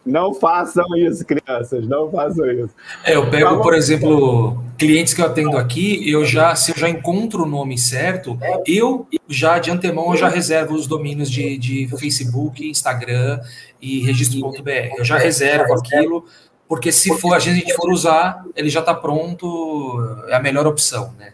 Não 0.05 0.33
façam 0.33 0.85
isso, 0.97 1.23
crianças, 1.25 1.87
não 1.87 2.09
façam 2.09 2.49
isso. 2.51 2.73
É, 3.03 3.15
eu 3.15 3.29
pego, 3.29 3.61
por 3.61 3.75
exemplo, 3.75 4.63
clientes 4.77 5.13
que 5.13 5.21
eu 5.21 5.25
atendo 5.27 5.57
aqui, 5.57 6.09
eu 6.09 6.25
já, 6.25 6.55
se 6.55 6.71
eu 6.71 6.77
já 6.77 6.89
encontro 6.89 7.43
o 7.43 7.45
nome 7.45 7.77
certo, 7.77 8.37
eu 8.65 9.07
já 9.29 9.59
de 9.59 9.69
antemão 9.69 10.11
eu 10.11 10.17
já 10.17 10.27
reservo 10.27 10.73
os 10.73 10.87
domínios 10.87 11.29
de, 11.29 11.55
de 11.57 11.87
Facebook, 11.99 12.67
Instagram 12.67 13.39
e 13.79 13.99
registro.br. 13.99 14.95
Eu 14.97 15.05
já 15.05 15.17
reservo 15.19 15.73
aquilo, 15.75 16.25
porque 16.67 16.91
se 16.91 17.15
for 17.19 17.35
a 17.35 17.39
gente 17.39 17.71
for 17.75 17.91
usar, 17.91 18.43
ele 18.55 18.69
já 18.69 18.79
está 18.79 18.95
pronto, 18.95 20.25
é 20.29 20.35
a 20.35 20.39
melhor 20.39 20.65
opção, 20.65 21.13
né? 21.19 21.33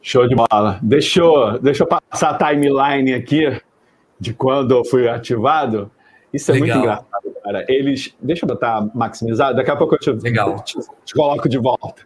Show 0.00 0.26
de 0.26 0.34
bola. 0.36 0.78
Deixa 0.80 1.20
eu, 1.20 1.58
deixa 1.58 1.82
eu 1.82 1.88
passar 1.88 2.30
a 2.30 2.38
timeline 2.38 3.12
aqui 3.12 3.60
de 4.18 4.32
quando 4.32 4.70
eu 4.70 4.84
fui 4.84 5.08
ativado. 5.08 5.90
Isso 6.32 6.50
é 6.50 6.54
Legal. 6.54 6.66
muito 6.68 6.78
engraçado, 6.78 7.34
cara. 7.42 7.64
Eles. 7.68 8.14
Deixa 8.20 8.44
eu 8.44 8.48
botar 8.48 8.88
maximizado, 8.94 9.56
daqui 9.56 9.70
a 9.70 9.76
pouco 9.76 9.94
eu 9.94 9.98
te, 9.98 10.10
Legal. 10.10 10.60
te, 10.62 10.78
te 11.04 11.14
coloco 11.14 11.48
de 11.48 11.58
volta. 11.58 12.02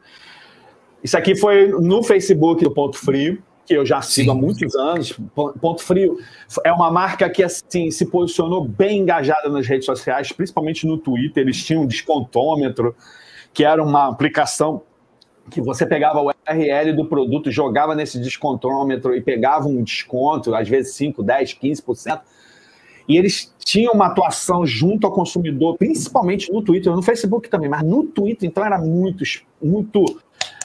Isso 1.03 1.17
aqui 1.17 1.35
foi 1.35 1.69
no 1.69 2.03
Facebook 2.03 2.63
do 2.63 2.71
Ponto 2.71 2.99
Frio, 2.99 3.43
que 3.65 3.75
eu 3.75 3.87
já 3.87 4.03
sigo 4.03 4.31
Sim. 4.31 4.37
há 4.37 4.41
muitos 4.41 4.75
anos. 4.77 5.19
Ponto 5.35 5.83
Frio 5.83 6.19
é 6.65 6.73
uma 6.73 6.91
marca 6.91 7.29
que 7.31 7.43
assim 7.43 7.91
se 7.91 8.07
posicionou 8.07 8.65
bem 8.67 8.99
engajada 8.99 9.49
nas 9.49 9.67
redes 9.67 9.87
sociais, 9.87 10.31
principalmente 10.31 10.87
no 10.87 10.99
Twitter. 10.99 11.43
Eles 11.43 11.65
tinham 11.65 11.83
um 11.83 11.87
descontômetro, 11.87 12.95
que 13.55 13.65
era 13.65 13.83
uma 13.83 14.09
aplicação 14.09 14.83
que 15.51 15.61
você 15.61 15.85
pegava 15.85 16.21
o 16.21 16.27
URL 16.27 16.93
do 16.95 17.07
produto, 17.07 17.51
jogava 17.51 17.95
nesse 17.95 18.21
descontômetro 18.21 19.17
e 19.17 19.21
pegava 19.21 19.67
um 19.67 19.83
desconto, 19.83 20.55
às 20.55 20.69
vezes 20.69 20.95
5, 20.95 21.23
10, 21.23 21.55
15% 21.55 22.21
e 23.11 23.17
eles 23.17 23.53
tinham 23.71 23.93
uma 23.93 24.07
atuação 24.07 24.67
junto 24.67 25.07
ao 25.07 25.13
consumidor, 25.13 25.79
principalmente 25.79 26.53
no 26.53 26.61
Twitter, 26.61 26.93
no 26.93 27.03
Facebook 27.03 27.49
também, 27.49 27.69
mas 27.69 27.85
no 27.85 28.03
Twitter, 28.03 28.49
então 28.49 28.65
era 28.65 28.77
muito, 28.79 29.23
muito, 29.63 30.21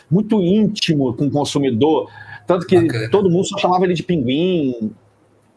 muito 0.10 0.42
íntimo 0.42 1.14
com 1.14 1.28
o 1.28 1.30
consumidor, 1.30 2.10
tanto 2.48 2.66
que 2.66 2.82
Bacana. 2.82 3.12
todo 3.12 3.30
mundo 3.30 3.46
só 3.46 3.60
chamava 3.60 3.86
ele 3.86 3.94
de 3.94 4.02
pinguim. 4.02 4.92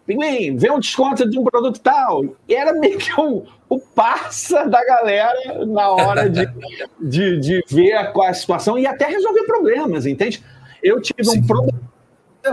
Pinguim, 0.07 0.59
vê 0.59 0.71
um 0.71 0.79
desconto 0.79 1.27
de 1.27 1.39
um 1.39 1.45
produto 1.45 1.81
tal. 1.81 2.23
E 2.47 2.55
era 2.55 2.75
meio 2.75 2.99
que 2.99 3.19
o, 3.19 3.45
o 3.67 3.79
parça 3.79 4.67
da 4.67 4.85
galera 4.85 5.65
na 5.65 5.91
hora 5.91 6.29
de, 6.29 6.47
de, 7.01 7.41
de 7.41 7.65
ver 7.71 8.13
qual 8.13 8.27
é 8.27 8.31
a 8.31 8.35
situação 8.35 8.79
e 8.79 8.87
até 8.87 9.07
resolver 9.07 9.45
problemas, 9.45 10.05
entende? 10.05 10.45
Eu 10.83 11.01
tive 11.01 11.25
Sim. 11.25 11.39
um 11.39 11.47
problema 11.47 11.81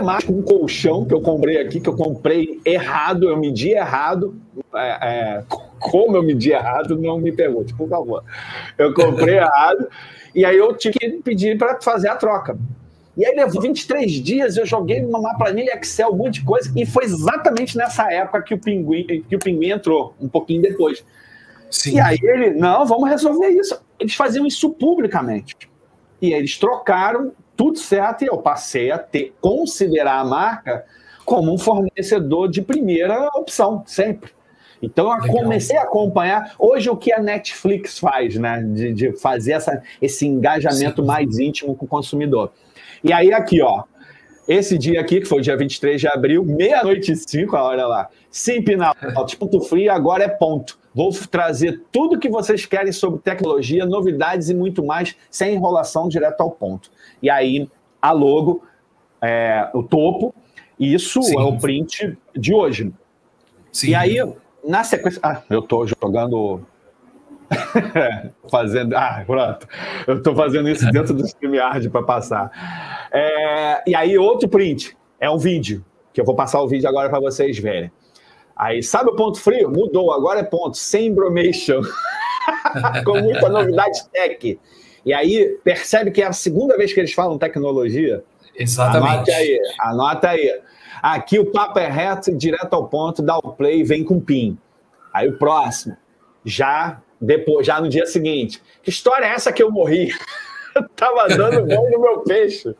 mais 0.02 0.24
com 0.24 0.32
um 0.32 0.42
colchão 0.42 1.04
que 1.04 1.14
eu 1.14 1.20
comprei 1.20 1.58
aqui, 1.58 1.80
que 1.80 1.88
eu 1.88 1.96
comprei 1.96 2.60
errado, 2.64 3.28
eu 3.28 3.36
medi 3.36 3.70
errado. 3.70 4.34
É, 4.74 5.08
é, 5.08 5.44
como 5.78 6.16
eu 6.16 6.22
medi 6.22 6.50
errado, 6.50 6.98
não 6.98 7.18
me 7.18 7.32
pergunte, 7.32 7.74
por 7.74 7.88
favor. 7.88 8.24
Eu 8.76 8.92
comprei 8.92 9.36
errado, 9.36 9.88
e 10.34 10.44
aí 10.44 10.56
eu 10.56 10.74
tive 10.76 10.98
que 10.98 11.10
pedir 11.22 11.56
para 11.56 11.80
fazer 11.80 12.08
a 12.08 12.16
troca. 12.16 12.58
E 13.16 13.24
aí 13.24 13.34
levou 13.34 13.62
23 13.62 14.12
dias, 14.12 14.56
eu 14.58 14.66
joguei 14.66 15.00
numa 15.00 15.36
planilha 15.38 15.78
Excel, 15.78 16.10
um 16.10 16.16
monte 16.16 16.40
de 16.40 16.44
coisa, 16.44 16.70
e 16.76 16.84
foi 16.84 17.04
exatamente 17.04 17.76
nessa 17.76 18.12
época 18.12 18.42
que 18.42 18.54
o 18.54 18.58
pinguim, 18.58 19.06
que 19.06 19.36
o 19.36 19.38
pinguim 19.38 19.70
entrou, 19.70 20.14
um 20.20 20.28
pouquinho 20.28 20.60
depois. 20.60 21.02
Sim. 21.70 21.94
E 21.94 22.00
aí 22.00 22.18
ele, 22.22 22.50
não, 22.50 22.84
vamos 22.84 23.08
resolver 23.08 23.48
isso. 23.48 23.80
Eles 23.98 24.14
faziam 24.14 24.46
isso 24.46 24.70
publicamente. 24.70 25.56
E 26.20 26.32
eles 26.32 26.58
trocaram 26.58 27.32
tudo 27.56 27.78
certo 27.78 28.22
e 28.22 28.26
eu 28.26 28.38
passei 28.38 28.90
a 28.90 28.98
ter, 28.98 29.34
considerar 29.40 30.20
a 30.20 30.24
marca 30.24 30.84
como 31.24 31.52
um 31.52 31.58
fornecedor 31.58 32.48
de 32.48 32.62
primeira 32.62 33.28
opção, 33.34 33.82
sempre. 33.86 34.30
Então 34.80 35.06
eu 35.10 35.22
Legal. 35.22 35.42
comecei 35.42 35.76
a 35.76 35.82
acompanhar 35.82 36.54
hoje 36.58 36.88
o 36.90 36.96
que 36.96 37.12
a 37.12 37.20
Netflix 37.20 37.98
faz, 37.98 38.36
né? 38.36 38.62
De, 38.62 38.92
de 38.92 39.12
fazer 39.12 39.52
essa, 39.52 39.82
esse 40.00 40.26
engajamento 40.26 41.02
Sim. 41.02 41.08
mais 41.08 41.38
íntimo 41.38 41.74
com 41.74 41.86
o 41.86 41.88
consumidor. 41.88 42.52
E 43.02 43.12
aí, 43.12 43.32
aqui, 43.32 43.60
ó. 43.62 43.84
Esse 44.46 44.78
dia 44.78 45.00
aqui, 45.00 45.20
que 45.20 45.26
foi 45.26 45.38
o 45.38 45.42
dia 45.42 45.56
23 45.56 46.00
de 46.00 46.06
abril, 46.06 46.44
meia-noite 46.44 47.10
e 47.10 47.16
cinco, 47.16 47.56
olha 47.56 47.84
lá. 47.86 48.08
Simpinal, 48.30 48.94
ponto 49.38 49.60
frio, 49.62 49.90
agora 49.90 50.22
é 50.22 50.28
ponto. 50.28 50.78
Vou 50.96 51.10
trazer 51.10 51.82
tudo 51.92 52.18
que 52.18 52.26
vocês 52.26 52.64
querem 52.64 52.90
sobre 52.90 53.20
tecnologia, 53.20 53.84
novidades 53.84 54.48
e 54.48 54.54
muito 54.54 54.82
mais, 54.82 55.14
sem 55.30 55.54
enrolação, 55.54 56.08
direto 56.08 56.40
ao 56.40 56.50
ponto. 56.50 56.90
E 57.22 57.28
aí, 57.28 57.70
a 58.00 58.12
logo, 58.12 58.64
é, 59.20 59.68
o 59.74 59.82
topo, 59.82 60.34
isso 60.80 61.22
Sim. 61.22 61.38
é 61.38 61.42
o 61.42 61.58
print 61.58 62.16
de 62.34 62.54
hoje. 62.54 62.94
Sim. 63.70 63.90
E 63.90 63.94
aí, 63.94 64.16
na 64.66 64.82
sequência. 64.84 65.20
Ah, 65.22 65.42
eu 65.50 65.60
estou 65.60 65.86
jogando 65.86 66.62
fazendo. 68.50 68.96
Ah, 68.96 69.22
pronto. 69.26 69.68
Eu 70.06 70.16
estou 70.16 70.34
fazendo 70.34 70.66
isso 70.66 70.90
dentro 70.90 71.12
do 71.12 71.26
StreamYard 71.26 71.90
para 71.90 72.04
passar. 72.04 73.08
É... 73.12 73.82
E 73.86 73.94
aí, 73.94 74.16
outro 74.16 74.48
print 74.48 74.96
é 75.20 75.28
um 75.28 75.36
vídeo, 75.36 75.84
que 76.14 76.18
eu 76.18 76.24
vou 76.24 76.34
passar 76.34 76.62
o 76.62 76.66
vídeo 76.66 76.88
agora 76.88 77.10
para 77.10 77.20
vocês 77.20 77.58
verem. 77.58 77.92
Aí, 78.56 78.82
sabe 78.82 79.10
o 79.10 79.16
ponto 79.16 79.38
frio? 79.38 79.70
Mudou, 79.70 80.12
agora 80.12 80.40
é 80.40 80.42
ponto, 80.42 80.76
sem 80.76 81.12
bromation. 81.12 81.82
Com 83.04 83.20
muita 83.20 83.48
novidade 83.48 84.08
tech. 84.10 84.58
E 85.04 85.12
aí, 85.12 85.58
percebe 85.62 86.10
que 86.10 86.22
é 86.22 86.26
a 86.26 86.32
segunda 86.32 86.76
vez 86.76 86.92
que 86.92 87.00
eles 87.00 87.12
falam 87.12 87.38
tecnologia. 87.38 88.24
Exatamente. 88.54 89.30
Anota 89.30 89.32
aí, 89.32 89.60
anota 89.78 90.28
aí. 90.30 90.60
Aqui 91.02 91.38
o 91.38 91.52
papo 91.52 91.78
é 91.78 91.88
reto, 91.88 92.34
direto 92.34 92.72
ao 92.72 92.88
ponto, 92.88 93.22
dá 93.22 93.36
o 93.36 93.52
play, 93.52 93.84
vem 93.84 94.02
com 94.02 94.18
pin. 94.18 94.58
Aí 95.12 95.28
o 95.28 95.36
próximo, 95.36 95.96
já 96.44 97.00
depois, 97.20 97.66
já 97.66 97.80
no 97.80 97.88
dia 97.88 98.06
seguinte. 98.06 98.62
Que 98.82 98.90
história 98.90 99.26
é 99.26 99.30
essa 99.30 99.52
que 99.52 99.62
eu 99.62 99.70
morri? 99.70 100.10
eu 100.74 100.88
tava 100.96 101.28
dando 101.28 101.66
bom 101.66 101.90
no 101.90 102.00
meu 102.00 102.20
peixe. 102.20 102.74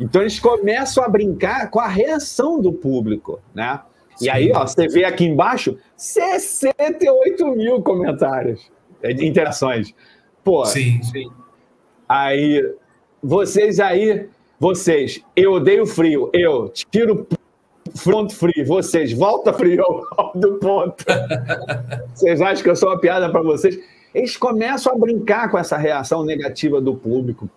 Então 0.00 0.22
eles 0.22 0.38
começam 0.38 1.02
a 1.04 1.08
brincar 1.08 1.70
com 1.70 1.80
a 1.80 1.86
reação 1.86 2.60
do 2.60 2.72
público, 2.72 3.40
né? 3.54 3.80
E 4.20 4.30
aí, 4.30 4.50
ó, 4.54 4.66
você 4.66 4.88
vê 4.88 5.04
aqui 5.04 5.24
embaixo 5.24 5.78
68 5.96 7.46
mil 7.48 7.82
comentários, 7.82 8.70
é, 9.02 9.12
interações. 9.12 9.94
Pô, 10.42 10.64
sim, 10.64 11.02
sim. 11.02 11.30
Aí, 12.08 12.62
vocês 13.22 13.80
aí, 13.80 14.28
vocês, 14.58 15.22
eu 15.34 15.54
odeio 15.54 15.86
frio, 15.86 16.30
eu 16.32 16.68
tiro 16.70 17.26
front 17.94 18.32
free, 18.32 18.64
vocês, 18.64 19.12
volta 19.12 19.52
frio 19.52 20.06
do 20.34 20.54
ponto. 20.54 21.04
vocês 22.14 22.40
acham 22.40 22.62
que 22.62 22.70
eu 22.70 22.76
sou 22.76 22.88
uma 22.88 23.00
piada 23.00 23.30
para 23.30 23.42
vocês? 23.42 23.78
Eles 24.14 24.36
começam 24.36 24.92
a 24.92 24.98
brincar 24.98 25.50
com 25.50 25.58
essa 25.58 25.76
reação 25.76 26.24
negativa 26.24 26.80
do 26.80 26.94
público. 26.94 27.50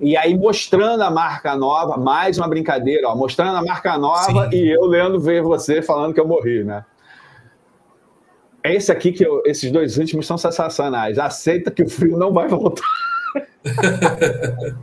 E 0.00 0.16
aí, 0.16 0.36
mostrando 0.36 1.02
a 1.02 1.10
marca 1.10 1.56
nova, 1.56 1.96
mais 1.96 2.38
uma 2.38 2.46
brincadeira, 2.46 3.08
ó, 3.08 3.16
mostrando 3.16 3.56
a 3.56 3.62
marca 3.62 3.98
nova 3.98 4.48
Sim. 4.48 4.56
e 4.56 4.70
eu 4.70 4.84
lendo 4.84 5.18
ver 5.18 5.42
você 5.42 5.82
falando 5.82 6.14
que 6.14 6.20
eu 6.20 6.26
morri, 6.26 6.62
né? 6.62 6.84
É 8.62 8.74
esse 8.74 8.92
aqui 8.92 9.10
que 9.12 9.24
eu, 9.24 9.42
esses 9.44 9.72
dois 9.72 9.98
últimos 9.98 10.26
são 10.26 10.38
sensacionais. 10.38 11.18
Aceita 11.18 11.70
que 11.70 11.82
o 11.82 11.88
frio 11.88 12.16
não 12.16 12.32
vai 12.32 12.46
voltar. 12.46 12.84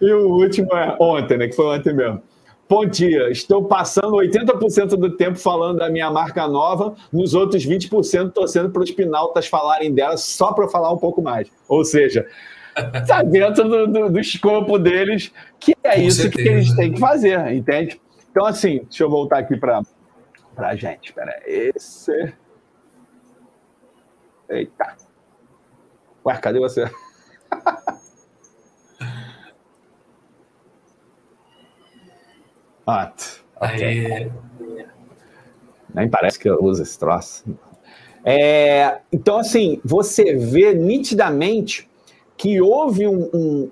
e 0.00 0.12
o 0.12 0.28
último 0.28 0.74
é 0.76 0.96
ontem, 1.00 1.38
né? 1.38 1.48
Que 1.48 1.56
foi 1.56 1.78
ontem 1.78 1.94
mesmo. 1.94 2.22
Bom 2.68 2.84
dia, 2.84 3.30
estou 3.30 3.64
passando 3.64 4.12
80% 4.12 4.88
do 4.88 5.16
tempo 5.16 5.38
falando 5.38 5.78
da 5.78 5.88
minha 5.88 6.10
marca 6.10 6.46
nova, 6.46 6.94
nos 7.10 7.32
outros 7.32 7.66
20% 7.66 8.32
torcendo 8.32 8.68
para 8.68 8.82
os 8.82 8.90
pinaltas 8.90 9.46
falarem 9.46 9.94
dela 9.94 10.18
só 10.18 10.52
para 10.52 10.68
falar 10.68 10.92
um 10.92 10.98
pouco 10.98 11.22
mais. 11.22 11.48
Ou 11.66 11.82
seja, 11.82 12.26
está 12.80 13.22
dentro 13.22 13.68
do, 13.68 13.86
do, 13.86 14.10
do, 14.10 14.20
escopo 14.20 14.78
deles, 14.78 15.32
que 15.58 15.74
é 15.82 15.96
Com 15.96 16.02
isso 16.02 16.22
certeza. 16.22 16.42
que 16.42 16.48
eles 16.48 16.74
têm 16.74 16.92
que 16.92 17.00
fazer, 17.00 17.52
entende? 17.52 18.00
Então, 18.30 18.46
assim, 18.46 18.80
deixa 18.84 19.04
eu 19.04 19.10
voltar 19.10 19.38
aqui 19.38 19.56
para 19.56 19.82
a 20.56 20.76
gente. 20.76 21.06
Espera 21.08 21.40
esse. 21.44 22.32
Eita. 24.48 24.96
Ué, 26.24 26.36
cadê 26.38 26.58
você? 26.58 26.90
ah, 32.86 33.12
okay. 33.56 34.30
Nem 35.94 36.08
parece 36.08 36.38
que 36.38 36.48
eu 36.48 36.62
uso 36.62 36.82
esse 36.82 36.98
troço. 36.98 37.44
É, 38.24 39.00
então, 39.12 39.38
assim, 39.38 39.80
você 39.84 40.36
vê 40.36 40.74
nitidamente 40.74 41.88
que 42.38 42.60
houve 42.60 43.06
um, 43.06 43.28
um, 43.34 43.70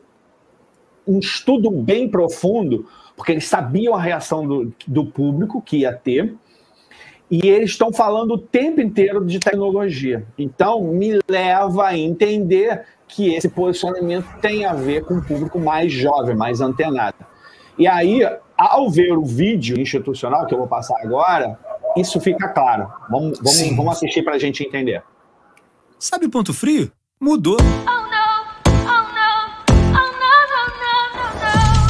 um 1.06 1.18
estudo 1.20 1.70
bem 1.70 2.10
profundo, 2.10 2.86
porque 3.16 3.32
eles 3.32 3.46
sabiam 3.46 3.94
a 3.94 4.00
reação 4.00 4.46
do, 4.46 4.72
do 4.86 5.06
público 5.06 5.62
que 5.62 5.78
ia 5.78 5.92
ter, 5.92 6.34
e 7.30 7.48
eles 7.48 7.70
estão 7.70 7.92
falando 7.92 8.32
o 8.32 8.38
tempo 8.38 8.80
inteiro 8.80 9.24
de 9.24 9.38
tecnologia. 9.38 10.26
Então, 10.36 10.82
me 10.82 11.18
leva 11.28 11.86
a 11.86 11.96
entender 11.96 12.84
que 13.08 13.34
esse 13.34 13.48
posicionamento 13.48 14.26
tem 14.40 14.64
a 14.64 14.74
ver 14.74 15.04
com 15.04 15.14
o 15.14 15.24
público 15.24 15.58
mais 15.58 15.92
jovem, 15.92 16.36
mais 16.36 16.60
antenado. 16.60 17.16
E 17.78 17.86
aí, 17.86 18.20
ao 18.56 18.90
ver 18.90 19.12
o 19.12 19.24
vídeo 19.24 19.78
institucional 19.78 20.46
que 20.46 20.54
eu 20.54 20.58
vou 20.58 20.68
passar 20.68 20.96
agora, 21.02 21.58
isso 21.96 22.20
fica 22.20 22.48
claro. 22.48 22.88
Vamos, 23.08 23.38
vamos, 23.38 23.76
vamos 23.76 23.92
assistir 23.92 24.22
para 24.22 24.34
a 24.34 24.38
gente 24.38 24.64
entender. 24.64 25.02
Sabe 25.98 26.26
o 26.26 26.30
ponto 26.30 26.52
frio? 26.52 26.90
Mudou. 27.20 27.56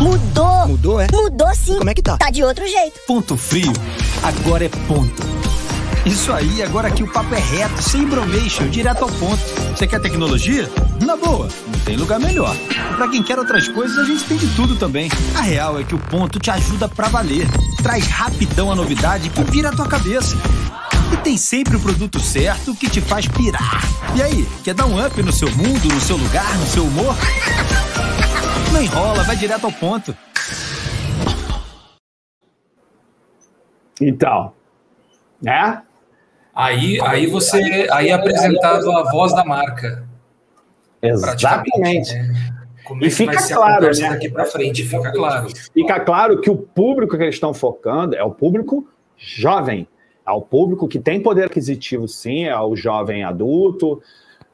Mudou. 0.06 0.68
Mudou, 0.68 1.00
é? 1.00 1.08
Mudou 1.10 1.52
sim. 1.52 1.78
Como 1.78 1.90
é 1.90 1.94
que 1.94 2.00
tá? 2.00 2.16
Tá 2.16 2.30
de 2.30 2.44
outro 2.44 2.64
jeito. 2.64 3.00
Ponto 3.08 3.36
frio. 3.36 3.72
Agora 4.22 4.64
é 4.64 4.68
ponto. 4.86 5.20
Isso 6.06 6.32
aí, 6.32 6.62
agora 6.62 6.88
que 6.92 7.02
o 7.02 7.12
papo 7.12 7.34
é 7.34 7.40
reto, 7.40 7.82
sem 7.82 8.04
bromation, 8.06 8.68
direto 8.68 9.02
ao 9.02 9.10
ponto. 9.10 9.42
Você 9.76 9.84
quer 9.88 10.00
tecnologia? 10.00 10.70
Na 11.04 11.16
boa, 11.16 11.48
não 11.66 11.80
tem 11.80 11.96
lugar 11.96 12.20
melhor. 12.20 12.56
Para 12.96 13.08
quem 13.08 13.20
quer 13.20 13.36
outras 13.36 13.66
coisas, 13.66 13.98
a 13.98 14.04
gente 14.04 14.22
tem 14.22 14.36
de 14.36 14.46
tudo 14.54 14.76
também. 14.76 15.10
A 15.34 15.40
real 15.40 15.80
é 15.80 15.82
que 15.82 15.96
o 15.96 15.98
ponto 15.98 16.38
te 16.38 16.52
ajuda 16.52 16.88
pra 16.88 17.08
valer. 17.08 17.48
Traz 17.82 18.06
rapidão 18.06 18.70
a 18.70 18.76
novidade 18.76 19.28
que 19.28 19.42
vira 19.50 19.70
a 19.70 19.72
tua 19.72 19.88
cabeça. 19.88 20.36
E 21.12 21.16
tem 21.16 21.36
sempre 21.36 21.74
o 21.74 21.80
produto 21.80 22.20
certo 22.20 22.72
que 22.76 22.88
te 22.88 23.00
faz 23.00 23.26
pirar. 23.26 23.82
E 24.14 24.22
aí, 24.22 24.48
quer 24.62 24.74
dar 24.74 24.86
um 24.86 25.04
up 25.04 25.20
no 25.20 25.32
seu 25.32 25.50
mundo, 25.56 25.88
no 25.92 26.00
seu 26.00 26.16
lugar, 26.16 26.56
no 26.58 26.66
seu 26.66 26.84
humor? 26.84 27.16
Não 28.76 28.82
enrola, 28.82 29.22
vai 29.22 29.34
direto 29.34 29.64
ao 29.64 29.72
ponto. 29.72 30.14
Então, 33.98 34.52
né? 35.40 35.82
Aí, 36.54 37.00
aí 37.00 37.26
você, 37.26 37.88
aí 37.90 38.10
é 38.10 38.12
apresentado 38.12 38.92
a 38.92 39.10
voz 39.10 39.32
da 39.32 39.46
marca. 39.46 40.06
Exatamente. 41.00 42.12
Né? 42.12 42.34
Como 42.84 43.02
é 43.02 43.06
e 43.06 43.10
fica 43.10 43.48
claro, 43.48 43.86
né? 43.86 44.10
Daqui 44.10 44.28
para 44.28 44.44
frente, 44.44 44.84
fica 44.84 45.10
claro. 45.10 45.48
Fica 45.72 46.00
claro 46.00 46.38
que 46.42 46.50
o 46.50 46.56
público 46.58 47.16
que 47.16 47.22
eles 47.22 47.36
estão 47.36 47.54
focando 47.54 48.14
é 48.14 48.22
o 48.22 48.30
público 48.30 48.86
jovem, 49.16 49.88
é 50.26 50.30
o 50.32 50.42
público 50.42 50.86
que 50.86 50.98
tem 50.98 51.18
poder 51.18 51.46
aquisitivo, 51.46 52.06
sim, 52.06 52.44
é 52.44 52.60
o 52.60 52.76
jovem 52.76 53.24
adulto, 53.24 54.02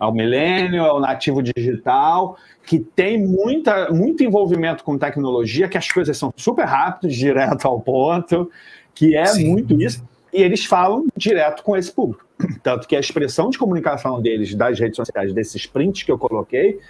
é 0.03 0.07
o 0.07 0.13
milênio, 0.13 0.85
é 0.85 0.93
o 0.93 0.99
nativo 0.99 1.41
digital, 1.41 2.37
que 2.67 2.81
tem 2.81 3.25
muita, 3.25 3.91
muito 3.91 4.25
envolvimento 4.25 4.83
com 4.83 4.99
tecnologia, 4.99 5.69
que 5.69 5.79
as 5.79 5.91
coisas 5.91 6.19
são 6.19 6.35
super 6.37 6.65
rápidas, 6.65 7.17
direto 7.17 7.67
ao 7.67 7.81
ponto, 7.81 8.51
que 8.93 9.17
é 9.17 9.27
Sim. 9.27 9.53
muito 9.53 9.81
isso, 9.81 10.05
e 10.33 10.43
eles 10.43 10.65
falam 10.65 11.07
direto 11.17 11.63
com 11.63 11.77
esse 11.77 11.93
público. 11.93 12.27
Tanto 12.65 12.89
que 12.89 12.97
a 12.97 13.01
expressão 13.01 13.49
de 13.49 13.59
comunicação 13.59 14.21
deles, 14.21 14.53
das 14.57 14.79
redes 14.79 14.97
sociais, 14.97 15.33
desses 15.33 15.67
prints 15.67 16.03
que 16.03 16.11
eu 16.11 16.19
coloquei, 16.19 16.81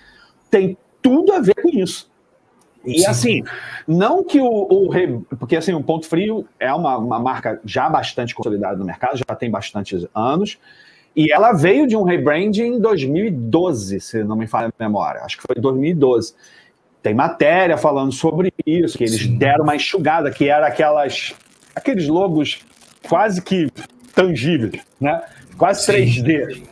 tem 0.50 0.78
tudo 1.02 1.32
a 1.34 1.40
ver 1.40 1.56
com 1.56 1.68
isso. 1.68 2.10
E 2.84 3.00
Sim. 3.00 3.06
assim, 3.06 3.42
não 3.86 4.24
que 4.24 4.40
o, 4.40 4.46
o, 4.46 4.90
Porque 5.38 5.54
assim, 5.54 5.74
o 5.74 5.82
Ponto 5.82 6.06
Frio 6.08 6.46
é 6.58 6.72
uma, 6.72 6.96
uma 6.96 7.20
marca 7.20 7.60
já 7.64 7.90
bastante 7.90 8.34
consolidada 8.34 8.76
no 8.76 8.86
mercado, 8.86 9.18
já 9.18 9.36
tem 9.36 9.50
bastantes 9.50 10.06
anos, 10.14 10.58
e 11.14 11.30
ela 11.30 11.52
veio 11.52 11.86
de 11.86 11.96
um 11.96 12.02
rebranding 12.02 12.62
em 12.62 12.80
2012, 12.80 14.00
se 14.00 14.24
não 14.24 14.36
me 14.36 14.46
falha 14.46 14.68
a 14.68 14.82
memória. 14.82 15.20
Acho 15.22 15.38
que 15.38 15.44
foi 15.46 15.60
2012. 15.60 16.34
Tem 17.02 17.14
matéria 17.14 17.76
falando 17.76 18.12
sobre 18.12 18.52
isso, 18.64 18.96
que 18.96 19.04
eles 19.04 19.20
Sim. 19.20 19.36
deram 19.36 19.64
uma 19.64 19.76
enxugada, 19.76 20.30
que 20.30 20.48
era 20.48 20.66
aquelas 20.66 21.34
aqueles 21.74 22.06
logos 22.06 22.60
quase 23.08 23.42
que 23.42 23.68
tangíveis, 24.14 24.82
né? 25.00 25.22
Quase 25.58 25.84
Sim. 25.84 25.92
3D. 25.92 26.62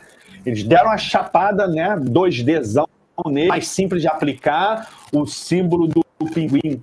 Eles 0.45 0.63
deram 0.63 0.87
uma 0.87 0.97
chapada, 0.97 1.67
né? 1.67 1.95
2Dzão 1.97 2.87
nele, 3.27 3.49
mais 3.49 3.67
simples 3.67 4.01
de 4.01 4.07
aplicar. 4.07 4.89
O 5.11 5.25
símbolo 5.25 5.87
do 5.87 6.03
pinguim 6.33 6.81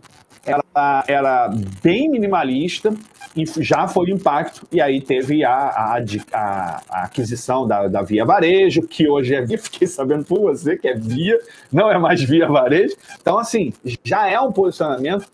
ela 0.49 1.05
era 1.07 1.51
bem 1.83 2.09
minimalista 2.09 2.95
e 3.37 3.45
já 3.63 3.87
foi 3.87 4.07
o 4.07 4.15
impacto, 4.15 4.67
e 4.73 4.81
aí 4.81 5.01
teve 5.01 5.45
a, 5.45 5.53
a, 5.53 5.99
a, 6.33 6.83
a 6.89 7.03
aquisição 7.05 7.67
da, 7.67 7.87
da, 7.87 8.03
Via 8.03 8.25
Varejo, 8.25 8.83
que 8.83 9.09
hoje 9.09 9.35
é 9.35 9.43
Via, 9.47 9.59
fiquei 9.59 9.87
sabendo 9.87 10.25
por 10.25 10.41
você 10.41 10.77
que 10.77 10.89
é 10.89 10.95
Via, 10.95 11.39
não 11.71 11.91
é 11.91 11.99
mais 11.99 12.23
Via 12.23 12.49
Varejo. 12.49 12.97
Então, 13.21 13.39
assim, 13.39 13.73
já 14.03 14.29
é 14.29 14.41
um 14.41 14.51
posicionamento 14.51 15.27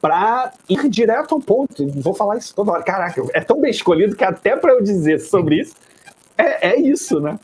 para 0.00 0.52
ir 0.68 0.88
direto 0.88 1.34
ao 1.34 1.40
ponto. 1.40 1.86
Vou 1.88 2.14
falar 2.14 2.38
isso 2.38 2.54
toda 2.54 2.72
hora. 2.72 2.82
Caraca, 2.82 3.22
é 3.34 3.40
tão 3.40 3.60
bem 3.60 3.70
escolhido 3.70 4.16
que 4.16 4.24
até 4.24 4.56
para 4.56 4.72
eu 4.72 4.82
dizer 4.82 5.20
sobre 5.20 5.60
isso, 5.60 5.74
é, 6.38 6.68
é 6.68 6.80
isso, 6.80 7.20
né? 7.20 7.38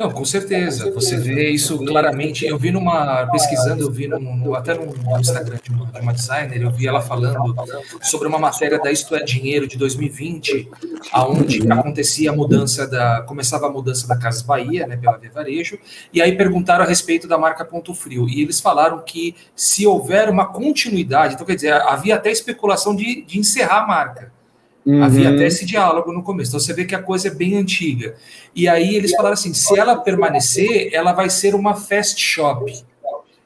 Não, 0.00 0.10
com 0.10 0.24
certeza. 0.24 0.90
Você 0.92 1.18
vê 1.18 1.50
isso 1.50 1.76
claramente. 1.84 2.46
Eu 2.46 2.56
vi 2.56 2.70
numa 2.70 3.26
pesquisando, 3.26 3.82
eu 3.82 3.90
vi 3.90 4.08
num, 4.08 4.54
até 4.54 4.72
no 4.72 5.20
Instagram 5.20 5.58
de 5.62 5.70
uma, 5.70 5.84
de 5.92 6.00
uma, 6.00 6.14
designer, 6.14 6.62
eu 6.62 6.70
vi 6.70 6.88
ela 6.88 7.02
falando 7.02 7.54
sobre 8.00 8.26
uma 8.26 8.38
matéria 8.38 8.78
da 8.78 8.90
Isto 8.90 9.14
é 9.14 9.22
Dinheiro 9.22 9.68
de 9.68 9.76
2020, 9.76 10.70
aonde 11.12 11.70
acontecia 11.70 12.30
a 12.30 12.34
mudança 12.34 12.86
da 12.86 13.20
começava 13.28 13.66
a 13.66 13.70
mudança 13.70 14.08
da 14.08 14.16
Casas 14.16 14.40
Bahia, 14.40 14.86
né, 14.86 14.96
pela 14.96 15.18
Via 15.18 15.30
Varejo, 15.30 15.78
e 16.14 16.22
aí 16.22 16.34
perguntaram 16.34 16.82
a 16.82 16.88
respeito 16.88 17.28
da 17.28 17.36
marca 17.36 17.62
Ponto 17.62 17.92
Frio, 17.92 18.26
e 18.26 18.40
eles 18.40 18.58
falaram 18.58 19.02
que 19.02 19.36
se 19.54 19.86
houver 19.86 20.30
uma 20.30 20.46
continuidade, 20.46 21.34
então 21.34 21.46
quer 21.46 21.56
dizer, 21.56 21.74
havia 21.74 22.14
até 22.14 22.30
especulação 22.30 22.96
de, 22.96 23.22
de 23.22 23.38
encerrar 23.38 23.82
a 23.82 23.86
marca. 23.86 24.39
Uhum. 24.84 25.02
Havia 25.02 25.30
até 25.30 25.46
esse 25.46 25.66
diálogo 25.66 26.12
no 26.12 26.22
começo. 26.22 26.50
Então 26.50 26.60
você 26.60 26.72
vê 26.72 26.84
que 26.84 26.94
a 26.94 27.02
coisa 27.02 27.28
é 27.28 27.30
bem 27.30 27.56
antiga. 27.56 28.14
E 28.54 28.68
aí 28.68 28.94
eles 28.96 29.12
falaram 29.12 29.34
assim: 29.34 29.52
se 29.52 29.78
ela 29.78 29.96
permanecer, 29.96 30.90
ela 30.92 31.12
vai 31.12 31.28
ser 31.28 31.54
uma 31.54 31.74
fast 31.74 32.20
shop. 32.20 32.72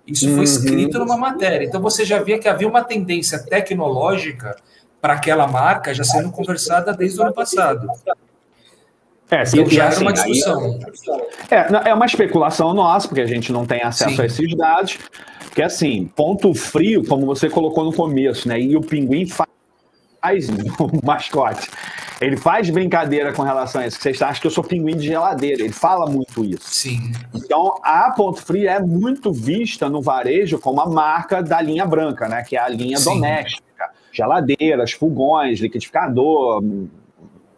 Isso 0.07 0.27
foi 0.27 0.37
uhum. 0.37 0.43
escrito 0.43 0.99
numa 0.99 1.17
matéria. 1.17 1.65
Então 1.65 1.81
você 1.81 2.05
já 2.05 2.23
via 2.23 2.39
que 2.39 2.49
havia 2.49 2.69
uma 2.69 2.85
tendência 2.85 3.39
tecnológica 3.39 4.55
para 5.01 5.15
aquela 5.15 5.47
marca 5.47 5.93
já 5.93 6.05
sendo 6.05 6.31
conversada 6.31 6.93
desde 6.93 7.21
o 7.21 7.25
ano 7.25 7.35
passado. 7.35 7.89
É, 9.31 9.45
sim, 9.45 9.61
então 9.61 9.73
já 9.73 9.89
assim, 9.89 9.97
era 9.97 10.05
uma 10.05 10.13
discussão. 10.13 10.81
É, 11.51 11.91
é 11.91 11.95
uma 11.95 12.07
especulação 12.07 12.75
nossa, 12.75 13.09
porque 13.09 13.23
a 13.23 13.27
gente 13.27 13.51
não 13.51 13.67
tem 13.67 13.83
acesso 13.83 14.15
sim. 14.15 14.23
a 14.23 14.27
esses 14.27 14.57
dados. 14.57 14.99
Que 15.55 15.63
assim, 15.63 16.11
ponto 16.15 16.53
frio, 16.55 17.05
como 17.07 17.27
você 17.27 17.49
colocou 17.49 17.85
no 17.85 17.93
começo, 17.93 18.47
né? 18.49 18.61
E 18.61 18.77
o 18.77 18.81
pinguim 18.81 19.27
faz 19.27 19.49
faz 20.25 20.49
o 20.81 21.07
mascote. 21.07 21.71
Ele 22.21 22.37
faz 22.37 22.71
brincadeira 22.71 23.33
com 23.33 23.43
relação 23.43 23.83
a 23.83 23.87
isso. 23.87 24.01
Vocês 24.01 24.23
acham 24.23 24.41
que 24.41 24.47
eu 24.47 24.51
sou 24.51 24.65
pinguim 24.65 24.97
de 24.97 25.07
geladeira. 25.07 25.63
Ele 25.63 25.73
fala 25.73 26.11
muito 26.11 26.45
isso. 26.45 26.63
Sim. 26.63 27.13
Então, 27.35 27.75
a 27.83 28.11
Ponto 28.13 28.41
Frio 28.41 28.69
é 28.69 28.81
muito 28.81 29.33
vista 29.33 29.89
no 29.91 30.01
varejo 30.01 30.59
como 30.59 30.81
a 30.81 30.89
marca 30.89 31.43
da 31.43 31.61
linha 31.61 31.85
branca, 31.85 32.29
né? 32.29 32.43
Que 32.43 32.57
é 32.57 32.61
a 32.61 32.69
linha 32.69 32.97
Sim. 32.97 33.15
doméstica. 33.15 33.65
Geladeiras, 34.13 34.93
fogões, 34.93 35.59
liquidificador, 35.59 36.63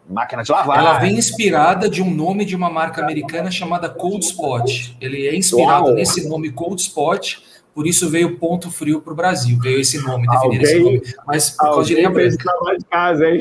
máquina 0.09 0.41
de 0.41 0.51
lavar. 0.51 0.79
Ela 0.79 0.97
vem 0.97 1.15
inspirada 1.15 1.87
de 1.87 2.01
um 2.01 2.09
nome 2.09 2.43
de 2.43 2.55
uma 2.55 2.69
marca 2.69 3.01
americana 3.01 3.51
chamada 3.51 3.87
Cold 3.87 4.25
Spot. 4.25 4.95
Ele 4.99 5.27
é 5.27 5.35
inspirado 5.35 5.85
Uau. 5.85 5.93
nesse 5.93 6.27
nome 6.27 6.51
Cold 6.51 6.81
Spot 6.81 7.37
por 7.77 7.85
isso 7.85 8.09
veio 8.09 8.39
Ponto 8.39 8.71
Frio 8.71 8.99
para 8.99 9.13
o 9.13 9.15
Brasil, 9.15 9.55
veio 9.61 9.79
esse 9.79 10.03
nome, 10.03 10.25
definir 10.25 10.63
esse 10.63 10.79
nome. 10.79 10.99
Mas 11.27 11.51
por 11.51 11.57
causa 11.57 11.87
de 11.87 11.93
linha 11.93 12.09
branca. 12.09 12.35
de 12.75 12.85
casa, 12.85 13.29
hein? 13.29 13.39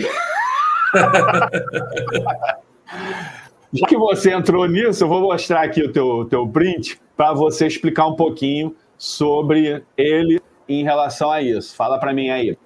Já 3.72 3.87
que 3.87 3.96
você 3.96 4.35
entrou 4.35 4.68
nisso, 4.68 5.05
eu 5.05 5.09
vou 5.09 5.22
mostrar 5.22 5.62
aqui 5.62 5.83
o 5.83 5.90
teu, 5.90 6.27
teu 6.27 6.46
print 6.46 7.01
para 7.16 7.33
você 7.33 7.66
explicar 7.66 8.09
um 8.09 8.14
pouquinho 8.14 8.77
sobre 8.99 9.83
ele 9.96 10.38
em 10.68 10.85
relação 10.85 11.31
a 11.31 11.40
isso. 11.40 11.75
Fala 11.75 11.99
para 11.99 12.12
mim 12.12 12.29
aí. 12.29 12.59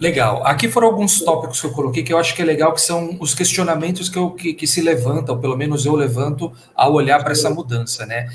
Legal. 0.00 0.42
Aqui 0.46 0.66
foram 0.66 0.88
alguns 0.88 1.20
tópicos 1.20 1.60
que 1.60 1.66
eu 1.66 1.72
coloquei 1.72 2.02
que 2.02 2.10
eu 2.10 2.16
acho 2.16 2.34
que 2.34 2.40
é 2.40 2.44
legal, 2.44 2.72
que 2.72 2.80
são 2.80 3.18
os 3.20 3.34
questionamentos 3.34 4.08
que, 4.08 4.16
eu, 4.16 4.30
que, 4.30 4.54
que 4.54 4.66
se 4.66 4.80
levantam, 4.80 5.38
pelo 5.38 5.58
menos 5.58 5.84
eu 5.84 5.94
levanto, 5.94 6.50
ao 6.74 6.94
olhar 6.94 7.22
para 7.22 7.32
essa 7.32 7.50
mudança, 7.50 8.06
né? 8.06 8.26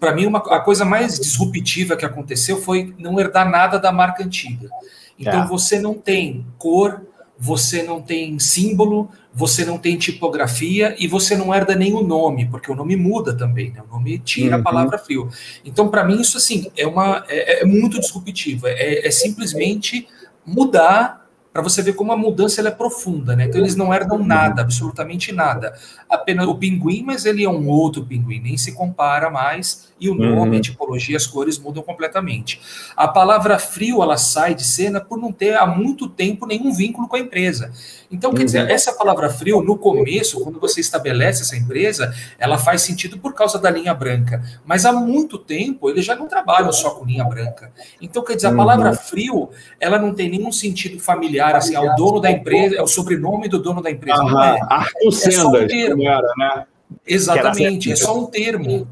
Para 0.00 0.12
mim, 0.12 0.26
uma, 0.26 0.40
a 0.40 0.58
coisa 0.58 0.84
mais 0.84 1.20
disruptiva 1.20 1.96
que 1.96 2.04
aconteceu 2.04 2.60
foi 2.60 2.92
não 2.98 3.20
herdar 3.20 3.48
nada 3.48 3.78
da 3.78 3.92
marca 3.92 4.24
antiga. 4.24 4.68
Então, 5.16 5.44
é. 5.44 5.46
você 5.46 5.78
não 5.78 5.94
tem 5.94 6.44
cor, 6.58 7.00
você 7.38 7.84
não 7.84 8.02
tem 8.02 8.36
símbolo, 8.40 9.08
você 9.32 9.64
não 9.64 9.78
tem 9.78 9.96
tipografia 9.96 10.96
e 10.98 11.06
você 11.06 11.36
não 11.36 11.54
herda 11.54 11.76
nem 11.76 11.94
o 11.94 12.02
nome, 12.02 12.46
porque 12.46 12.70
o 12.70 12.74
nome 12.74 12.96
muda 12.96 13.32
também, 13.32 13.70
né? 13.70 13.80
O 13.88 13.94
nome 13.94 14.18
tira 14.18 14.56
uhum. 14.56 14.60
a 14.60 14.64
palavra 14.64 14.98
frio. 14.98 15.28
Então, 15.64 15.86
para 15.86 16.02
mim, 16.02 16.20
isso 16.20 16.36
assim 16.36 16.68
é 16.76 16.84
uma 16.84 17.24
é, 17.28 17.62
é 17.62 17.64
muito 17.64 18.00
disruptivo. 18.00 18.66
É, 18.66 19.06
é 19.06 19.10
simplesmente 19.12 20.08
mudar 20.46 21.21
para 21.52 21.62
você 21.62 21.82
ver 21.82 21.92
como 21.92 22.12
a 22.12 22.16
mudança 22.16 22.66
é 22.66 22.70
profunda, 22.70 23.36
né? 23.36 23.44
Então 23.44 23.60
eles 23.60 23.76
não 23.76 23.92
herdam 23.92 24.18
nada, 24.18 24.62
absolutamente 24.62 25.32
nada. 25.32 25.74
Apenas 26.08 26.46
o 26.46 26.54
pinguim, 26.54 27.02
mas 27.02 27.26
ele 27.26 27.44
é 27.44 27.48
um 27.48 27.68
outro 27.68 28.04
pinguim, 28.04 28.40
nem 28.40 28.56
se 28.56 28.72
compara 28.72 29.28
mais, 29.28 29.92
e 30.00 30.08
o 30.08 30.14
nome, 30.14 30.52
uhum. 30.52 30.58
a 30.58 30.60
tipologia, 30.60 31.16
as 31.16 31.26
cores 31.26 31.58
mudam 31.58 31.82
completamente. 31.82 32.60
A 32.96 33.06
palavra 33.06 33.58
frio, 33.58 34.02
ela 34.02 34.16
sai 34.16 34.54
de 34.54 34.64
cena 34.64 35.00
por 35.00 35.16
não 35.16 35.30
ter 35.30 35.54
há 35.54 35.66
muito 35.66 36.08
tempo 36.08 36.46
nenhum 36.46 36.72
vínculo 36.72 37.06
com 37.06 37.16
a 37.16 37.20
empresa. 37.20 37.70
Então, 38.10 38.34
quer 38.34 38.44
dizer, 38.44 38.64
uhum. 38.64 38.70
essa 38.70 38.92
palavra 38.92 39.30
frio, 39.30 39.62
no 39.62 39.78
começo, 39.78 40.40
quando 40.40 40.58
você 40.58 40.80
estabelece 40.80 41.42
essa 41.42 41.56
empresa, 41.56 42.12
ela 42.38 42.58
faz 42.58 42.82
sentido 42.82 43.16
por 43.18 43.32
causa 43.32 43.58
da 43.58 43.70
linha 43.70 43.94
branca. 43.94 44.42
Mas 44.64 44.84
há 44.84 44.92
muito 44.92 45.38
tempo, 45.38 45.88
eles 45.88 46.04
já 46.04 46.16
não 46.16 46.26
trabalham 46.26 46.72
só 46.72 46.90
com 46.90 47.04
linha 47.04 47.24
branca. 47.24 47.72
Então, 48.00 48.24
quer 48.24 48.34
dizer, 48.34 48.48
a 48.48 48.54
palavra 48.56 48.90
uhum. 48.90 48.96
frio, 48.96 49.50
ela 49.78 49.98
não 49.98 50.12
tem 50.12 50.28
nenhum 50.28 50.50
sentido 50.50 50.98
familiar, 50.98 51.41
assim, 51.42 51.74
é 51.74 51.80
o 51.80 51.94
dono 51.94 52.20
da 52.20 52.30
empresa, 52.30 52.76
é 52.76 52.82
o 52.82 52.86
sobrenome 52.86 53.48
do 53.48 53.58
dono 53.58 53.82
da 53.82 53.90
empresa. 53.90 54.22
Não 54.22 54.42
é. 54.42 54.60
Arthur 54.68 55.12
Sendas, 55.12 55.70
é 55.70 56.04
era, 56.04 56.32
né? 56.36 56.64
Exatamente, 57.06 57.90
é 57.90 57.96
só 57.96 58.18
um 58.18 58.26
termo. 58.26 58.86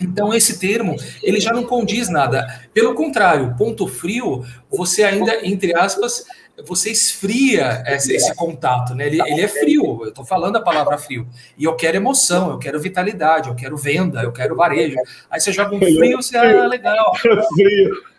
Então, 0.00 0.32
esse 0.32 0.58
termo, 0.58 0.96
ele 1.22 1.40
já 1.40 1.52
não 1.52 1.64
condiz 1.64 2.08
nada. 2.08 2.46
Pelo 2.72 2.94
contrário, 2.94 3.54
ponto 3.56 3.86
frio, 3.86 4.44
você 4.70 5.02
ainda, 5.02 5.46
entre 5.46 5.76
aspas, 5.76 6.24
você 6.66 6.90
esfria 6.90 7.82
esse, 7.86 8.14
esse 8.14 8.34
contato, 8.34 8.94
né? 8.94 9.06
Ele, 9.06 9.20
ele, 9.22 9.40
é 9.40 9.48
frio, 9.48 10.00
eu 10.02 10.08
estou 10.08 10.24
falando 10.24 10.56
a 10.56 10.60
palavra 10.60 10.98
frio. 10.98 11.26
E 11.56 11.64
eu 11.64 11.74
quero 11.74 11.96
emoção, 11.96 12.50
eu 12.50 12.58
quero 12.58 12.80
vitalidade, 12.80 13.48
eu 13.48 13.54
quero 13.54 13.76
venda, 13.76 14.22
eu 14.22 14.32
quero 14.32 14.56
varejo. 14.56 14.96
Aí 15.30 15.40
você 15.40 15.52
joga 15.52 15.74
um 15.74 15.78
frio, 15.78 16.16
você, 16.20 16.36
ah, 16.36 16.66
legal. 16.66 17.12
Frio. 17.54 18.17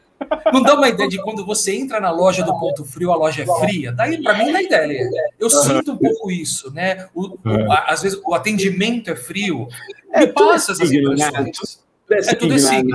Não 0.52 0.62
dá 0.62 0.76
uma 0.76 0.90
ideia 0.90 1.10
de 1.10 1.22
quando 1.22 1.46
você 1.46 1.76
entra 1.76 2.00
na 2.00 2.12
loja 2.12 2.44
do 2.44 2.58
ponto 2.60 2.84
frio, 2.84 3.12
a 3.12 3.16
loja 3.16 3.44
é 3.44 3.60
fria? 3.60 3.92
Daí, 3.92 4.22
para 4.22 4.38
mim, 4.38 4.52
dá 4.52 4.62
ideia. 4.62 5.10
Eu 5.40 5.50
sinto 5.50 5.94
um 5.94 5.98
pouco 5.98 6.32
isso, 6.32 6.72
né? 6.74 7.08
O, 7.14 7.28
o, 7.28 7.72
às 7.72 8.02
vezes 8.02 8.20
o 8.26 8.34
atendimento 8.34 9.10
é 9.10 9.16
frio. 9.16 9.68
É, 10.12 10.22
Me 10.22 10.28
passa 10.28 10.72
essas 10.72 10.90
né? 10.90 10.98
impressões. 10.98 11.80
É 12.12 12.36
tudo 12.36 12.54
assim. 12.54 12.88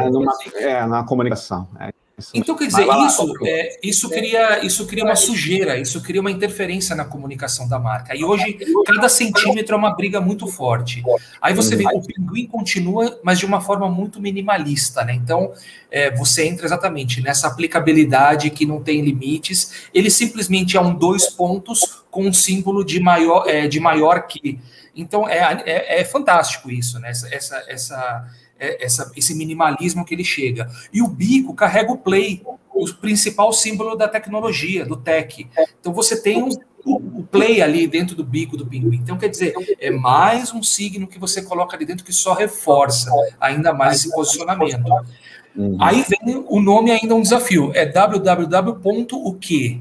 É, 0.56 0.86
na 0.86 1.04
comunicação. 1.04 1.68
É. 1.80 1.92
Então, 2.32 2.54
quer 2.54 2.68
dizer, 2.68 2.86
isso, 3.06 3.34
é, 3.44 3.78
isso, 3.82 4.08
cria, 4.08 4.64
isso 4.64 4.86
cria 4.86 5.04
uma 5.04 5.16
sujeira, 5.16 5.78
isso 5.78 6.00
cria 6.00 6.20
uma 6.20 6.30
interferência 6.30 6.94
na 6.94 7.04
comunicação 7.04 7.68
da 7.68 7.78
marca. 7.78 8.16
E 8.16 8.24
hoje, 8.24 8.56
cada 8.86 9.08
centímetro 9.08 9.74
é 9.74 9.78
uma 9.78 9.94
briga 9.96 10.20
muito 10.20 10.46
forte. 10.46 11.02
Aí 11.40 11.54
você 11.54 11.74
vê, 11.74 11.84
o 11.92 12.00
pinguim 12.00 12.46
continua, 12.46 13.18
mas 13.24 13.40
de 13.40 13.46
uma 13.46 13.60
forma 13.60 13.88
muito 13.88 14.20
minimalista, 14.20 15.04
né? 15.04 15.12
Então, 15.14 15.52
é, 15.90 16.10
você 16.12 16.46
entra 16.46 16.64
exatamente 16.64 17.20
nessa 17.20 17.48
aplicabilidade 17.48 18.48
que 18.50 18.64
não 18.64 18.80
tem 18.80 19.00
limites. 19.00 19.88
Ele 19.92 20.08
simplesmente 20.08 20.76
é 20.76 20.80
um 20.80 20.94
dois 20.94 21.28
pontos 21.28 22.04
com 22.10 22.26
um 22.26 22.32
símbolo 22.32 22.84
de 22.84 23.00
maior, 23.00 23.48
é, 23.48 23.66
de 23.66 23.80
maior 23.80 24.26
que. 24.28 24.60
Então, 24.94 25.28
é, 25.28 25.62
é, 25.66 26.00
é 26.00 26.04
fantástico 26.04 26.70
isso, 26.70 27.00
né? 27.00 27.10
Essa, 27.10 27.34
essa, 27.34 27.64
essa 27.68 28.24
é, 28.26 28.43
essa, 28.80 29.10
esse 29.16 29.34
minimalismo 29.34 30.04
que 30.04 30.14
ele 30.14 30.24
chega. 30.24 30.70
E 30.92 31.02
o 31.02 31.08
bico 31.08 31.54
carrega 31.54 31.92
o 31.92 31.98
play, 31.98 32.42
o 32.74 32.92
principal 32.94 33.52
símbolo 33.52 33.94
da 33.96 34.08
tecnologia, 34.08 34.84
do 34.84 34.96
tech. 34.96 35.46
Então 35.80 35.92
você 35.92 36.20
tem 36.20 36.42
um, 36.42 36.50
o 36.84 37.22
play 37.22 37.62
ali 37.62 37.86
dentro 37.86 38.14
do 38.14 38.24
bico 38.24 38.56
do 38.56 38.66
pinguim. 38.66 38.96
Então, 38.96 39.16
quer 39.16 39.28
dizer, 39.28 39.54
é 39.80 39.90
mais 39.90 40.52
um 40.52 40.62
signo 40.62 41.06
que 41.06 41.18
você 41.18 41.42
coloca 41.42 41.76
ali 41.76 41.86
dentro 41.86 42.04
que 42.04 42.12
só 42.12 42.34
reforça 42.34 43.10
ainda 43.40 43.72
mais 43.72 44.00
esse 44.00 44.14
posicionamento. 44.14 44.92
Uhum. 45.56 45.76
Aí 45.80 46.04
vem 46.08 46.44
o 46.48 46.60
nome 46.60 46.90
ainda 46.90 47.14
um 47.14 47.22
desafio, 47.22 47.70
é 47.74 47.86
www.o 47.86 49.38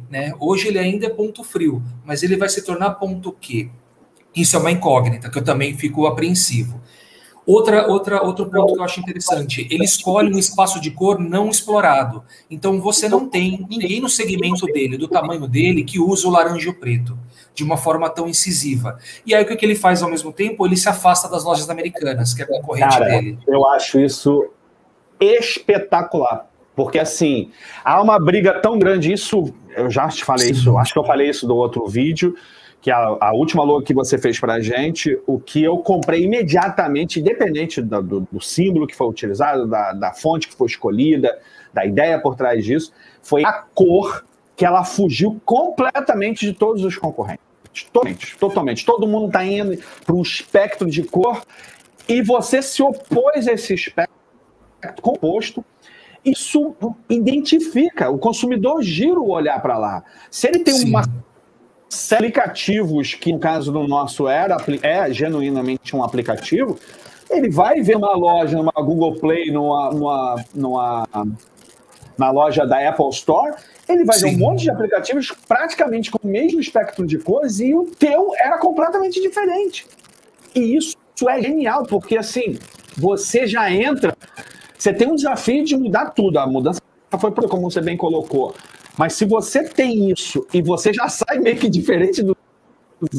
né? 0.10 0.34
Hoje 0.40 0.68
ele 0.68 0.78
ainda 0.78 1.08
é 1.08 1.10
ponto 1.10 1.44
frio, 1.44 1.82
mas 2.06 2.22
ele 2.22 2.38
vai 2.38 2.48
se 2.48 2.62
tornar 2.62 2.92
ponto 2.92 3.32
que. 3.32 3.72
Isso 4.36 4.56
é 4.56 4.60
uma 4.60 4.72
incógnita 4.72 5.30
que 5.30 5.38
eu 5.38 5.44
também 5.44 5.78
fico 5.78 6.08
apreensivo. 6.08 6.82
Outra, 7.46 7.88
outra, 7.88 8.24
outro 8.24 8.46
ponto 8.46 8.74
que 8.74 8.80
eu 8.80 8.84
acho 8.84 9.02
interessante, 9.02 9.68
ele 9.70 9.84
escolhe 9.84 10.34
um 10.34 10.40
espaço 10.40 10.80
de 10.80 10.92
cor 10.92 11.20
não 11.20 11.50
explorado. 11.50 12.24
Então 12.50 12.80
você 12.80 13.10
não 13.10 13.28
tem 13.28 13.66
ninguém 13.70 14.00
no 14.00 14.08
segmento 14.08 14.66
dele, 14.68 14.98
do 14.98 15.10
tamanho 15.10 15.46
dele, 15.46 15.84
que 15.84 16.00
usa 16.00 16.28
o 16.28 16.32
laranja 16.32 16.68
e 16.68 16.70
o 16.70 16.74
preto 16.74 17.18
de 17.54 17.64
uma 17.64 17.76
forma 17.76 18.10
tão 18.10 18.28
incisiva. 18.28 18.98
E 19.26 19.36
aí 19.36 19.44
o 19.44 19.48
que, 19.48 19.56
que 19.56 19.66
ele 19.66 19.76
faz 19.76 20.02
ao 20.02 20.10
mesmo 20.10 20.32
tempo? 20.32 20.66
Ele 20.66 20.78
se 20.78 20.88
afasta 20.88 21.28
das 21.28 21.44
lojas 21.44 21.70
americanas, 21.70 22.34
que 22.34 22.42
é 22.42 22.46
concorrente 22.46 22.98
Cara, 22.98 23.06
dele. 23.06 23.38
Eu 23.46 23.68
acho 23.68 24.00
isso 24.00 24.50
espetacular. 25.20 26.48
Porque 26.76 26.98
assim, 26.98 27.52
há 27.84 28.02
uma 28.02 28.18
briga 28.18 28.60
tão 28.60 28.80
grande, 28.80 29.12
isso 29.12 29.54
eu 29.76 29.90
já 29.90 30.08
te 30.08 30.26
falei 30.26 30.48
Sim. 30.48 30.54
isso, 30.54 30.78
acho 30.78 30.94
que 30.94 31.00
eu 31.00 31.04
falei 31.04 31.30
isso 31.30 31.46
do 31.46 31.56
outro 31.56 31.86
vídeo 31.88 32.36
que 32.84 32.92
a, 32.92 32.98
a, 32.98 33.34
última 33.34 33.64
logo 33.64 33.82
que 33.82 33.94
você 33.94 34.18
fez 34.18 34.38
para 34.38 34.56
a 34.56 34.60
gente, 34.60 35.18
o 35.26 35.40
que 35.40 35.64
eu 35.64 35.78
comprei 35.78 36.26
imediatamente, 36.26 37.22
independente 37.22 37.82
do, 37.82 38.04
do, 38.04 38.28
do 38.30 38.42
símbolo 38.42 38.86
que 38.86 38.94
foi 38.94 39.08
utilizado, 39.08 39.66
da, 39.66 39.94
da, 39.94 40.12
fonte 40.12 40.50
que 40.50 40.54
foi 40.54 40.68
escolhida, 40.68 41.40
da 41.74 41.86
ideia 41.86 42.20
por 42.20 42.36
trás 42.36 42.66
disso, 42.66 42.92
foi 43.22 43.46
a 43.46 43.54
cor 43.54 44.26
que 44.54 44.66
ela 44.66 44.84
fugiu 44.84 45.42
completamente 45.46 46.46
de 46.46 46.52
todos 46.52 46.84
os 46.84 46.98
concorrentes. 46.98 47.46
Totalmente, 47.94 48.38
totalmente. 48.38 48.86
Todo 48.86 49.08
mundo 49.08 49.28
está 49.28 49.46
indo 49.46 49.82
para 50.06 50.14
um 50.14 50.22
espectro 50.22 50.90
de 50.90 51.04
cor 51.04 51.42
e 52.06 52.22
você 52.22 52.62
se 52.62 52.84
opôs 52.84 53.48
a 53.48 53.54
esse 53.54 53.74
espectro 53.76 54.14
composto, 55.02 55.64
isso 56.26 56.76
identifica, 57.10 58.10
o 58.10 58.18
consumidor 58.18 58.84
gira 58.84 59.18
o 59.18 59.32
olhar 59.32 59.62
para 59.62 59.78
lá. 59.78 60.04
Se 60.30 60.48
ele 60.50 60.60
tem 60.60 60.74
Sim. 60.74 60.90
uma 60.90 61.04
aplicativos 62.14 63.14
que, 63.14 63.32
no 63.32 63.40
caso 63.40 63.72
do 63.72 63.88
nosso 63.88 64.28
era, 64.28 64.58
é 64.82 65.12
genuinamente 65.12 65.96
um 65.96 66.04
aplicativo, 66.04 66.80
ele 67.30 67.50
vai 67.50 67.82
ver 67.82 67.98
uma 67.98 68.16
loja, 68.16 68.58
numa 68.58 68.72
Google 68.72 69.16
Play, 69.16 69.52
numa, 69.52 69.92
numa, 69.92 70.46
numa 70.54 71.08
na 72.18 72.32
loja 72.32 72.66
da 72.66 72.88
Apple 72.88 73.10
Store, 73.10 73.56
ele 73.88 74.06
vai 74.06 74.18
Sim. 74.18 74.30
ver 74.30 74.36
um 74.36 74.40
monte 74.40 74.64
de 74.64 74.72
aplicativos 74.72 75.34
praticamente 75.48 76.12
com 76.12 76.20
o 76.26 76.32
mesmo 76.32 76.60
espectro 76.60 77.06
de 77.06 77.18
cores 77.18 77.60
e 77.60 77.74
o 77.74 77.86
teu 77.86 78.34
era 78.38 78.58
completamente 78.58 79.22
diferente. 79.22 79.86
E 80.56 80.76
isso, 80.76 80.96
isso 81.16 81.30
é 81.30 81.42
genial, 81.42 81.84
porque 81.84 82.18
assim, 82.18 82.58
você 82.96 83.48
já 83.48 83.72
entra, 83.72 84.16
você 84.78 84.94
tem 84.94 85.08
um 85.08 85.16
desafio 85.16 85.66
de 85.66 85.76
mudar 85.76 86.12
tudo. 86.12 86.38
A 86.38 86.48
mudança 86.48 86.82
foi 87.20 87.32
como 87.32 87.70
você 87.70 87.82
bem 87.82 87.98
colocou. 87.98 88.54
Mas 88.98 89.14
se 89.14 89.26
você 89.26 89.64
tem 89.64 90.12
isso 90.12 90.46
e 90.54 90.62
você 90.62 90.94
já 90.94 91.10
sai 91.10 91.40
meio 91.40 91.58
que 91.58 91.70
diferente 91.70 92.22
do 92.22 92.38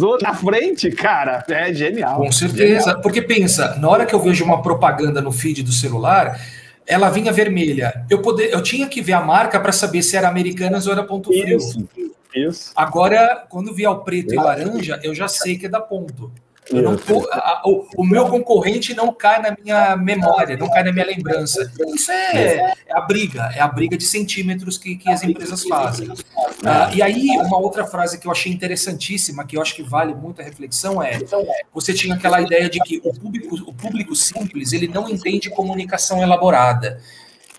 outros 0.02 0.22
na 0.22 0.34
frente, 0.34 0.90
cara, 0.90 1.44
é 1.48 1.72
genial. 1.74 2.16
Com 2.16 2.32
certeza. 2.32 2.80
Genial. 2.80 3.02
Porque 3.02 3.20
pensa, 3.20 3.76
na 3.76 3.88
hora 3.88 4.06
que 4.06 4.14
eu 4.14 4.20
vejo 4.20 4.44
uma 4.44 4.62
propaganda 4.62 5.20
no 5.20 5.30
feed 5.32 5.62
do 5.62 5.72
celular, 5.72 6.40
ela 6.86 7.10
vinha 7.10 7.32
vermelha. 7.32 8.04
Eu, 8.08 8.22
poder, 8.22 8.52
eu 8.52 8.62
tinha 8.62 8.86
que 8.86 9.02
ver 9.02 9.14
a 9.14 9.20
marca 9.20 9.58
para 9.60 9.72
saber 9.72 10.02
se 10.02 10.16
era 10.16 10.28
Americanas 10.28 10.86
ou 10.86 10.92
era 10.92 11.02
Ponto 11.02 11.30
Frio. 11.30 11.58
Isso, 11.58 11.88
isso. 12.34 12.72
Agora, 12.74 13.44
quando 13.48 13.74
vier 13.74 13.90
o 13.90 14.00
preto 14.00 14.32
e 14.32 14.36
laranja, 14.36 15.00
eu 15.02 15.14
já 15.14 15.28
sei 15.28 15.58
que 15.58 15.66
é 15.66 15.68
da 15.68 15.80
Ponto. 15.80 16.32
Não, 16.72 16.98
a, 17.30 17.62
o, 17.66 17.86
o, 17.98 18.04
meu 18.04 18.26
concorrente 18.26 18.94
não 18.94 19.12
cai 19.12 19.42
na 19.42 19.56
minha 19.62 19.96
memória, 19.96 20.56
não 20.56 20.70
cai 20.70 20.82
na 20.82 20.92
minha 20.92 21.04
lembrança. 21.04 21.70
Isso 21.94 22.10
é, 22.10 22.74
é 22.86 22.96
a 22.96 23.02
briga, 23.02 23.50
é 23.54 23.60
a 23.60 23.68
briga 23.68 23.98
de 23.98 24.04
centímetros 24.04 24.78
que, 24.78 24.96
que 24.96 25.10
as 25.10 25.22
empresas 25.22 25.62
fazem. 25.64 26.08
Ah, 26.64 26.90
e 26.94 27.02
aí, 27.02 27.28
uma 27.42 27.58
outra 27.58 27.84
frase 27.86 28.18
que 28.18 28.26
eu 28.26 28.32
achei 28.32 28.50
interessantíssima, 28.50 29.44
que 29.44 29.56
eu 29.56 29.62
acho 29.62 29.74
que 29.74 29.82
vale 29.82 30.14
muito 30.14 30.40
a 30.40 30.44
reflexão, 30.44 31.02
é: 31.02 31.18
você 31.72 31.92
tinha 31.92 32.14
aquela 32.14 32.40
ideia 32.40 32.70
de 32.70 32.78
que 32.80 33.00
o 33.04 33.12
público, 33.12 33.56
o 33.66 33.74
público 33.74 34.16
simples 34.16 34.72
ele 34.72 34.88
não 34.88 35.08
entende 35.08 35.50
comunicação 35.50 36.22
elaborada 36.22 37.00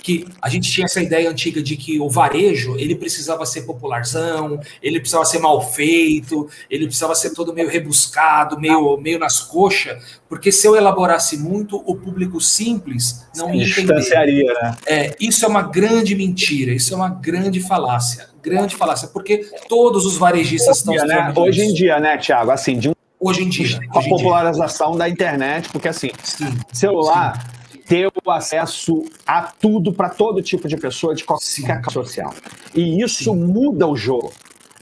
que 0.06 0.24
a 0.40 0.48
gente 0.50 0.72
tinha 0.72 0.86
essa 0.86 1.02
ideia 1.02 1.28
antiga 1.28 1.64
de 1.64 1.76
que 1.76 2.00
o 2.00 2.08
varejo 2.08 2.76
ele 2.78 2.94
precisava 2.94 3.44
ser 3.44 3.64
popularzão, 3.64 4.60
ele 4.80 5.00
precisava 5.00 5.26
ser 5.26 5.40
mal 5.40 5.60
feito, 5.60 6.48
ele 6.70 6.86
precisava 6.86 7.16
ser 7.16 7.32
todo 7.32 7.52
meio 7.52 7.68
rebuscado, 7.68 8.60
meio, 8.60 8.98
meio 8.98 9.18
nas 9.18 9.40
coxas, 9.40 10.20
porque 10.30 10.52
se 10.52 10.68
eu 10.68 10.76
elaborasse 10.76 11.40
muito, 11.40 11.78
o 11.88 11.96
público 11.96 12.40
simples 12.40 13.26
não 13.36 13.52
entender. 13.52 14.44
Né? 14.54 14.78
É, 14.86 15.16
isso 15.20 15.44
é 15.44 15.48
uma 15.48 15.64
grande 15.64 16.14
mentira, 16.14 16.72
isso 16.72 16.94
é 16.94 16.96
uma 16.96 17.10
grande 17.10 17.60
falácia, 17.60 18.30
grande 18.44 18.76
falácia, 18.76 19.08
porque 19.08 19.50
todos 19.68 20.06
os 20.06 20.18
varejistas 20.18 20.78
estão 20.78 20.94
né? 20.94 21.34
Hoje 21.36 21.64
em 21.64 21.74
dia, 21.74 22.00
né, 22.00 22.16
Tiago? 22.16 22.52
Assim, 22.52 22.78
de 22.78 22.90
um 22.90 22.96
Hoje 23.18 23.42
em 23.42 23.50
dia. 23.50 23.80
A 23.90 24.04
popularização 24.04 24.92
dia. 24.92 25.00
da 25.00 25.10
internet, 25.10 25.70
porque 25.70 25.88
assim, 25.88 26.12
sim, 26.22 26.54
celular, 26.72 27.42
sim 27.42 27.55
ter 27.86 28.12
o 28.24 28.32
acesso 28.32 29.04
a 29.26 29.44
tudo 29.44 29.94
para 29.94 30.10
todo 30.10 30.42
tipo 30.42 30.68
de 30.68 30.76
pessoa 30.76 31.14
de 31.14 31.24
qualquer 31.24 31.82
classe 31.82 31.94
social. 31.94 32.34
E 32.74 33.02
isso 33.02 33.32
Sim. 33.32 33.36
muda 33.36 33.88
o 33.88 33.96
jogo. 33.96 34.34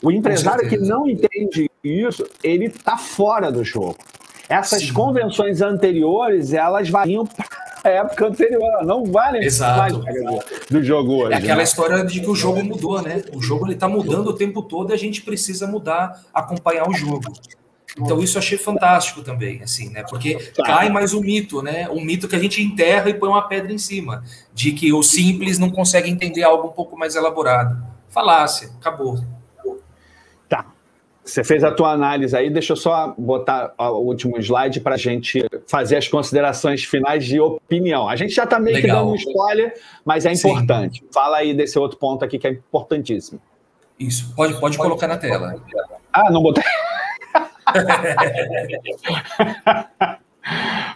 O 0.01 0.11
empresário 0.11 0.67
que 0.67 0.77
não 0.77 1.07
entende 1.07 1.69
isso, 1.83 2.27
ele 2.43 2.65
está 2.65 2.97
fora 2.97 3.51
do 3.51 3.63
jogo. 3.63 3.97
Essas 4.49 4.83
Sim. 4.83 4.93
convenções 4.93 5.61
anteriores, 5.61 6.53
elas 6.53 6.89
variam 6.89 7.25
para 7.25 7.45
a 7.83 7.89
época 7.89 8.27
anterior, 8.27 8.85
não 8.85 9.05
valem 9.05 9.43
Exato. 9.43 10.03
do 10.69 10.83
jogo 10.83 11.23
hoje. 11.23 11.33
É 11.33 11.37
aquela 11.37 11.57
né? 11.57 11.63
história 11.63 12.05
de 12.05 12.19
que 12.19 12.29
o 12.29 12.35
jogo 12.35 12.63
mudou, 12.63 13.01
né? 13.01 13.23
O 13.33 13.41
jogo 13.41 13.71
está 13.71 13.87
mudando 13.87 14.27
o 14.27 14.33
tempo 14.33 14.61
todo 14.61 14.91
e 14.91 14.93
a 14.93 14.97
gente 14.97 15.21
precisa 15.21 15.67
mudar, 15.67 16.21
acompanhar 16.33 16.87
o 16.89 16.93
jogo. 16.93 17.31
Então 17.97 18.19
isso 18.19 18.37
eu 18.37 18.39
achei 18.39 18.57
fantástico 18.57 19.21
também, 19.21 19.61
assim, 19.61 19.89
né? 19.89 20.03
Porque 20.09 20.35
cai 20.65 20.89
mais 20.89 21.13
um 21.13 21.21
mito, 21.21 21.61
né? 21.61 21.87
Um 21.89 22.03
mito 22.03 22.27
que 22.27 22.35
a 22.35 22.39
gente 22.39 22.61
enterra 22.61 23.09
e 23.09 23.13
põe 23.13 23.29
uma 23.29 23.47
pedra 23.47 23.71
em 23.71 23.77
cima, 23.77 24.23
de 24.53 24.71
que 24.71 24.91
o 24.91 25.03
simples 25.03 25.59
não 25.59 25.69
consegue 25.69 26.09
entender 26.09 26.43
algo 26.43 26.69
um 26.69 26.71
pouco 26.71 26.97
mais 26.97 27.15
elaborado. 27.15 27.83
Falácia, 28.09 28.69
acabou. 28.79 29.19
Tá. 30.49 30.65
Você 31.23 31.43
fez 31.43 31.63
a 31.63 31.71
tua 31.71 31.91
análise 31.91 32.35
aí, 32.35 32.49
deixa 32.49 32.73
eu 32.73 32.77
só 32.77 33.13
botar 33.15 33.73
o 33.77 33.99
último 33.99 34.39
slide 34.39 34.79
para 34.79 34.95
a 34.95 34.97
gente 34.97 35.45
fazer 35.67 35.97
as 35.97 36.07
considerações 36.07 36.83
finais 36.83 37.25
de 37.25 37.39
opinião. 37.39 38.09
A 38.09 38.15
gente 38.15 38.33
já 38.33 38.43
está 38.43 38.59
meio 38.59 38.75
Legal. 38.75 38.89
que 38.89 39.01
dando 39.01 39.11
um 39.11 39.15
spoiler, 39.15 39.73
mas 40.03 40.25
é 40.25 40.33
importante. 40.33 40.99
Sim. 40.99 41.07
Fala 41.13 41.37
aí 41.37 41.53
desse 41.53 41.77
outro 41.77 41.99
ponto 41.99 42.25
aqui 42.25 42.39
que 42.39 42.47
é 42.47 42.51
importantíssimo. 42.51 43.39
Isso, 43.99 44.33
pode, 44.35 44.59
pode 44.59 44.77
colocar 44.77 45.07
na 45.07 45.17
tela. 45.17 45.55
Ah, 46.11 46.31
não 46.31 46.41
botei. 46.41 46.63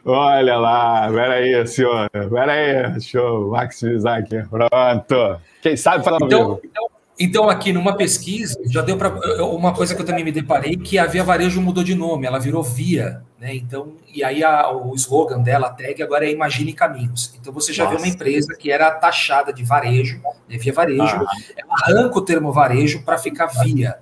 Olha 0.06 0.58
lá, 0.58 1.10
peraí, 1.12 1.68
senhor. 1.68 2.10
Peraí, 2.12 2.92
deixa 2.92 3.18
eu 3.18 3.50
maximizar 3.50 4.20
aqui. 4.20 4.42
Pronto. 4.50 5.42
Quem 5.62 5.76
sabe 5.76 6.04
falar 6.04 6.20
então, 6.22 6.60
então, 6.64 6.88
então, 7.20 7.50
aqui 7.50 7.74
numa 7.74 7.96
pesquisa, 7.96 8.60
já 8.68 8.82
deu 8.82 8.98
para. 8.98 9.10
Uma 9.44 9.74
coisa 9.74 9.96
que 9.96 10.02
eu 10.02 10.06
também 10.06 10.24
me 10.24 10.32
deparei, 10.32 10.78
que 10.78 11.00
a 11.00 11.06
Via 11.06 11.24
Varejo 11.24 11.62
mudou 11.62 11.84
de 11.84 11.96
nome, 11.96 12.28
ela 12.28 12.40
virou 12.40 12.62
Via, 12.62 13.24
né? 13.40 13.56
Então, 13.56 13.94
e 14.14 14.24
aí 14.24 14.44
a, 14.44 14.70
o 14.70 14.94
slogan 14.96 15.42
dela, 15.42 15.68
a 15.68 15.70
tag, 15.72 16.02
agora 16.04 16.26
é 16.26 16.32
Imagine 16.32 16.74
Caminhos. 16.74 17.34
Então 17.40 17.52
você 17.52 17.74
já 17.74 17.86
Nossa. 17.86 17.98
vê 17.98 18.04
uma 18.04 18.14
empresa 18.14 18.56
que 18.58 18.72
era 18.72 18.92
taxada 18.92 19.52
de 19.52 19.64
varejo, 19.64 20.22
né, 20.48 20.58
Via 20.58 20.74
Varejo, 20.74 21.04
ah. 21.04 21.26
ela 21.56 21.74
arranca 21.84 22.20
o 22.20 22.22
termo 22.22 22.52
varejo 22.52 23.04
para 23.04 23.18
ficar 23.18 23.48
Via 23.48 23.98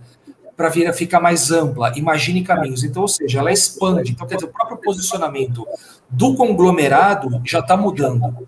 para 0.55 0.69
vir 0.69 0.87
a 0.87 0.93
ficar 0.93 1.19
mais 1.19 1.51
ampla. 1.51 1.91
Imagine 1.97 2.43
caminhos. 2.43 2.83
Então, 2.83 3.01
ou 3.01 3.07
seja, 3.07 3.39
ela 3.39 3.51
expande. 3.51 4.11
Então, 4.11 4.25
quer 4.25 4.35
dizer, 4.35 4.47
o 4.47 4.51
próprio 4.51 4.77
posicionamento 4.77 5.67
do 6.09 6.35
conglomerado 6.35 7.41
já 7.43 7.59
está 7.59 7.75
mudando. 7.75 8.47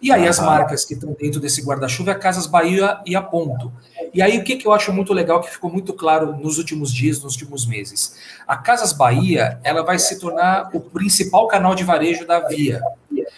E 0.00 0.12
aí 0.12 0.28
as 0.28 0.38
marcas 0.38 0.84
que 0.84 0.94
estão 0.94 1.16
dentro 1.18 1.40
desse 1.40 1.60
guarda-chuva 1.62 2.12
é 2.12 2.14
a 2.14 2.18
Casas 2.18 2.46
Bahia 2.46 3.00
e 3.04 3.16
a 3.16 3.22
Ponto. 3.22 3.72
E 4.12 4.22
aí 4.22 4.38
o 4.38 4.44
que, 4.44 4.56
que 4.56 4.66
eu 4.66 4.72
acho 4.72 4.92
muito 4.92 5.12
legal, 5.12 5.40
que 5.40 5.50
ficou 5.50 5.70
muito 5.70 5.92
claro 5.92 6.36
nos 6.36 6.58
últimos 6.58 6.92
dias, 6.92 7.22
nos 7.22 7.34
últimos 7.34 7.66
meses. 7.66 8.16
A 8.46 8.56
Casas 8.56 8.92
Bahia, 8.92 9.58
ela 9.62 9.82
vai 9.82 9.98
se 9.98 10.18
tornar 10.18 10.70
o 10.72 10.80
principal 10.80 11.46
canal 11.46 11.74
de 11.74 11.84
varejo 11.84 12.26
da 12.26 12.40
Via. 12.40 12.80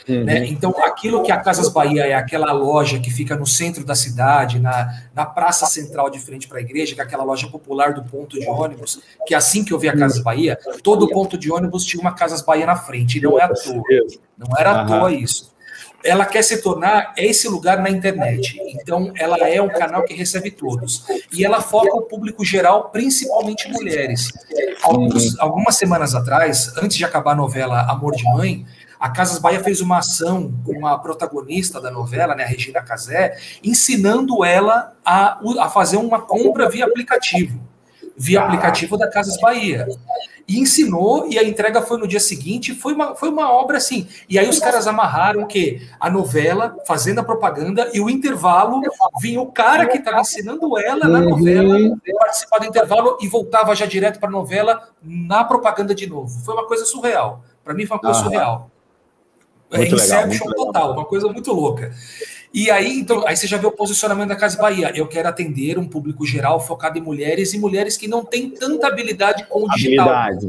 Uhum. 0.08 0.24
Né? 0.24 0.46
Então, 0.46 0.74
aquilo 0.84 1.22
que 1.22 1.30
a 1.30 1.38
Casas 1.38 1.68
Bahia 1.68 2.06
é 2.06 2.14
aquela 2.14 2.52
loja 2.52 2.98
que 2.98 3.10
fica 3.10 3.36
no 3.36 3.46
centro 3.46 3.84
da 3.84 3.94
cidade, 3.94 4.58
na, 4.58 5.02
na 5.14 5.26
praça 5.26 5.66
central 5.66 6.10
de 6.10 6.18
frente 6.18 6.48
para 6.48 6.58
a 6.58 6.60
igreja, 6.60 6.94
que 6.94 7.00
é 7.00 7.04
aquela 7.04 7.24
loja 7.24 7.48
popular 7.48 7.92
do 7.94 8.02
ponto 8.04 8.38
de 8.38 8.48
ônibus, 8.48 9.00
que 9.26 9.34
é 9.34 9.36
assim 9.36 9.64
que 9.64 9.72
eu 9.72 9.78
vi 9.78 9.88
a 9.88 9.96
Casas 9.96 10.22
Bahia, 10.22 10.58
todo 10.82 11.08
ponto 11.08 11.36
de 11.36 11.50
ônibus 11.50 11.84
tinha 11.84 12.00
uma 12.00 12.14
Casas 12.14 12.42
Bahia 12.42 12.66
na 12.66 12.76
frente, 12.76 13.18
e 13.18 13.20
não 13.20 13.38
é 13.38 13.42
à 13.42 13.48
toa. 13.48 13.82
Não 14.36 14.56
era 14.58 14.82
à 14.82 14.84
toa 14.86 15.12
isso. 15.12 15.50
Ela 16.02 16.24
quer 16.24 16.42
se 16.42 16.62
tornar 16.62 17.12
esse 17.16 17.48
lugar 17.48 17.80
na 17.80 17.90
internet. 17.90 18.58
Então, 18.80 19.12
ela 19.16 19.36
é 19.48 19.60
um 19.60 19.68
canal 19.68 20.04
que 20.04 20.14
recebe 20.14 20.50
todos. 20.50 21.04
E 21.32 21.44
ela 21.44 21.60
foca 21.60 21.94
o 21.96 22.02
público 22.02 22.44
geral, 22.44 22.90
principalmente 22.90 23.70
mulheres. 23.70 24.30
Alguns, 24.82 25.38
algumas 25.38 25.76
semanas 25.76 26.14
atrás, 26.14 26.72
antes 26.78 26.96
de 26.96 27.04
acabar 27.04 27.32
a 27.32 27.36
novela 27.36 27.82
Amor 27.82 28.14
de 28.14 28.24
Mãe, 28.24 28.66
a 29.00 29.08
Casas 29.08 29.38
Bahia 29.38 29.64
fez 29.64 29.80
uma 29.80 29.98
ação 29.98 30.52
com 30.62 30.86
a 30.86 30.98
protagonista 30.98 31.80
da 31.80 31.90
novela, 31.90 32.34
né, 32.34 32.44
a 32.44 32.46
Regina 32.46 32.82
Casé, 32.82 33.38
ensinando 33.64 34.44
ela 34.44 34.92
a, 35.02 35.40
a 35.58 35.70
fazer 35.70 35.96
uma 35.96 36.20
compra 36.20 36.68
via 36.68 36.84
aplicativo, 36.84 37.58
via 38.20 38.42
aplicativo 38.42 38.98
da 38.98 39.08
Casas 39.08 39.40
Bahia. 39.40 39.88
E 40.46 40.58
ensinou, 40.58 41.26
e 41.26 41.38
a 41.38 41.42
entrega 41.42 41.80
foi 41.80 41.96
no 41.96 42.06
dia 42.06 42.20
seguinte, 42.20 42.74
foi 42.74 42.92
uma, 42.92 43.14
foi 43.14 43.30
uma 43.30 43.50
obra 43.50 43.78
assim. 43.78 44.06
E 44.28 44.38
aí 44.38 44.46
os 44.46 44.58
caras 44.58 44.86
amarraram 44.86 45.46
que 45.46 45.88
a 45.98 46.10
novela, 46.10 46.76
fazendo 46.86 47.20
a 47.20 47.24
propaganda, 47.24 47.88
e 47.94 48.00
o 48.00 48.10
intervalo, 48.10 48.82
vinha 49.22 49.40
o 49.40 49.46
cara 49.46 49.86
que 49.86 49.96
estava 49.96 50.20
ensinando 50.20 50.76
ela 50.76 51.08
na 51.08 51.20
novela, 51.20 51.74
uhum. 51.74 51.98
participar 52.18 52.58
do 52.58 52.66
intervalo 52.66 53.16
e 53.22 53.28
voltava 53.28 53.74
já 53.74 53.86
direto 53.86 54.20
para 54.20 54.28
a 54.28 54.32
novela 54.32 54.88
na 55.02 55.42
propaganda 55.42 55.94
de 55.94 56.06
novo. 56.06 56.44
Foi 56.44 56.52
uma 56.52 56.66
coisa 56.66 56.84
surreal. 56.84 57.42
Para 57.64 57.72
mim 57.72 57.86
foi 57.86 57.96
uma 57.96 58.02
coisa 58.02 58.20
ah. 58.20 58.22
surreal. 58.22 58.70
É 59.72 59.84
Inception 59.84 60.48
legal, 60.48 60.66
total, 60.66 60.82
legal. 60.88 60.98
uma 60.98 61.04
coisa 61.06 61.28
muito 61.28 61.52
louca. 61.52 61.90
E 62.52 62.70
aí, 62.70 62.98
então, 62.98 63.26
aí 63.26 63.36
você 63.36 63.46
já 63.46 63.56
vê 63.56 63.66
o 63.66 63.72
posicionamento 63.72 64.28
da 64.28 64.36
Casa 64.36 64.60
Bahia. 64.60 64.92
Eu 64.94 65.06
quero 65.06 65.28
atender 65.28 65.78
um 65.78 65.86
público 65.86 66.26
geral 66.26 66.60
focado 66.60 66.98
em 66.98 67.00
mulheres 67.00 67.54
e 67.54 67.58
mulheres 67.58 67.96
que 67.96 68.08
não 68.08 68.24
têm 68.24 68.50
tanta 68.50 68.88
habilidade 68.88 69.44
com 69.46 69.64
o 69.64 69.68
digital. 69.68 70.08
Habilidade. 70.08 70.48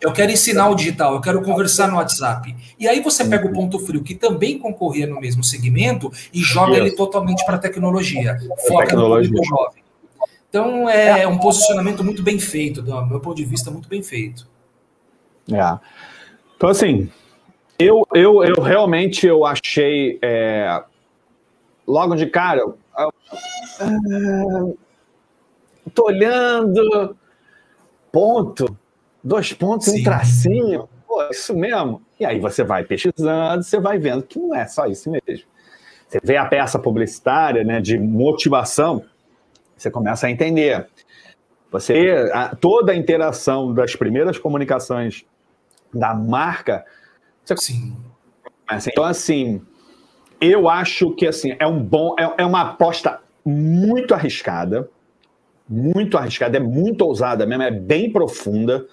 Eu 0.00 0.12
quero 0.12 0.32
ensinar 0.32 0.68
o 0.68 0.74
digital, 0.74 1.14
eu 1.14 1.20
quero 1.20 1.42
conversar 1.42 1.88
no 1.88 1.96
WhatsApp. 1.96 2.56
E 2.78 2.88
aí 2.88 3.00
você 3.00 3.24
pega 3.24 3.46
o 3.46 3.52
ponto 3.52 3.78
frio, 3.78 4.02
que 4.02 4.14
também 4.14 4.58
concorria 4.58 5.06
no 5.06 5.20
mesmo 5.20 5.44
segmento, 5.44 6.12
e 6.32 6.40
joga 6.40 6.76
ele 6.76 6.92
totalmente 6.92 7.44
para 7.44 7.54
a 7.54 7.58
tecnologia. 7.58 8.36
Foca 8.66 8.86
tecnologia. 8.86 9.30
no 9.30 9.36
público 9.36 9.56
jovem. 9.56 9.82
Então 10.48 10.88
é 10.88 11.26
um 11.26 11.38
posicionamento 11.38 12.02
muito 12.02 12.22
bem 12.22 12.38
feito, 12.38 12.82
do 12.82 13.06
meu 13.06 13.20
ponto 13.20 13.36
de 13.36 13.44
vista, 13.44 13.70
muito 13.70 13.88
bem 13.88 14.02
feito. 14.02 14.48
É. 15.50 15.78
Então, 16.56 16.68
assim, 16.68 17.08
Eu, 17.78 18.06
eu, 18.14 18.44
eu 18.44 18.60
realmente 18.62 19.26
eu 19.26 19.44
achei 19.44 20.18
é, 20.22 20.82
logo 21.86 22.14
de 22.14 22.26
cara. 22.26 22.60
Eu, 22.60 22.78
eu, 22.98 24.78
tô 25.94 26.06
olhando 26.06 27.16
ponto, 28.10 28.76
dois 29.22 29.52
pontos, 29.52 29.86
Sim. 29.88 30.00
um 30.00 30.04
tracinho. 30.04 30.88
Pô, 31.06 31.22
isso 31.30 31.54
mesmo. 31.54 32.02
E 32.18 32.24
aí 32.24 32.38
você 32.38 32.62
vai 32.62 32.84
pesquisando, 32.84 33.62
você 33.62 33.80
vai 33.80 33.98
vendo 33.98 34.22
que 34.22 34.38
não 34.38 34.54
é 34.54 34.66
só 34.66 34.86
isso 34.86 35.10
mesmo. 35.10 35.46
Você 36.08 36.20
vê 36.22 36.36
a 36.36 36.44
peça 36.44 36.78
publicitária, 36.78 37.64
né, 37.64 37.80
de 37.80 37.98
motivação, 37.98 39.04
você 39.76 39.90
começa 39.90 40.26
a 40.26 40.30
entender. 40.30 40.86
Você 41.70 42.30
a, 42.32 42.54
toda 42.54 42.92
a 42.92 42.96
interação 42.96 43.72
das 43.72 43.96
primeiras 43.96 44.38
comunicações 44.38 45.24
da 45.92 46.14
marca. 46.14 46.84
Você, 47.44 47.56
Sim. 47.56 47.96
Então 48.86 49.04
assim, 49.04 49.62
eu 50.42 50.68
acho 50.68 51.12
que 51.12 51.26
assim 51.26 51.54
é 51.58 51.66
um 51.66 51.80
bom, 51.80 52.16
é, 52.18 52.42
é 52.42 52.44
uma 52.44 52.62
aposta 52.62 53.20
muito 53.44 54.12
arriscada, 54.12 54.90
muito 55.68 56.18
arriscada, 56.18 56.56
é 56.56 56.60
muito 56.60 57.02
ousada 57.02 57.46
mesmo, 57.46 57.62
é 57.62 57.70
bem 57.70 58.10
profunda, 58.10 58.84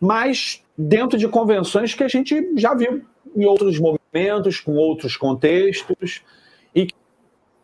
mas 0.00 0.62
dentro 0.76 1.16
de 1.16 1.28
convenções 1.28 1.94
que 1.94 2.02
a 2.02 2.08
gente 2.08 2.52
já 2.56 2.74
viu 2.74 3.02
em 3.36 3.44
outros 3.44 3.78
momentos, 3.78 4.58
com 4.58 4.72
outros 4.72 5.16
contextos, 5.16 6.22
e 6.74 6.86
que 6.86 6.94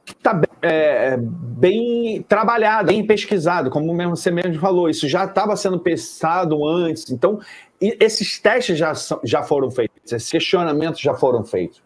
está 0.07 0.41
é, 0.63 1.17
bem 1.19 2.23
trabalhado, 2.23 2.89
bem 2.89 3.05
pesquisado, 3.05 3.71
como 3.71 3.93
mesmo 3.93 4.17
você 4.17 4.31
mesmo 4.31 4.61
falou, 4.61 4.89
isso 4.89 5.09
já 5.09 5.25
estava 5.25 5.57
sendo 5.57 5.81
pensado 5.81 6.67
antes. 6.67 7.11
Então, 7.11 7.41
esses 7.81 8.39
testes 8.39 8.79
já, 8.79 8.93
já 9.25 9.43
foram 9.43 9.71
feitos, 9.71 10.13
esses 10.13 10.31
questionamentos 10.31 11.01
já 11.01 11.15
foram 11.15 11.45
feitos. 11.45 11.83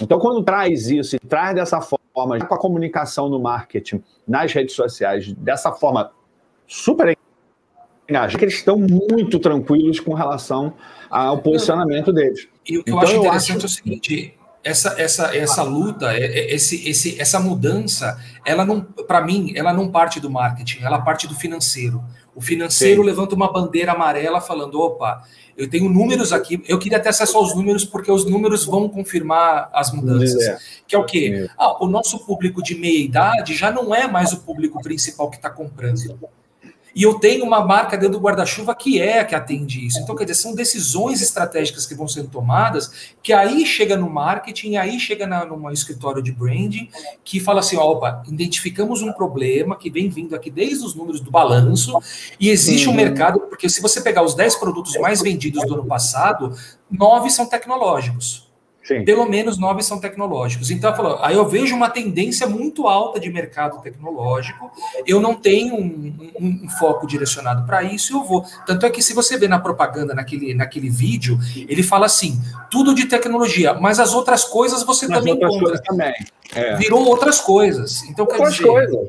Então, 0.00 0.18
quando 0.18 0.42
traz 0.42 0.88
isso 0.88 1.16
e 1.16 1.18
traz 1.18 1.54
dessa 1.54 1.80
forma, 1.80 2.38
com 2.38 2.54
a 2.54 2.58
comunicação 2.58 3.28
no 3.28 3.38
marketing, 3.38 4.02
nas 4.26 4.52
redes 4.52 4.74
sociais, 4.74 5.32
dessa 5.34 5.72
forma 5.72 6.10
super 6.66 7.16
engajada, 8.08 8.38
que 8.38 8.44
eles 8.44 8.54
estão 8.54 8.78
muito 8.78 9.38
tranquilos 9.38 10.00
com 10.00 10.14
relação 10.14 10.74
ao 11.10 11.38
posicionamento 11.38 12.12
deles. 12.12 12.48
E 12.68 12.78
o 12.78 12.84
que 12.84 12.90
então, 12.90 13.00
eu 13.00 13.08
acho 13.08 13.16
interessante 13.16 13.50
eu 13.50 13.56
acho... 13.56 13.64
é 13.64 13.66
o 13.66 13.68
seguinte: 13.68 14.38
essa, 14.64 14.94
essa, 14.98 15.36
essa 15.36 15.62
luta, 15.62 16.12
é, 16.14 16.24
é, 16.24 16.54
esse, 16.54 16.88
esse, 16.88 17.20
essa 17.20 17.38
mudança, 17.38 18.18
ela 18.44 18.64
não, 18.64 18.80
para 18.80 19.20
mim, 19.20 19.52
ela 19.54 19.72
não 19.72 19.90
parte 19.90 20.18
do 20.18 20.30
marketing, 20.30 20.82
ela 20.82 21.02
parte 21.02 21.28
do 21.28 21.34
financeiro. 21.34 22.02
O 22.34 22.40
financeiro 22.40 23.02
Sim. 23.02 23.06
levanta 23.06 23.34
uma 23.34 23.52
bandeira 23.52 23.92
amarela 23.92 24.40
falando: 24.40 24.80
opa, 24.80 25.22
eu 25.56 25.68
tenho 25.68 25.88
números 25.88 26.32
aqui, 26.32 26.60
eu 26.66 26.78
queria 26.78 26.98
ter 26.98 27.10
acesso 27.10 27.36
aos 27.36 27.54
números, 27.54 27.84
porque 27.84 28.10
os 28.10 28.24
números 28.24 28.64
vão 28.64 28.88
confirmar 28.88 29.70
as 29.72 29.92
mudanças. 29.92 30.42
É. 30.42 30.58
Que 30.88 30.96
é 30.96 30.98
o 30.98 31.04
quê? 31.04 31.48
Ah, 31.56 31.84
o 31.84 31.86
nosso 31.86 32.24
público 32.24 32.62
de 32.62 32.74
meia 32.74 33.04
idade 33.04 33.54
já 33.54 33.70
não 33.70 33.94
é 33.94 34.08
mais 34.08 34.32
o 34.32 34.40
público 34.40 34.82
principal 34.82 35.30
que 35.30 35.36
está 35.36 35.50
comprando. 35.50 36.18
E 36.94 37.02
eu 37.02 37.14
tenho 37.14 37.44
uma 37.44 37.64
marca 37.64 37.96
dentro 37.96 38.18
do 38.18 38.22
guarda-chuva 38.22 38.74
que 38.74 39.00
é 39.00 39.20
a 39.20 39.24
que 39.24 39.34
atende 39.34 39.84
isso. 39.84 39.98
Então, 39.98 40.14
quer 40.14 40.24
dizer, 40.24 40.40
são 40.40 40.54
decisões 40.54 41.20
estratégicas 41.20 41.86
que 41.86 41.94
vão 41.94 42.06
sendo 42.06 42.28
tomadas, 42.28 43.12
que 43.22 43.32
aí 43.32 43.66
chega 43.66 43.96
no 43.96 44.08
marketing, 44.08 44.76
aí 44.76 45.00
chega 45.00 45.26
na, 45.26 45.44
num 45.44 45.70
escritório 45.70 46.22
de 46.22 46.30
branding, 46.30 46.88
que 47.24 47.40
fala 47.40 47.60
assim: 47.60 47.76
opa, 47.76 48.22
identificamos 48.28 49.02
um 49.02 49.12
problema 49.12 49.76
que 49.76 49.90
vem 49.90 50.08
vindo 50.08 50.36
aqui 50.36 50.50
desde 50.50 50.84
os 50.84 50.94
números 50.94 51.20
do 51.20 51.30
balanço, 51.30 51.98
e 52.38 52.48
existe 52.50 52.86
um 52.86 52.90
uhum. 52.90 52.96
mercado, 52.96 53.40
porque 53.40 53.68
se 53.68 53.82
você 53.82 54.00
pegar 54.00 54.22
os 54.22 54.34
10 54.34 54.56
produtos 54.56 54.96
mais 54.98 55.20
vendidos 55.20 55.66
do 55.66 55.74
ano 55.74 55.86
passado, 55.86 56.56
nove 56.90 57.30
são 57.30 57.46
tecnológicos. 57.46 58.43
Sim. 58.84 59.02
Pelo 59.02 59.24
menos 59.26 59.56
nove 59.56 59.82
são 59.82 59.98
tecnológicos. 59.98 60.70
Então, 60.70 60.94
falou, 60.94 61.18
aí 61.22 61.34
eu 61.34 61.48
vejo 61.48 61.74
uma 61.74 61.88
tendência 61.88 62.46
muito 62.46 62.86
alta 62.86 63.18
de 63.18 63.30
mercado 63.30 63.80
tecnológico. 63.80 64.70
Eu 65.06 65.20
não 65.20 65.34
tenho 65.34 65.74
um, 65.74 66.14
um, 66.38 66.64
um 66.64 66.68
foco 66.68 67.06
direcionado 67.06 67.64
para 67.64 67.82
isso, 67.82 68.12
eu 68.12 68.22
vou. 68.22 68.44
Tanto 68.66 68.84
é 68.84 68.90
que 68.90 69.02
se 69.02 69.14
você 69.14 69.38
vê 69.38 69.48
na 69.48 69.58
propaganda, 69.58 70.14
naquele, 70.14 70.52
naquele 70.52 70.90
vídeo, 70.90 71.38
ele 71.66 71.82
fala 71.82 72.04
assim: 72.04 72.38
tudo 72.70 72.94
de 72.94 73.06
tecnologia, 73.06 73.72
mas 73.72 73.98
as 73.98 74.12
outras 74.12 74.44
coisas 74.44 74.82
você 74.82 75.08
mas 75.08 75.18
também 75.18 75.34
encontra. 75.34 75.80
Também. 75.82 76.14
É. 76.54 76.76
Virou 76.76 77.06
outras 77.06 77.40
coisas. 77.40 78.02
Então, 78.04 78.26
quer 78.26 78.34
outras 78.34 78.54
dizer, 78.54 78.68
coisas. 78.68 79.08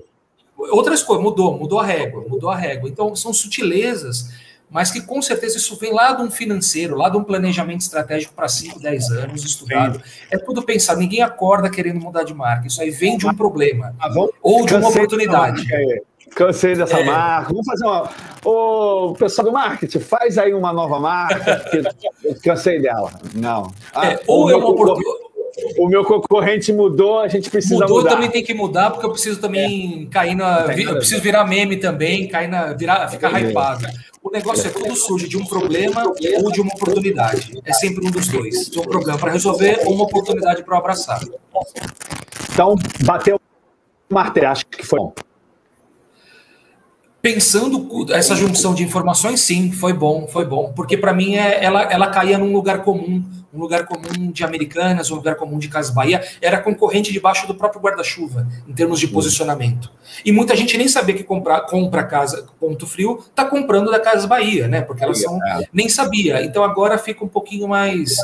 Outras 0.58 1.04
coisas, 1.04 1.22
mudou, 1.22 1.58
mudou 1.58 1.82
a 1.82 1.86
régua, 1.86 2.24
mudou 2.30 2.50
a 2.50 2.56
régua. 2.56 2.88
Então, 2.88 3.14
são 3.14 3.34
sutilezas 3.34 4.30
mas 4.70 4.92
que 4.92 5.02
com 5.02 5.22
certeza 5.22 5.58
isso 5.58 5.76
vem 5.78 5.94
lá 5.94 6.14
de 6.14 6.22
um 6.22 6.30
financeiro, 6.30 6.96
lá 6.96 7.10
de 7.10 7.18
um 7.18 7.24
planejamento 7.24 7.82
estratégico 7.82 8.34
para 8.34 8.48
5, 8.48 8.80
10 8.80 9.10
anos 9.12 9.44
estudado. 9.44 10.02
É 10.32 10.38
tudo 10.38 10.64
pensado, 10.64 11.00
ninguém 11.00 11.22
acorda 11.22 11.70
querendo 11.70 12.00
mudar 12.00 12.24
de 12.24 12.34
marca, 12.34 12.68
isso 12.68 12.82
aí 12.82 12.92
vem 12.92 13.18
de 13.18 13.28
um 13.28 13.34
problema 13.34 13.96
ah, 14.00 14.10
ou 14.42 14.66
de 14.66 14.76
uma 14.76 14.90
oportunidade. 14.90 15.68
Cansei 16.36 16.76
dessa 16.76 17.00
é. 17.00 17.04
marca. 17.06 17.50
Vamos 17.50 17.66
fazer 17.66 17.86
uma. 17.86 18.10
Ô, 18.44 19.14
pessoal 19.14 19.46
do 19.46 19.54
marketing, 19.54 20.00
faz 20.00 20.38
aí 20.38 20.54
uma 20.54 20.74
nova 20.74 21.00
marca. 21.00 21.64
cansei 22.44 22.82
dela. 22.82 23.12
Não. 23.34 23.72
Ah, 23.94 24.08
é, 24.08 24.20
ou 24.28 24.50
é 24.50 24.56
uma 24.56 24.70
oportunidade 24.70 25.35
o 25.78 25.88
meu 25.88 26.04
concorrente 26.04 26.74
mudou, 26.74 27.20
a 27.20 27.28
gente 27.28 27.50
precisa 27.50 27.76
mudou, 27.76 27.98
mudar. 27.98 28.12
também 28.12 28.30
tem 28.30 28.44
que 28.44 28.54
mudar, 28.54 28.92
porque 28.92 29.06
eu 29.06 29.12
preciso 29.12 29.40
também 29.40 30.04
é. 30.04 30.14
cair 30.14 30.36
na. 30.36 30.66
Eu 30.78 30.98
preciso 30.98 31.22
virar 31.22 31.46
meme 31.46 31.78
também, 31.78 32.28
cair 32.28 32.48
na. 32.48 32.74
Virar, 32.74 33.08
ficar 33.08 33.32
hypado. 33.42 33.88
O 34.22 34.32
negócio 34.32 34.68
é 34.68 34.72
tudo 34.72 34.96
surge 34.96 35.28
de 35.28 35.38
um 35.38 35.46
problema 35.46 36.04
ou 36.44 36.52
de 36.52 36.60
uma 36.60 36.74
oportunidade. 36.74 37.62
É 37.64 37.74
sempre 37.74 38.06
um 38.06 38.12
dos 38.12 38.28
dois. 38.28 38.70
De 38.70 38.80
um 38.80 38.84
problema 38.84 39.18
para 39.18 39.32
resolver 39.32 39.82
ou 39.86 39.94
uma 39.94 40.04
oportunidade 40.06 40.64
para 40.64 40.78
abraçar. 40.78 41.22
Então, 42.52 42.76
bateu 43.04 43.40
o 44.10 44.14
martelo, 44.14 44.48
acho 44.48 44.66
que 44.66 44.86
foi 44.86 45.00
bom. 45.00 45.14
Pensando 47.22 48.06
essa 48.14 48.36
junção 48.36 48.74
de 48.74 48.84
informações, 48.84 49.42
sim, 49.42 49.72
foi 49.72 49.94
bom, 49.94 50.28
foi 50.28 50.46
bom. 50.46 50.74
Porque 50.76 50.98
para 50.98 51.14
mim 51.14 51.36
é, 51.36 51.64
ela, 51.64 51.84
ela 51.84 52.08
caía 52.08 52.38
num 52.38 52.52
lugar 52.52 52.84
comum 52.84 53.24
um 53.56 53.60
lugar 53.60 53.86
comum 53.86 54.32
de 54.32 54.44
Americanas, 54.44 55.10
um 55.10 55.16
lugar 55.16 55.36
comum 55.36 55.58
de 55.58 55.70
Casa 55.70 55.94
Bahia, 55.94 56.24
era 56.42 56.60
concorrente 56.60 57.12
debaixo 57.12 57.48
do 57.48 57.56
próprio 57.56 57.82
guarda-chuva, 57.82 58.48
em 58.68 58.74
termos 58.74 59.00
de 59.00 59.08
posicionamento. 59.08 59.90
E 60.24 60.32
muita 60.32 60.56
gente 60.56 60.78
nem 60.78 60.88
sabia 60.88 61.16
que 61.16 61.24
comprar, 61.24 61.62
compra 61.62 62.04
casa 62.04 62.46
Ponto 62.60 62.86
Frio 62.86 63.20
está 63.20 63.46
comprando 63.46 63.92
da 63.92 64.00
Casa 64.00 64.28
Bahia, 64.28 64.68
né? 64.68 64.82
Porque 64.82 65.04
elas 65.04 65.22
são. 65.22 65.40
Nem 65.72 65.88
sabia. 65.88 66.44
Então 66.44 66.64
agora 66.64 66.98
fica 66.98 67.24
um 67.24 67.28
pouquinho 67.28 67.68
mais. 67.68 68.16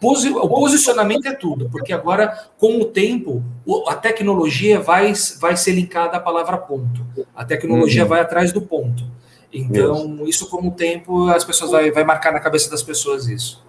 O 0.00 0.48
posicionamento 0.48 1.26
é 1.26 1.34
tudo, 1.34 1.70
porque 1.70 1.92
agora, 1.92 2.48
com 2.58 2.80
o 2.80 2.84
tempo, 2.84 3.42
a 3.86 3.94
tecnologia 3.94 4.80
vai, 4.80 5.12
vai 5.38 5.56
ser 5.56 5.72
linkada 5.72 6.16
à 6.16 6.20
palavra 6.20 6.58
ponto. 6.58 7.06
A 7.34 7.44
tecnologia 7.44 8.02
uhum. 8.02 8.08
vai 8.08 8.20
atrás 8.20 8.52
do 8.52 8.60
ponto. 8.60 9.04
Então, 9.52 10.26
isso 10.26 10.48
com 10.50 10.68
o 10.68 10.70
tempo, 10.70 11.28
as 11.28 11.44
pessoas 11.44 11.70
vai, 11.70 11.90
vai 11.90 12.04
marcar 12.04 12.32
na 12.32 12.40
cabeça 12.40 12.70
das 12.70 12.82
pessoas 12.82 13.26
isso. 13.26 13.65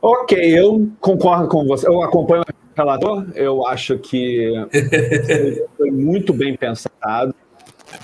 Ok, 0.00 0.38
eu 0.38 0.90
concordo 1.00 1.48
com 1.48 1.66
você. 1.66 1.88
Eu 1.88 2.02
acompanho 2.02 2.42
o 2.42 2.44
relator. 2.76 3.26
Eu 3.34 3.66
acho 3.66 3.98
que 3.98 4.52
foi 5.76 5.90
muito 5.90 6.32
bem 6.32 6.56
pensado. 6.56 7.34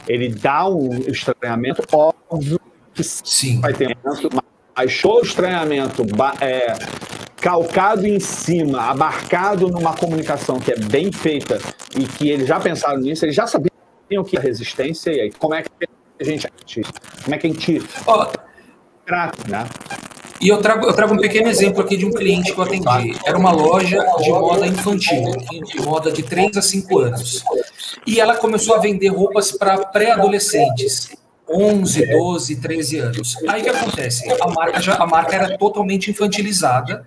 Ele 0.09 0.29
dá 0.29 0.69
um 0.69 0.99
estranhamento 1.07 1.83
óbvio 1.93 2.61
que 2.93 3.03
sim 3.03 3.61
vai 3.61 3.73
ter 3.73 3.97
mas 4.77 4.91
show 4.91 5.21
estranhamento 5.21 6.03
é, 6.41 6.75
calcado 7.37 8.07
em 8.07 8.19
cima, 8.19 8.91
abarcado 8.91 9.69
numa 9.69 9.95
comunicação 9.97 10.59
que 10.59 10.73
é 10.73 10.77
bem 10.77 11.13
feita 11.13 11.59
e 11.97 12.05
que 12.05 12.29
eles 12.29 12.49
já 12.49 12.59
pensaram 12.59 12.99
nisso, 12.99 13.25
eles 13.25 13.37
já 13.37 13.47
sabiam 13.47 13.71
o 14.19 14.25
que 14.25 14.37
é 14.37 14.41
resistência 14.41 15.11
e 15.13 15.21
aí 15.21 15.33
como 15.33 15.55
é 15.55 15.63
que 15.63 15.71
a 16.21 16.25
gente 16.25 16.49
como 17.23 17.35
é 17.35 17.39
que 17.39 17.47
a 17.47 17.51
gente 17.51 17.83
oh. 18.07 18.27
trata, 19.07 19.49
né? 19.49 19.65
E 20.41 20.49
eu 20.49 20.59
trago, 20.59 20.87
eu 20.87 20.93
trago 20.93 21.15
um 21.15 21.19
pequeno 21.19 21.49
exemplo 21.49 21.81
aqui 21.83 21.97
de 21.97 22.05
um 22.05 22.11
cliente 22.11 22.53
que 22.53 22.59
eu 22.59 22.65
atendi. 22.65 23.17
Era 23.25 23.39
uma 23.39 23.53
loja 23.53 24.05
de 24.21 24.31
moda 24.31 24.67
infantil, 24.67 25.23
de 25.65 25.81
moda 25.81 26.11
de 26.13 26.23
3 26.23 26.57
a 26.57 26.63
5 26.63 26.99
anos. 26.99 27.45
E 28.07 28.21
ela 28.21 28.37
começou 28.37 28.75
a 28.75 28.79
vender 28.79 29.09
roupas 29.09 29.53
para 29.53 29.79
pré-adolescentes. 29.79 31.17
11, 31.49 32.07
12, 32.07 32.57
13 32.57 32.99
anos. 32.99 33.37
Aí 33.47 33.61
o 33.61 33.65
que 33.65 33.71
acontece? 33.71 34.25
A 34.41 34.49
marca, 34.49 34.81
já, 34.81 34.95
a 34.95 35.07
marca 35.07 35.37
era 35.37 35.59
totalmente 35.59 36.11
infantilizada 36.11 37.07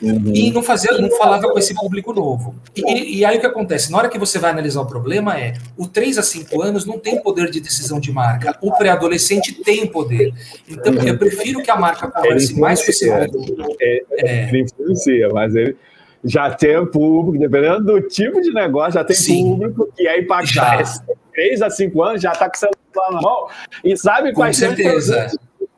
uhum. 0.00 0.32
e 0.32 0.50
não 0.52 0.62
fazia, 0.62 0.92
não 0.98 1.10
falava 1.10 1.48
com 1.50 1.58
esse 1.58 1.74
público 1.74 2.12
novo. 2.12 2.54
E, 2.76 3.18
e, 3.18 3.24
aí 3.24 3.38
o 3.38 3.40
que 3.40 3.46
acontece? 3.46 3.90
Na 3.90 3.98
hora 3.98 4.08
que 4.08 4.18
você 4.18 4.38
vai 4.38 4.50
analisar 4.50 4.80
o 4.80 4.86
problema 4.86 5.38
é 5.38 5.54
o 5.76 5.86
3 5.88 6.18
a 6.18 6.22
5 6.22 6.62
anos 6.62 6.86
não 6.86 6.98
tem 6.98 7.20
poder 7.20 7.50
de 7.50 7.60
decisão 7.60 7.98
de 7.98 8.12
marca. 8.12 8.56
O 8.62 8.72
pré-adolescente 8.72 9.52
tem 9.52 9.86
poder. 9.86 10.32
Então 10.68 10.94
eu 10.94 11.18
prefiro 11.18 11.62
que 11.62 11.70
a 11.70 11.76
marca 11.76 12.08
converse 12.08 12.58
mais 12.58 12.84
com 12.84 12.90
esse 12.90 13.10
público. 13.10 13.76
É, 13.80 14.02
é. 14.18 14.48
Ele 14.48 14.62
influencia, 14.62 15.28
mas 15.30 15.54
ele 15.54 15.76
já 16.24 16.50
tem 16.50 16.86
público, 16.86 17.38
dependendo 17.38 17.84
do 17.84 18.00
tipo 18.00 18.40
de 18.40 18.52
negócio, 18.52 18.92
já 18.92 19.04
tem 19.04 19.16
Sim. 19.16 19.44
público 19.44 19.88
que 19.96 20.06
é 20.06 20.20
impactado. 20.20 20.84
3 21.32 21.62
a 21.62 21.70
5 21.70 22.02
anos 22.02 22.22
já 22.22 22.32
está 22.32 22.48
com 22.48 22.56
o 22.56 22.58
celular 22.58 23.12
na 23.12 23.20
mão 23.20 23.48
e 23.84 23.96
sabe 23.96 24.32
quais 24.32 24.56
são 24.56 24.72
os 24.72 24.76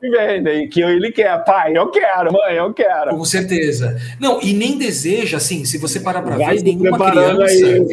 que 0.04 0.10
vendem, 0.10 0.68
que 0.68 0.82
ele 0.82 1.10
quer. 1.10 1.42
Pai, 1.44 1.76
eu 1.76 1.90
quero, 1.90 2.32
mãe, 2.32 2.56
eu 2.56 2.72
quero. 2.74 3.16
Com 3.16 3.24
certeza. 3.24 3.96
Não, 4.20 4.40
e 4.42 4.52
nem 4.52 4.76
deseja, 4.76 5.38
assim, 5.38 5.64
se 5.64 5.78
você 5.78 6.00
parar 6.00 6.22
para 6.22 6.36
ver, 6.36 6.62
nenhuma 6.62 7.10
criança... 7.10 7.44
Aí. 7.44 7.86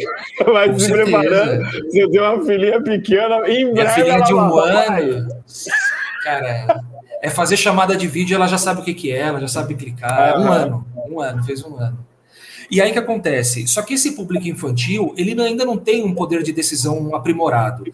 Vai 0.44 0.72
se 0.74 0.86
certeza. 0.86 1.04
preparando. 1.04 1.64
Você 1.64 2.08
tem 2.10 2.20
uma 2.20 2.44
filhinha 2.44 2.82
pequena, 2.82 3.48
em 3.48 3.72
breve 3.72 3.90
filhinha 3.92 4.20
de 4.20 4.34
um 4.34 4.58
ano... 4.58 5.28
Cara, 6.22 6.82
é 7.22 7.30
fazer 7.30 7.56
chamada 7.56 7.96
de 7.96 8.06
vídeo, 8.06 8.34
ela 8.34 8.46
já 8.46 8.58
sabe 8.58 8.80
o 8.80 8.84
que, 8.84 8.94
que 8.94 9.10
é, 9.10 9.20
ela 9.20 9.40
já 9.40 9.48
sabe 9.48 9.74
clicar. 9.74 10.30
É, 10.30 10.38
um 10.38 10.52
ano, 10.52 10.86
um 11.08 11.20
ano, 11.20 11.42
fez 11.44 11.64
um 11.64 11.76
ano. 11.76 12.06
E 12.72 12.80
aí 12.80 12.90
que 12.90 12.98
acontece? 12.98 13.68
Só 13.68 13.82
que 13.82 13.92
esse 13.92 14.12
público 14.12 14.48
infantil, 14.48 15.12
ele 15.14 15.38
ainda 15.42 15.62
não 15.62 15.76
tem 15.76 16.02
um 16.02 16.14
poder 16.14 16.42
de 16.42 16.54
decisão 16.54 17.14
aprimorado. 17.14 17.84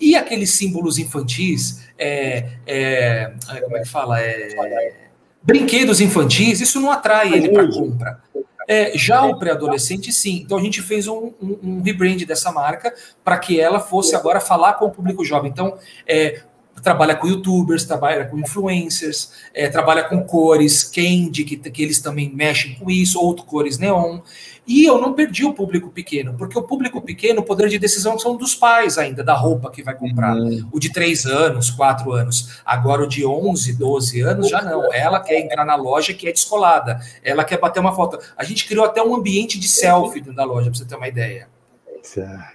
E 0.00 0.14
aqueles 0.14 0.52
símbolos 0.52 0.96
infantis, 0.96 1.84
é, 1.98 2.50
é, 2.64 3.32
como 3.64 3.76
é 3.76 3.80
que 3.80 3.88
fala? 3.88 4.20
É, 4.20 4.94
brinquedos 5.42 6.00
infantis, 6.00 6.60
isso 6.60 6.80
não 6.80 6.92
atrai 6.92 7.34
ele 7.34 7.48
para 7.48 7.68
compra. 7.68 8.22
É, 8.68 8.96
já 8.96 9.24
o 9.24 9.36
pré-adolescente, 9.36 10.12
sim. 10.12 10.42
Então 10.44 10.56
a 10.56 10.62
gente 10.62 10.82
fez 10.82 11.08
um, 11.08 11.32
um, 11.42 11.58
um 11.60 11.82
rebrand 11.82 12.24
dessa 12.24 12.52
marca 12.52 12.94
para 13.24 13.38
que 13.38 13.58
ela 13.58 13.80
fosse 13.80 14.14
agora 14.14 14.38
falar 14.38 14.74
com 14.74 14.84
o 14.84 14.90
público 14.92 15.24
jovem. 15.24 15.50
Então, 15.50 15.76
é, 16.06 16.42
trabalha 16.82 17.14
com 17.14 17.26
youtubers, 17.26 17.84
trabalha 17.84 18.24
com 18.26 18.38
influencers, 18.38 19.32
é, 19.54 19.68
trabalha 19.68 20.04
com 20.04 20.22
cores, 20.22 20.84
candy, 20.84 21.44
que, 21.44 21.56
que 21.56 21.82
eles 21.82 22.00
também 22.00 22.32
mexem 22.34 22.74
com 22.74 22.90
isso, 22.90 23.20
outro 23.20 23.44
cores 23.44 23.78
neon. 23.78 24.20
E 24.68 24.84
eu 24.84 25.00
não 25.00 25.14
perdi 25.14 25.46
o 25.46 25.54
público 25.54 25.88
pequeno, 25.88 26.34
porque 26.34 26.58
o 26.58 26.62
público 26.62 27.00
pequeno, 27.00 27.40
o 27.40 27.42
poder 27.42 27.70
de 27.70 27.78
decisão 27.78 28.18
são 28.18 28.36
dos 28.36 28.54
pais 28.54 28.98
ainda, 28.98 29.24
da 29.24 29.32
roupa 29.32 29.70
que 29.70 29.82
vai 29.82 29.94
comprar. 29.94 30.36
Uhum. 30.36 30.68
O 30.70 30.78
de 30.78 30.92
3 30.92 31.24
anos, 31.24 31.70
4 31.70 32.12
anos. 32.12 32.60
Agora 32.66 33.02
o 33.02 33.06
de 33.06 33.24
11, 33.24 33.72
12 33.72 34.20
anos, 34.20 34.50
já 34.50 34.60
não. 34.60 34.92
Ela 34.92 35.20
quer 35.20 35.40
entrar 35.40 35.64
na 35.64 35.74
loja 35.74 36.12
que 36.12 36.28
é 36.28 36.32
descolada. 36.32 37.00
Ela 37.24 37.44
quer 37.44 37.58
bater 37.58 37.80
uma 37.80 37.94
foto. 37.94 38.18
A 38.36 38.44
gente 38.44 38.68
criou 38.68 38.84
até 38.84 39.02
um 39.02 39.16
ambiente 39.16 39.58
de 39.58 39.66
selfie 39.66 40.20
dentro 40.20 40.36
da 40.36 40.44
loja, 40.44 40.68
para 40.70 40.78
você 40.78 40.84
ter 40.84 40.96
uma 40.96 41.08
ideia. 41.08 41.48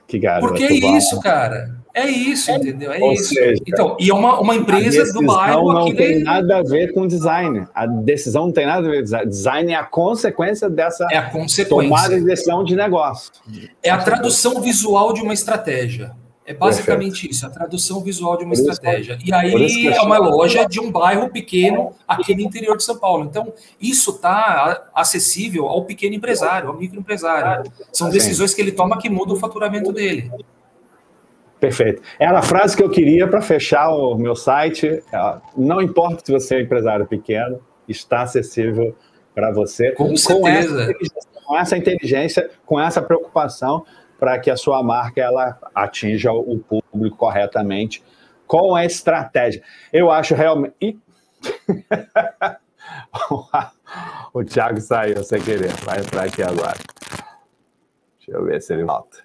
Que 0.07 0.19
garoto. 0.19 0.49
Porque 0.49 0.65
é 0.65 0.71
isso, 0.71 1.19
cara. 1.19 1.82
É 1.93 2.07
isso, 2.07 2.49
entendeu? 2.49 2.91
É 2.91 2.99
Ou 2.99 3.13
isso. 3.13 3.35
Seja, 3.35 3.61
então, 3.67 3.95
e 3.99 4.09
é 4.09 4.13
uma, 4.13 4.39
uma 4.39 4.55
empresa 4.55 5.13
do 5.13 5.23
bairro. 5.23 5.71
Não 5.71 5.93
tem 5.93 6.23
nada 6.23 6.57
a 6.57 6.63
ver 6.63 6.91
com 6.91 7.05
design. 7.05 7.67
A 7.73 7.85
decisão 7.85 8.47
não 8.47 8.51
tem 8.51 8.65
nada 8.65 8.87
a 8.87 8.89
ver 8.89 8.97
com 8.97 9.03
design. 9.03 9.29
Design 9.29 9.71
é 9.71 9.75
a 9.75 9.83
consequência 9.83 10.69
dessa 10.69 11.07
é 11.11 11.17
a 11.17 11.29
consequência. 11.29 11.65
tomada 11.65 12.19
de 12.19 12.25
decisão 12.25 12.63
de 12.63 12.75
negócio. 12.75 13.31
É 13.83 13.91
a 13.91 13.99
tradução 13.99 14.59
visual 14.59 15.13
de 15.13 15.21
uma 15.21 15.33
estratégia. 15.33 16.15
É 16.45 16.53
basicamente 16.53 17.11
Perfeito. 17.11 17.31
isso, 17.31 17.45
a 17.45 17.49
tradução 17.49 18.01
visual 18.01 18.37
de 18.37 18.43
uma 18.43 18.53
estratégia. 18.53 19.17
E 19.23 19.33
aí 19.33 19.87
é 19.87 20.01
uma 20.01 20.17
loja 20.17 20.65
de 20.65 20.79
um 20.79 20.91
bairro 20.91 21.29
pequeno 21.29 21.93
aqui 22.05 22.35
no 22.35 22.41
interior 22.41 22.75
de 22.75 22.83
São 22.83 22.97
Paulo. 22.97 23.23
Então, 23.23 23.53
isso 23.79 24.11
está 24.11 24.89
acessível 24.93 25.67
ao 25.67 25.85
pequeno 25.85 26.15
empresário, 26.15 26.67
ao 26.67 26.77
microempresário. 26.77 27.71
São 27.93 28.09
decisões 28.09 28.53
que 28.53 28.61
ele 28.61 28.73
toma 28.73 28.97
que 28.97 29.09
mudam 29.09 29.35
o 29.35 29.39
faturamento 29.39 29.93
dele. 29.93 30.29
Perfeito. 31.63 32.01
Era 32.19 32.39
a 32.39 32.41
frase 32.41 32.75
que 32.75 32.83
eu 32.83 32.89
queria 32.89 33.25
para 33.25 33.41
fechar 33.41 33.89
o 33.89 34.17
meu 34.17 34.35
site. 34.35 35.01
Não 35.55 35.81
importa 35.81 36.21
se 36.25 36.29
você 36.29 36.57
é 36.57 36.61
empresário 36.61 37.07
pequeno, 37.07 37.61
está 37.87 38.23
acessível 38.23 38.93
para 39.33 39.49
você. 39.49 39.93
Com, 39.93 40.09
com 40.09 40.17
certeza. 40.17 40.83
Essa, 40.83 40.93
com 41.45 41.57
essa 41.57 41.77
inteligência, 41.77 42.49
com 42.65 42.77
essa 42.77 43.01
preocupação 43.01 43.85
para 44.19 44.37
que 44.39 44.51
a 44.51 44.57
sua 44.57 44.83
marca 44.83 45.21
ela 45.21 45.57
atinja 45.73 46.33
o 46.33 46.59
público 46.59 47.15
corretamente 47.15 48.03
com 48.45 48.75
a 48.75 48.83
estratégia. 48.83 49.63
Eu 49.93 50.11
acho 50.11 50.35
realmente. 50.35 50.99
o 54.33 54.43
Thiago 54.43 54.81
saiu 54.81 55.23
sem 55.23 55.41
querer, 55.41 55.71
vai 55.85 56.01
entrar 56.01 56.25
aqui 56.25 56.43
agora. 56.43 56.75
Deixa 58.17 58.37
eu 58.37 58.43
ver 58.43 58.61
se 58.61 58.73
ele 58.73 58.83
volta. 58.83 59.22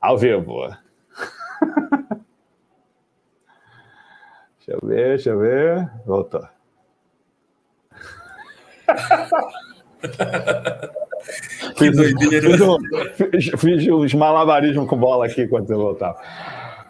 Ao 0.00 0.16
vivo. 0.16 0.68
deixa 4.56 4.68
eu 4.68 4.80
ver, 4.82 5.08
deixa 5.08 5.30
eu 5.30 5.38
ver. 5.38 5.90
Voltou. 6.06 6.48
que 11.76 11.90
doideira. 11.90 12.48
Fiz, 13.14 13.50
fiz 13.58 13.86
os 13.88 14.14
malabarismos 14.14 14.88
com 14.88 14.96
bola 14.96 15.26
aqui 15.26 15.48
quando 15.48 15.66
você 15.66 15.74
voltava. 15.74 16.18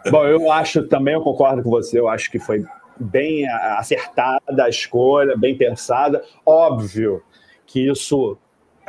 Bom, 0.09 0.25
eu 0.25 0.49
acho 0.51 0.83
também, 0.83 1.13
eu 1.13 1.21
concordo 1.21 1.63
com 1.63 1.69
você, 1.69 1.99
eu 1.99 2.07
acho 2.07 2.31
que 2.31 2.39
foi 2.39 2.65
bem 2.99 3.47
acertada 3.49 4.63
a 4.63 4.69
escolha, 4.69 5.37
bem 5.37 5.57
pensada. 5.57 6.23
Óbvio 6.45 7.21
que 7.65 7.89
isso 7.89 8.37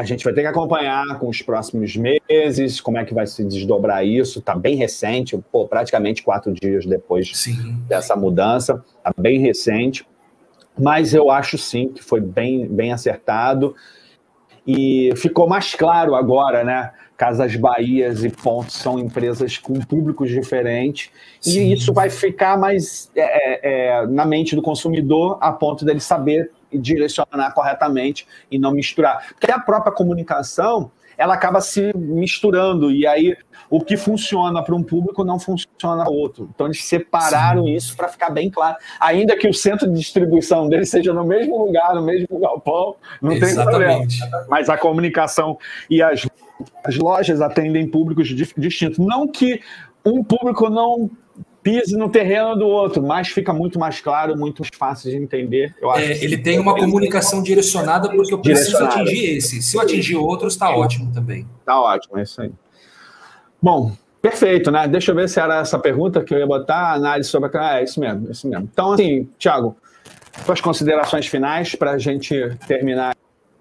a 0.01 0.03
gente 0.03 0.25
vai 0.25 0.33
ter 0.33 0.41
que 0.41 0.47
acompanhar 0.47 1.19
com 1.19 1.29
os 1.29 1.43
próximos 1.43 1.95
meses 1.95 2.81
como 2.81 2.97
é 2.97 3.05
que 3.05 3.13
vai 3.13 3.27
se 3.27 3.45
desdobrar 3.45 4.03
isso. 4.03 4.39
Está 4.39 4.55
bem 4.55 4.75
recente, 4.75 5.39
pô, 5.53 5.69
praticamente 5.69 6.23
quatro 6.23 6.51
dias 6.55 6.87
depois 6.87 7.31
sim. 7.35 7.77
dessa 7.87 8.17
mudança, 8.17 8.83
está 8.97 9.13
bem 9.19 9.39
recente. 9.41 10.07
Mas 10.79 11.13
eu 11.13 11.31
acho 11.31 11.59
sim 11.59 11.89
que 11.89 12.03
foi 12.03 12.19
bem, 12.19 12.67
bem 12.67 12.95
acertado. 12.95 13.77
E 14.67 15.13
ficou 15.17 15.47
mais 15.47 15.75
claro 15.75 16.15
agora, 16.15 16.65
né? 16.65 16.93
Casas 17.15 17.55
Bahias 17.55 18.25
e 18.25 18.31
Pontos 18.31 18.77
são 18.77 18.99
empresas 18.99 19.59
com 19.59 19.75
públicos 19.81 20.31
diferentes, 20.31 21.11
sim. 21.39 21.61
e 21.61 21.75
isso 21.75 21.93
vai 21.93 22.09
ficar 22.09 22.59
mais 22.59 23.11
é, 23.15 23.21
é, 23.21 23.61
é, 23.99 24.07
na 24.07 24.25
mente 24.25 24.57
do 24.57 24.63
consumidor 24.63 25.37
a 25.43 25.53
ponto 25.53 25.85
dele 25.85 26.01
saber 26.01 26.51
direcionar 26.79 27.53
corretamente 27.53 28.27
e 28.51 28.59
não 28.59 28.73
misturar. 28.73 29.29
Porque 29.31 29.51
a 29.51 29.59
própria 29.59 29.93
comunicação 29.93 30.91
ela 31.21 31.35
acaba 31.35 31.61
se 31.61 31.95
misturando 31.95 32.91
e 32.91 33.07
aí 33.07 33.37
o 33.69 33.79
que 33.79 33.95
funciona 33.95 34.65
para 34.65 34.75
um 34.75 34.83
público 34.83 35.23
não 35.23 35.39
funciona 35.39 36.03
para 36.03 36.11
outro. 36.11 36.49
Então 36.55 36.67
eles 36.67 36.83
separaram 36.83 37.65
Sim. 37.65 37.75
isso 37.75 37.95
para 37.95 38.09
ficar 38.09 38.31
bem 38.31 38.49
claro. 38.49 38.79
Ainda 38.99 39.37
que 39.37 39.47
o 39.47 39.53
centro 39.53 39.87
de 39.87 39.99
distribuição 39.99 40.67
dele 40.67 40.87
seja 40.87 41.13
no 41.13 41.23
mesmo 41.23 41.63
lugar, 41.63 41.95
no 41.95 42.03
mesmo 42.03 42.39
galpão, 42.39 42.97
não 43.21 43.33
Exatamente. 43.33 44.19
tem 44.19 44.29
problema. 44.31 44.47
Mas 44.49 44.71
a 44.71 44.79
comunicação 44.79 45.59
e 45.91 46.01
as, 46.01 46.27
as 46.83 46.97
lojas 46.97 47.43
atendem 47.43 47.87
públicos 47.87 48.27
distintos. 48.57 48.99
Não 48.99 49.29
que 49.29 49.61
um 50.03 50.25
público 50.25 50.71
não 50.71 51.11
pise 51.63 51.97
no 51.97 52.09
terreno 52.09 52.57
do 52.57 52.67
outro, 52.67 53.03
mas 53.03 53.29
fica 53.29 53.53
muito 53.53 53.79
mais 53.79 54.01
claro, 54.01 54.37
muito 54.37 54.63
mais 54.63 54.71
fácil 54.75 55.11
de 55.11 55.17
entender. 55.17 55.75
É, 55.97 56.25
ele 56.25 56.39
tem 56.39 56.59
uma 56.59 56.75
comunicação 56.75 57.43
direcionada 57.43 58.09
porque 58.09 58.33
eu 58.33 58.39
preciso 58.39 58.79
atingir 58.79 59.37
esse. 59.37 59.63
Se 59.63 59.77
eu 59.77 59.81
atingir 59.81 60.17
outros, 60.17 60.55
está 60.55 60.71
ótimo 60.71 61.13
também. 61.13 61.47
Está 61.61 61.81
ótimo, 61.81 62.19
é 62.19 62.23
isso 62.23 62.41
aí. 62.41 62.51
Bom, 63.63 63.93
perfeito, 64.23 64.71
né? 64.71 64.89
Deixa 64.89 65.11
eu 65.11 65.15
ver 65.15 65.29
se 65.29 65.39
era 65.39 65.61
essa 65.61 65.79
pergunta 65.79 66.25
que 66.25 66.35
eu 66.35 66.39
ia 66.39 66.47
botar, 66.47 66.95
análise 66.95 67.29
sobre 67.29 67.57
a... 67.57 67.79
É, 67.79 67.85
isso 67.85 68.01
mesmo, 68.01 68.31
isso 68.31 68.49
mesmo. 68.49 68.69
Então, 68.73 68.93
assim, 68.93 69.29
Thiago, 69.39 69.77
suas 70.45 70.61
considerações 70.61 71.27
finais 71.27 71.75
para 71.75 71.93
a 71.93 71.99
gente 71.99 72.57
terminar 72.67 73.15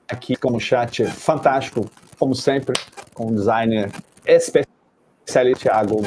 aqui 0.07 0.35
com 0.35 0.55
um 0.55 0.59
chat 0.59 1.05
fantástico, 1.05 1.85
como 2.17 2.33
sempre, 2.33 2.79
com 3.13 3.27
um 3.27 3.35
designer 3.35 3.91
especialista, 4.25 5.69
Thiago 5.69 6.01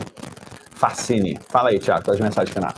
Facine. 0.82 1.38
Fala 1.48 1.68
aí, 1.68 1.78
Tiago, 1.78 2.10
as 2.10 2.18
mensagens 2.18 2.52
finais. 2.52 2.74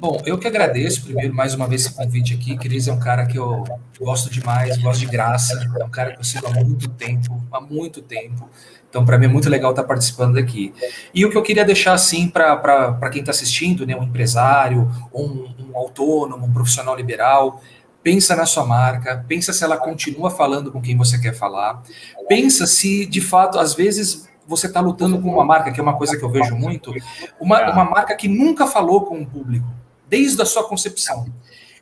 Bom, 0.00 0.22
eu 0.24 0.38
que 0.38 0.46
agradeço 0.46 1.02
primeiro 1.02 1.34
mais 1.34 1.52
uma 1.52 1.66
vez 1.66 1.84
esse 1.86 1.92
convite 1.92 2.32
aqui. 2.32 2.56
Cris 2.56 2.86
é 2.86 2.92
um 2.92 3.00
cara 3.00 3.26
que 3.26 3.36
eu 3.36 3.64
gosto 3.98 4.30
demais, 4.30 4.78
gosto 4.78 5.00
de 5.00 5.06
graça, 5.06 5.68
é 5.80 5.82
um 5.84 5.90
cara 5.90 6.12
que 6.12 6.20
eu 6.20 6.24
sigo 6.24 6.46
há 6.46 6.50
muito 6.50 6.88
tempo, 6.90 7.44
há 7.50 7.60
muito 7.60 8.00
tempo. 8.00 8.48
Então, 8.88 9.04
para 9.04 9.18
mim 9.18 9.24
é 9.24 9.28
muito 9.28 9.50
legal 9.50 9.72
estar 9.72 9.82
participando 9.82 10.34
daqui. 10.34 10.72
E 11.12 11.24
o 11.24 11.30
que 11.30 11.36
eu 11.36 11.42
queria 11.42 11.64
deixar 11.64 11.94
assim 11.94 12.28
para 12.28 13.10
quem 13.10 13.18
está 13.20 13.32
assistindo, 13.32 13.84
né, 13.84 13.96
um 13.96 14.04
empresário, 14.04 14.88
um, 15.12 15.48
um 15.58 15.76
autônomo, 15.76 16.46
um 16.46 16.52
profissional 16.52 16.94
liberal, 16.94 17.60
pensa 18.00 18.36
na 18.36 18.46
sua 18.46 18.64
marca, 18.64 19.24
pensa 19.26 19.52
se 19.52 19.64
ela 19.64 19.76
continua 19.76 20.30
falando 20.30 20.70
com 20.70 20.80
quem 20.80 20.96
você 20.96 21.18
quer 21.18 21.34
falar, 21.34 21.82
pensa 22.28 22.64
se 22.64 23.06
de 23.06 23.20
fato 23.20 23.58
às 23.58 23.74
vezes 23.74 24.28
você 24.46 24.66
está 24.66 24.80
lutando 24.80 25.20
com 25.20 25.28
uma 25.28 25.44
marca, 25.44 25.72
que 25.72 25.80
é 25.80 25.82
uma 25.82 25.96
coisa 25.96 26.16
que 26.16 26.24
eu 26.24 26.30
vejo 26.30 26.54
muito, 26.54 26.92
uma, 27.40 27.70
uma 27.70 27.84
marca 27.84 28.14
que 28.14 28.28
nunca 28.28 28.66
falou 28.66 29.02
com 29.02 29.20
o 29.20 29.26
público, 29.26 29.66
desde 30.08 30.40
a 30.42 30.46
sua 30.46 30.68
concepção. 30.68 31.26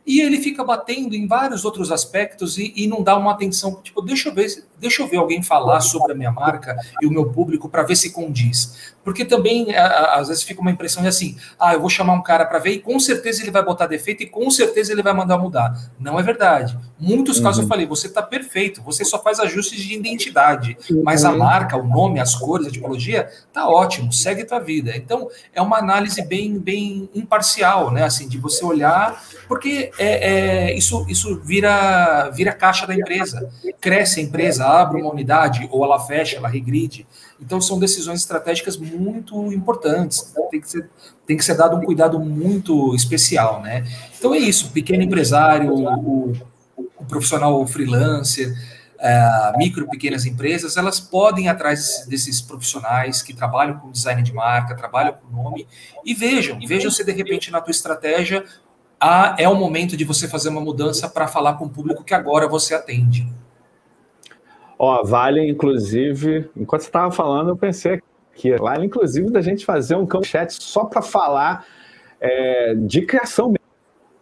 E 0.07 0.21
ele 0.21 0.41
fica 0.41 0.65
batendo 0.65 1.15
em 1.15 1.27
vários 1.27 1.65
outros 1.65 1.93
aspectos 1.93 2.59
e, 2.59 2.73
e, 2.77 2.87
não 2.89 3.03
dá 3.03 3.17
uma 3.17 3.33
atenção, 3.33 3.81
tipo, 3.83 4.03
deixa 4.03 4.29
eu 4.29 4.35
ver, 4.35 4.65
deixa 4.83 5.01
eu 5.01 5.07
ver 5.07 5.17
alguém 5.17 5.43
falar 5.43 5.81
sobre 5.81 6.13
a 6.13 6.15
minha 6.15 6.31
marca 6.31 6.77
e 7.01 7.07
o 7.07 7.11
meu 7.11 7.31
público 7.31 7.69
para 7.69 7.85
ver 7.85 7.97
se 7.97 8.13
condiz. 8.13 8.93
Porque 9.05 9.25
também, 9.25 9.75
às 9.75 10.29
vezes, 10.29 10.43
fica 10.43 10.61
uma 10.61 10.71
impressão 10.71 11.03
de 11.03 11.09
assim, 11.09 11.37
ah, 11.59 11.75
eu 11.75 11.81
vou 11.81 11.91
chamar 11.91 12.13
um 12.13 12.23
cara 12.23 12.45
para 12.45 12.59
ver 12.59 12.73
e 12.73 12.79
com 12.79 12.99
certeza 13.01 13.43
ele 13.43 13.51
vai 13.51 13.65
botar 13.65 13.87
defeito 13.87 14.23
e 14.23 14.27
com 14.27 14.49
certeza 14.51 14.93
ele 14.93 15.03
vai 15.03 15.13
mandar 15.13 15.39
mudar. 15.39 15.91
Não 15.99 16.19
é 16.19 16.23
verdade. 16.23 16.79
Muitos 16.99 17.39
uhum. 17.39 17.45
casos 17.45 17.63
eu 17.63 17.69
falei, 17.69 17.87
você 17.87 18.07
está 18.07 18.23
perfeito, 18.23 18.81
você 18.83 19.05
só 19.05 19.21
faz 19.21 19.41
ajustes 19.41 19.81
de 19.81 19.95
identidade, 19.95 20.77
uhum. 20.91 21.03
mas 21.05 21.25
a 21.25 21.33
marca, 21.33 21.77
o 21.77 21.87
nome, 21.87 22.21
as 22.21 22.35
cores, 22.35 22.67
a 22.67 22.71
tipologia, 22.71 23.29
tá 23.53 23.69
ótimo, 23.69 24.13
segue 24.13 24.45
tua 24.45 24.61
vida. 24.61 24.97
Então, 24.97 25.29
é 25.53 25.61
uma 25.61 25.79
análise 25.79 26.23
bem, 26.23 26.59
bem 26.59 27.09
imparcial, 27.15 27.91
né? 27.91 28.05
Assim, 28.05 28.29
de 28.29 28.39
você 28.39 28.65
olhar, 28.65 29.21
porque 29.49 29.91
é, 29.99 30.69
é, 30.69 30.75
isso, 30.77 31.05
isso 31.09 31.41
vira, 31.41 32.31
vira 32.31 32.53
caixa 32.53 32.87
da 32.87 32.95
empresa. 32.95 33.51
Cresce 33.81 34.21
a 34.21 34.23
empresa, 34.23 34.65
abre 34.81 35.01
uma 35.01 35.11
unidade, 35.11 35.69
ou 35.71 35.85
ela 35.85 35.99
fecha, 36.01 36.37
ela 36.37 36.49
regride. 36.49 37.07
Então, 37.41 37.61
são 37.61 37.79
decisões 37.79 38.21
estratégicas 38.21 38.77
muito 38.77 39.53
importantes. 39.53 40.33
Tem 40.51 40.61
que 40.61 40.69
ser, 40.69 40.91
tem 41.27 41.37
que 41.37 41.45
ser 41.45 41.55
dado 41.55 41.77
um 41.77 41.83
cuidado 41.83 42.19
muito 42.19 42.95
especial, 42.95 43.61
né? 43.61 43.85
Então, 44.19 44.35
é 44.35 44.39
isso. 44.39 44.71
Pequeno 44.71 45.03
empresário, 45.03 45.73
o, 45.73 46.33
o 46.77 47.05
profissional 47.05 47.67
freelancer, 47.67 48.55
uh, 49.03 49.59
micro, 49.59 49.89
pequenas 49.89 50.25
empresas, 50.25 50.77
elas 50.77 51.01
podem 51.01 51.47
ir 51.47 51.49
atrás 51.49 52.07
desses 52.09 52.41
profissionais 52.41 53.21
que 53.21 53.35
trabalham 53.35 53.79
com 53.79 53.91
design 53.91 54.23
de 54.23 54.33
marca, 54.33 54.77
trabalham 54.77 55.15
com 55.15 55.37
nome, 55.37 55.67
e 56.05 56.15
vejam, 56.15 56.59
vejam 56.67 56.91
se 56.91 57.05
de 57.05 57.13
repente 57.13 57.51
na 57.51 57.61
tua 57.61 57.73
estratégia 57.73 58.45
há, 59.01 59.35
é 59.37 59.49
o 59.49 59.57
momento 59.57 59.97
de 59.97 60.05
você 60.05 60.29
fazer 60.29 60.49
uma 60.49 60.61
mudança 60.61 61.09
para 61.09 61.27
falar 61.27 61.55
com 61.55 61.65
o 61.65 61.71
público 61.71 62.05
que 62.05 62.15
agora 62.15 62.47
você 62.47 62.75
atende. 62.75 63.27
Ó, 64.85 65.05
vale, 65.05 65.49
inclusive, 65.49 66.51
enquanto 66.57 66.83
você 66.83 66.89
estava 66.89 67.13
falando, 67.13 67.51
eu 67.51 67.57
pensei 67.57 68.03
que 68.35 68.57
vale, 68.57 68.85
inclusive, 68.85 69.31
da 69.31 69.41
gente 69.41 69.65
fazer 69.65 69.95
um 69.95 70.05
campo 70.05 70.27
chat 70.27 70.51
só 70.61 70.87
para 70.87 71.01
falar 71.01 71.65
é, 72.21 72.75
de 72.75 73.03
criação 73.03 73.55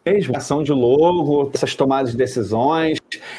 mesmo, 0.05 0.33
criação 0.33 0.63
de 0.63 0.71
logo, 0.71 1.51
essas 1.55 1.75
tomadas 1.75 2.11
de 2.11 2.19
decisões, 2.19 2.99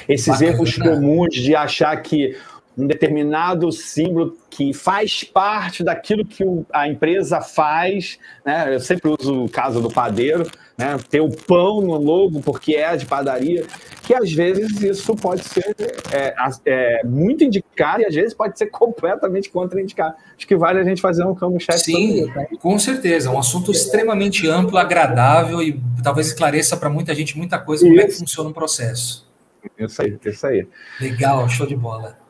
esses 0.10 0.30
Bacana. 0.30 0.50
erros 0.50 0.76
comuns 0.76 1.36
de 1.36 1.56
achar 1.56 1.96
que 2.02 2.36
um 2.78 2.88
determinado 2.88 3.72
símbolo 3.72 4.38
que 4.50 4.74
faz 4.74 5.24
parte 5.24 5.84
daquilo 5.84 6.26
que 6.26 6.44
a 6.72 6.88
empresa 6.88 7.42
faz, 7.42 8.18
né? 8.46 8.74
Eu 8.74 8.80
sempre 8.80 9.14
uso 9.20 9.46
o 9.46 9.50
caso 9.50 9.82
do 9.82 9.90
padeiro, 9.90 10.50
né? 10.78 10.98
Ter 11.10 11.20
o 11.20 11.30
pão 11.30 11.82
no 11.82 11.98
logo 11.98 12.42
porque 12.42 12.76
é 12.76 12.96
de 12.96 13.06
padaria, 13.06 13.66
que 14.04 14.14
às 14.14 14.32
vezes 14.32 14.82
isso 14.82 15.16
pode 15.16 15.44
ser 15.44 15.76
é, 16.12 16.34
é, 16.66 17.04
muito 17.04 17.44
indicado 17.44 18.02
e 18.02 18.06
às 18.06 18.16
vezes 18.16 18.34
pode 18.34 18.58
ser 18.58 18.68
completamente 18.72 19.50
contraindicado. 19.50 20.16
Acho 20.38 20.48
que 20.48 20.56
vale 20.56 20.80
a 20.80 20.84
gente 20.84 21.02
fazer 21.02 21.26
um 21.26 21.36
campo 21.36 21.60
chat. 21.60 21.80
Sim, 21.80 22.24
isso, 22.24 22.28
né? 22.28 22.48
com 22.60 22.80
certeza. 22.80 23.30
Um 23.30 23.40
assunto 23.40 23.72
extremamente 23.72 24.48
amplo, 24.48 24.78
agradável 24.78 25.62
e 25.62 25.80
talvez 26.04 26.28
esclareça 26.28 26.78
para 26.78 26.90
muita 26.90 27.14
gente 27.14 27.38
muita 27.38 27.60
coisa 27.60 27.86
como 27.86 28.00
é 28.00 28.06
que 28.06 28.14
funciona 28.14 28.50
o 28.50 28.54
processo. 28.54 29.30
Isso 29.78 30.02
aí, 30.02 30.18
isso 30.26 30.48
aí. 30.48 30.68
Legal, 31.00 31.48
show 31.50 31.68
de 31.68 31.76
bola. 31.76 32.21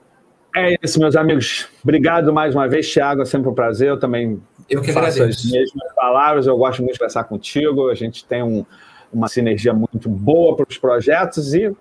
É 0.55 0.75
isso, 0.83 0.99
meus 0.99 1.15
amigos. 1.15 1.69
Obrigado 1.83 2.33
mais 2.33 2.53
uma 2.53 2.67
vez, 2.67 2.91
Thiago. 2.91 3.21
É 3.21 3.25
sempre 3.25 3.49
um 3.49 3.53
prazer. 3.53 3.89
Eu 3.89 3.99
também 3.99 4.41
eu 4.69 4.81
que 4.81 4.91
faço 4.91 5.17
agradeço. 5.17 5.47
as 5.47 5.51
mesmas 5.51 5.93
palavras. 5.95 6.47
Eu 6.47 6.57
gosto 6.57 6.79
muito 6.81 6.93
de 6.93 6.99
conversar 6.99 7.23
contigo. 7.23 7.89
A 7.89 7.95
gente 7.95 8.25
tem 8.25 8.43
um, 8.43 8.65
uma 9.13 9.27
sinergia 9.27 9.73
muito 9.73 10.09
boa 10.09 10.55
para 10.55 10.65
os 10.69 10.77
projetos 10.77 11.53
e, 11.53 11.73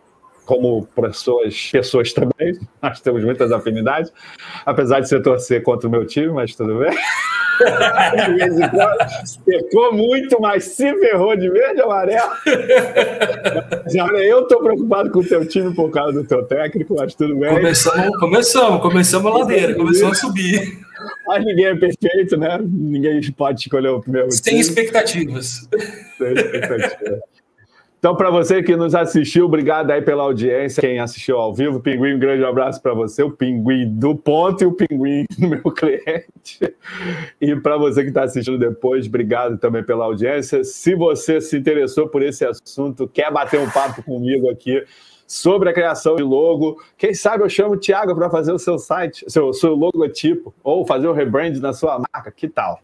como 0.45 0.87
pessoas, 0.87 1.71
pessoas 1.71 2.13
também, 2.13 2.59
nós 2.81 3.01
temos 3.01 3.25
muitas 3.25 3.51
afinidades. 3.51 4.13
Apesar 4.65 5.01
de 5.01 5.09
você 5.09 5.21
torcer 5.21 5.63
contra 5.63 5.89
o 5.89 5.91
meu 5.91 6.07
time, 6.07 6.29
mas 6.29 6.55
tudo 6.55 6.79
bem. 6.79 6.91
pecou 9.45 9.93
muito, 9.93 10.41
mas 10.41 10.65
se 10.65 10.93
ferrou 10.99 11.37
de 11.37 11.49
verde 11.49 11.79
e 11.79 11.83
amarelo. 11.83 12.31
Olha, 14.03 14.25
eu 14.25 14.41
estou 14.41 14.63
preocupado 14.63 15.11
com 15.11 15.21
o 15.21 15.25
teu 15.25 15.47
time 15.47 15.75
por 15.75 15.91
causa 15.91 16.23
do 16.23 16.25
teu 16.27 16.45
técnico, 16.45 16.97
mas 16.99 17.15
tudo 17.15 17.37
bem. 17.37 17.51
Começamos, 17.51 18.19
começamos, 18.19 18.83
começamos 18.83 19.33
a 19.33 19.39
ladeira, 19.39 19.75
começamos 19.75 20.19
a 20.19 20.21
subir. 20.21 20.79
Mas 21.27 21.45
ninguém 21.45 21.67
é 21.67 21.77
perfeito, 21.77 22.37
né? 22.37 22.59
Ninguém 22.63 23.21
pode 23.33 23.61
escolher 23.61 23.89
o 23.89 24.01
primeiro 24.01 24.31
Sem 24.31 24.43
time. 24.43 24.61
expectativas. 24.61 25.69
Sem 26.19 26.33
expectativas. 26.35 27.21
Então, 28.01 28.17
para 28.17 28.31
você 28.31 28.63
que 28.63 28.75
nos 28.75 28.95
assistiu, 28.95 29.45
obrigado 29.45 29.91
aí 29.91 30.01
pela 30.01 30.23
audiência. 30.23 30.81
Quem 30.81 30.99
assistiu 30.99 31.37
ao 31.37 31.53
vivo, 31.53 31.81
Pinguim, 31.81 32.15
um 32.15 32.19
grande 32.19 32.43
abraço 32.43 32.81
para 32.81 32.95
você, 32.95 33.23
o 33.23 33.31
Pinguim 33.31 33.95
do 33.95 34.17
ponto 34.17 34.65
e 34.65 34.67
o 34.67 34.73
Pinguim 34.73 35.27
do 35.39 35.49
meu 35.49 35.63
cliente. 35.65 36.75
E 37.39 37.55
para 37.57 37.77
você 37.77 38.03
que 38.03 38.09
está 38.09 38.25
assistindo 38.25 38.59
depois, 38.59 39.07
obrigado 39.07 39.59
também 39.59 39.85
pela 39.85 40.07
audiência. 40.07 40.65
Se 40.65 40.95
você 40.95 41.43
se 41.43 41.59
interessou 41.59 42.09
por 42.09 42.23
esse 42.23 42.43
assunto, 42.43 43.07
quer 43.07 43.31
bater 43.31 43.61
um 43.61 43.69
papo 43.69 44.03
comigo 44.03 44.49
aqui 44.49 44.83
sobre 45.27 45.69
a 45.69 45.75
criação 45.75 46.17
de 46.17 46.23
logo, 46.23 46.83
quem 46.97 47.13
sabe 47.13 47.45
eu 47.45 47.51
chamo 47.51 47.75
o 47.75 47.79
Thiago 47.79 48.15
para 48.15 48.31
fazer 48.31 48.53
o 48.53 48.59
seu 48.59 48.79
site, 48.79 49.27
seu, 49.29 49.53
seu 49.53 49.75
logotipo, 49.75 50.55
ou 50.65 50.87
fazer 50.87 51.07
o 51.07 51.13
rebrand 51.13 51.59
na 51.61 51.75
sua 51.75 51.99
marca, 51.99 52.33
que 52.33 52.49
tal? 52.49 52.81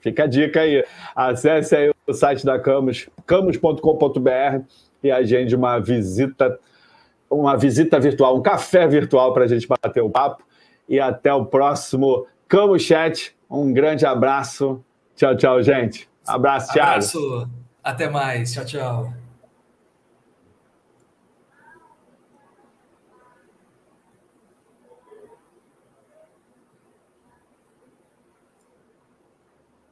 Fica 0.00 0.24
a 0.24 0.26
dica 0.26 0.60
aí. 0.60 0.84
Acesse 1.14 1.76
aí 1.76 1.90
o 2.06 2.12
site 2.12 2.44
da 2.44 2.58
Camus, 2.58 3.08
camus.com.br 3.26 4.64
e 5.02 5.10
agende 5.10 5.54
uma 5.54 5.78
visita, 5.78 6.58
uma 7.28 7.56
visita 7.56 7.98
virtual, 8.00 8.36
um 8.36 8.42
café 8.42 8.86
virtual 8.86 9.32
para 9.32 9.44
a 9.44 9.48
gente 9.48 9.66
bater 9.66 10.02
o 10.02 10.10
papo. 10.10 10.44
E 10.88 10.98
até 10.98 11.32
o 11.32 11.44
próximo 11.44 12.26
Camus 12.48 12.82
Chat. 12.82 13.34
Um 13.48 13.72
grande 13.72 14.04
abraço. 14.04 14.82
Tchau, 15.16 15.36
tchau, 15.36 15.62
gente. 15.62 16.08
Abraço, 16.26 16.72
Thiago. 16.72 16.90
Abraço. 16.90 17.48
Até 17.82 18.08
mais. 18.08 18.52
Tchau, 18.52 18.64
tchau. 18.64 19.19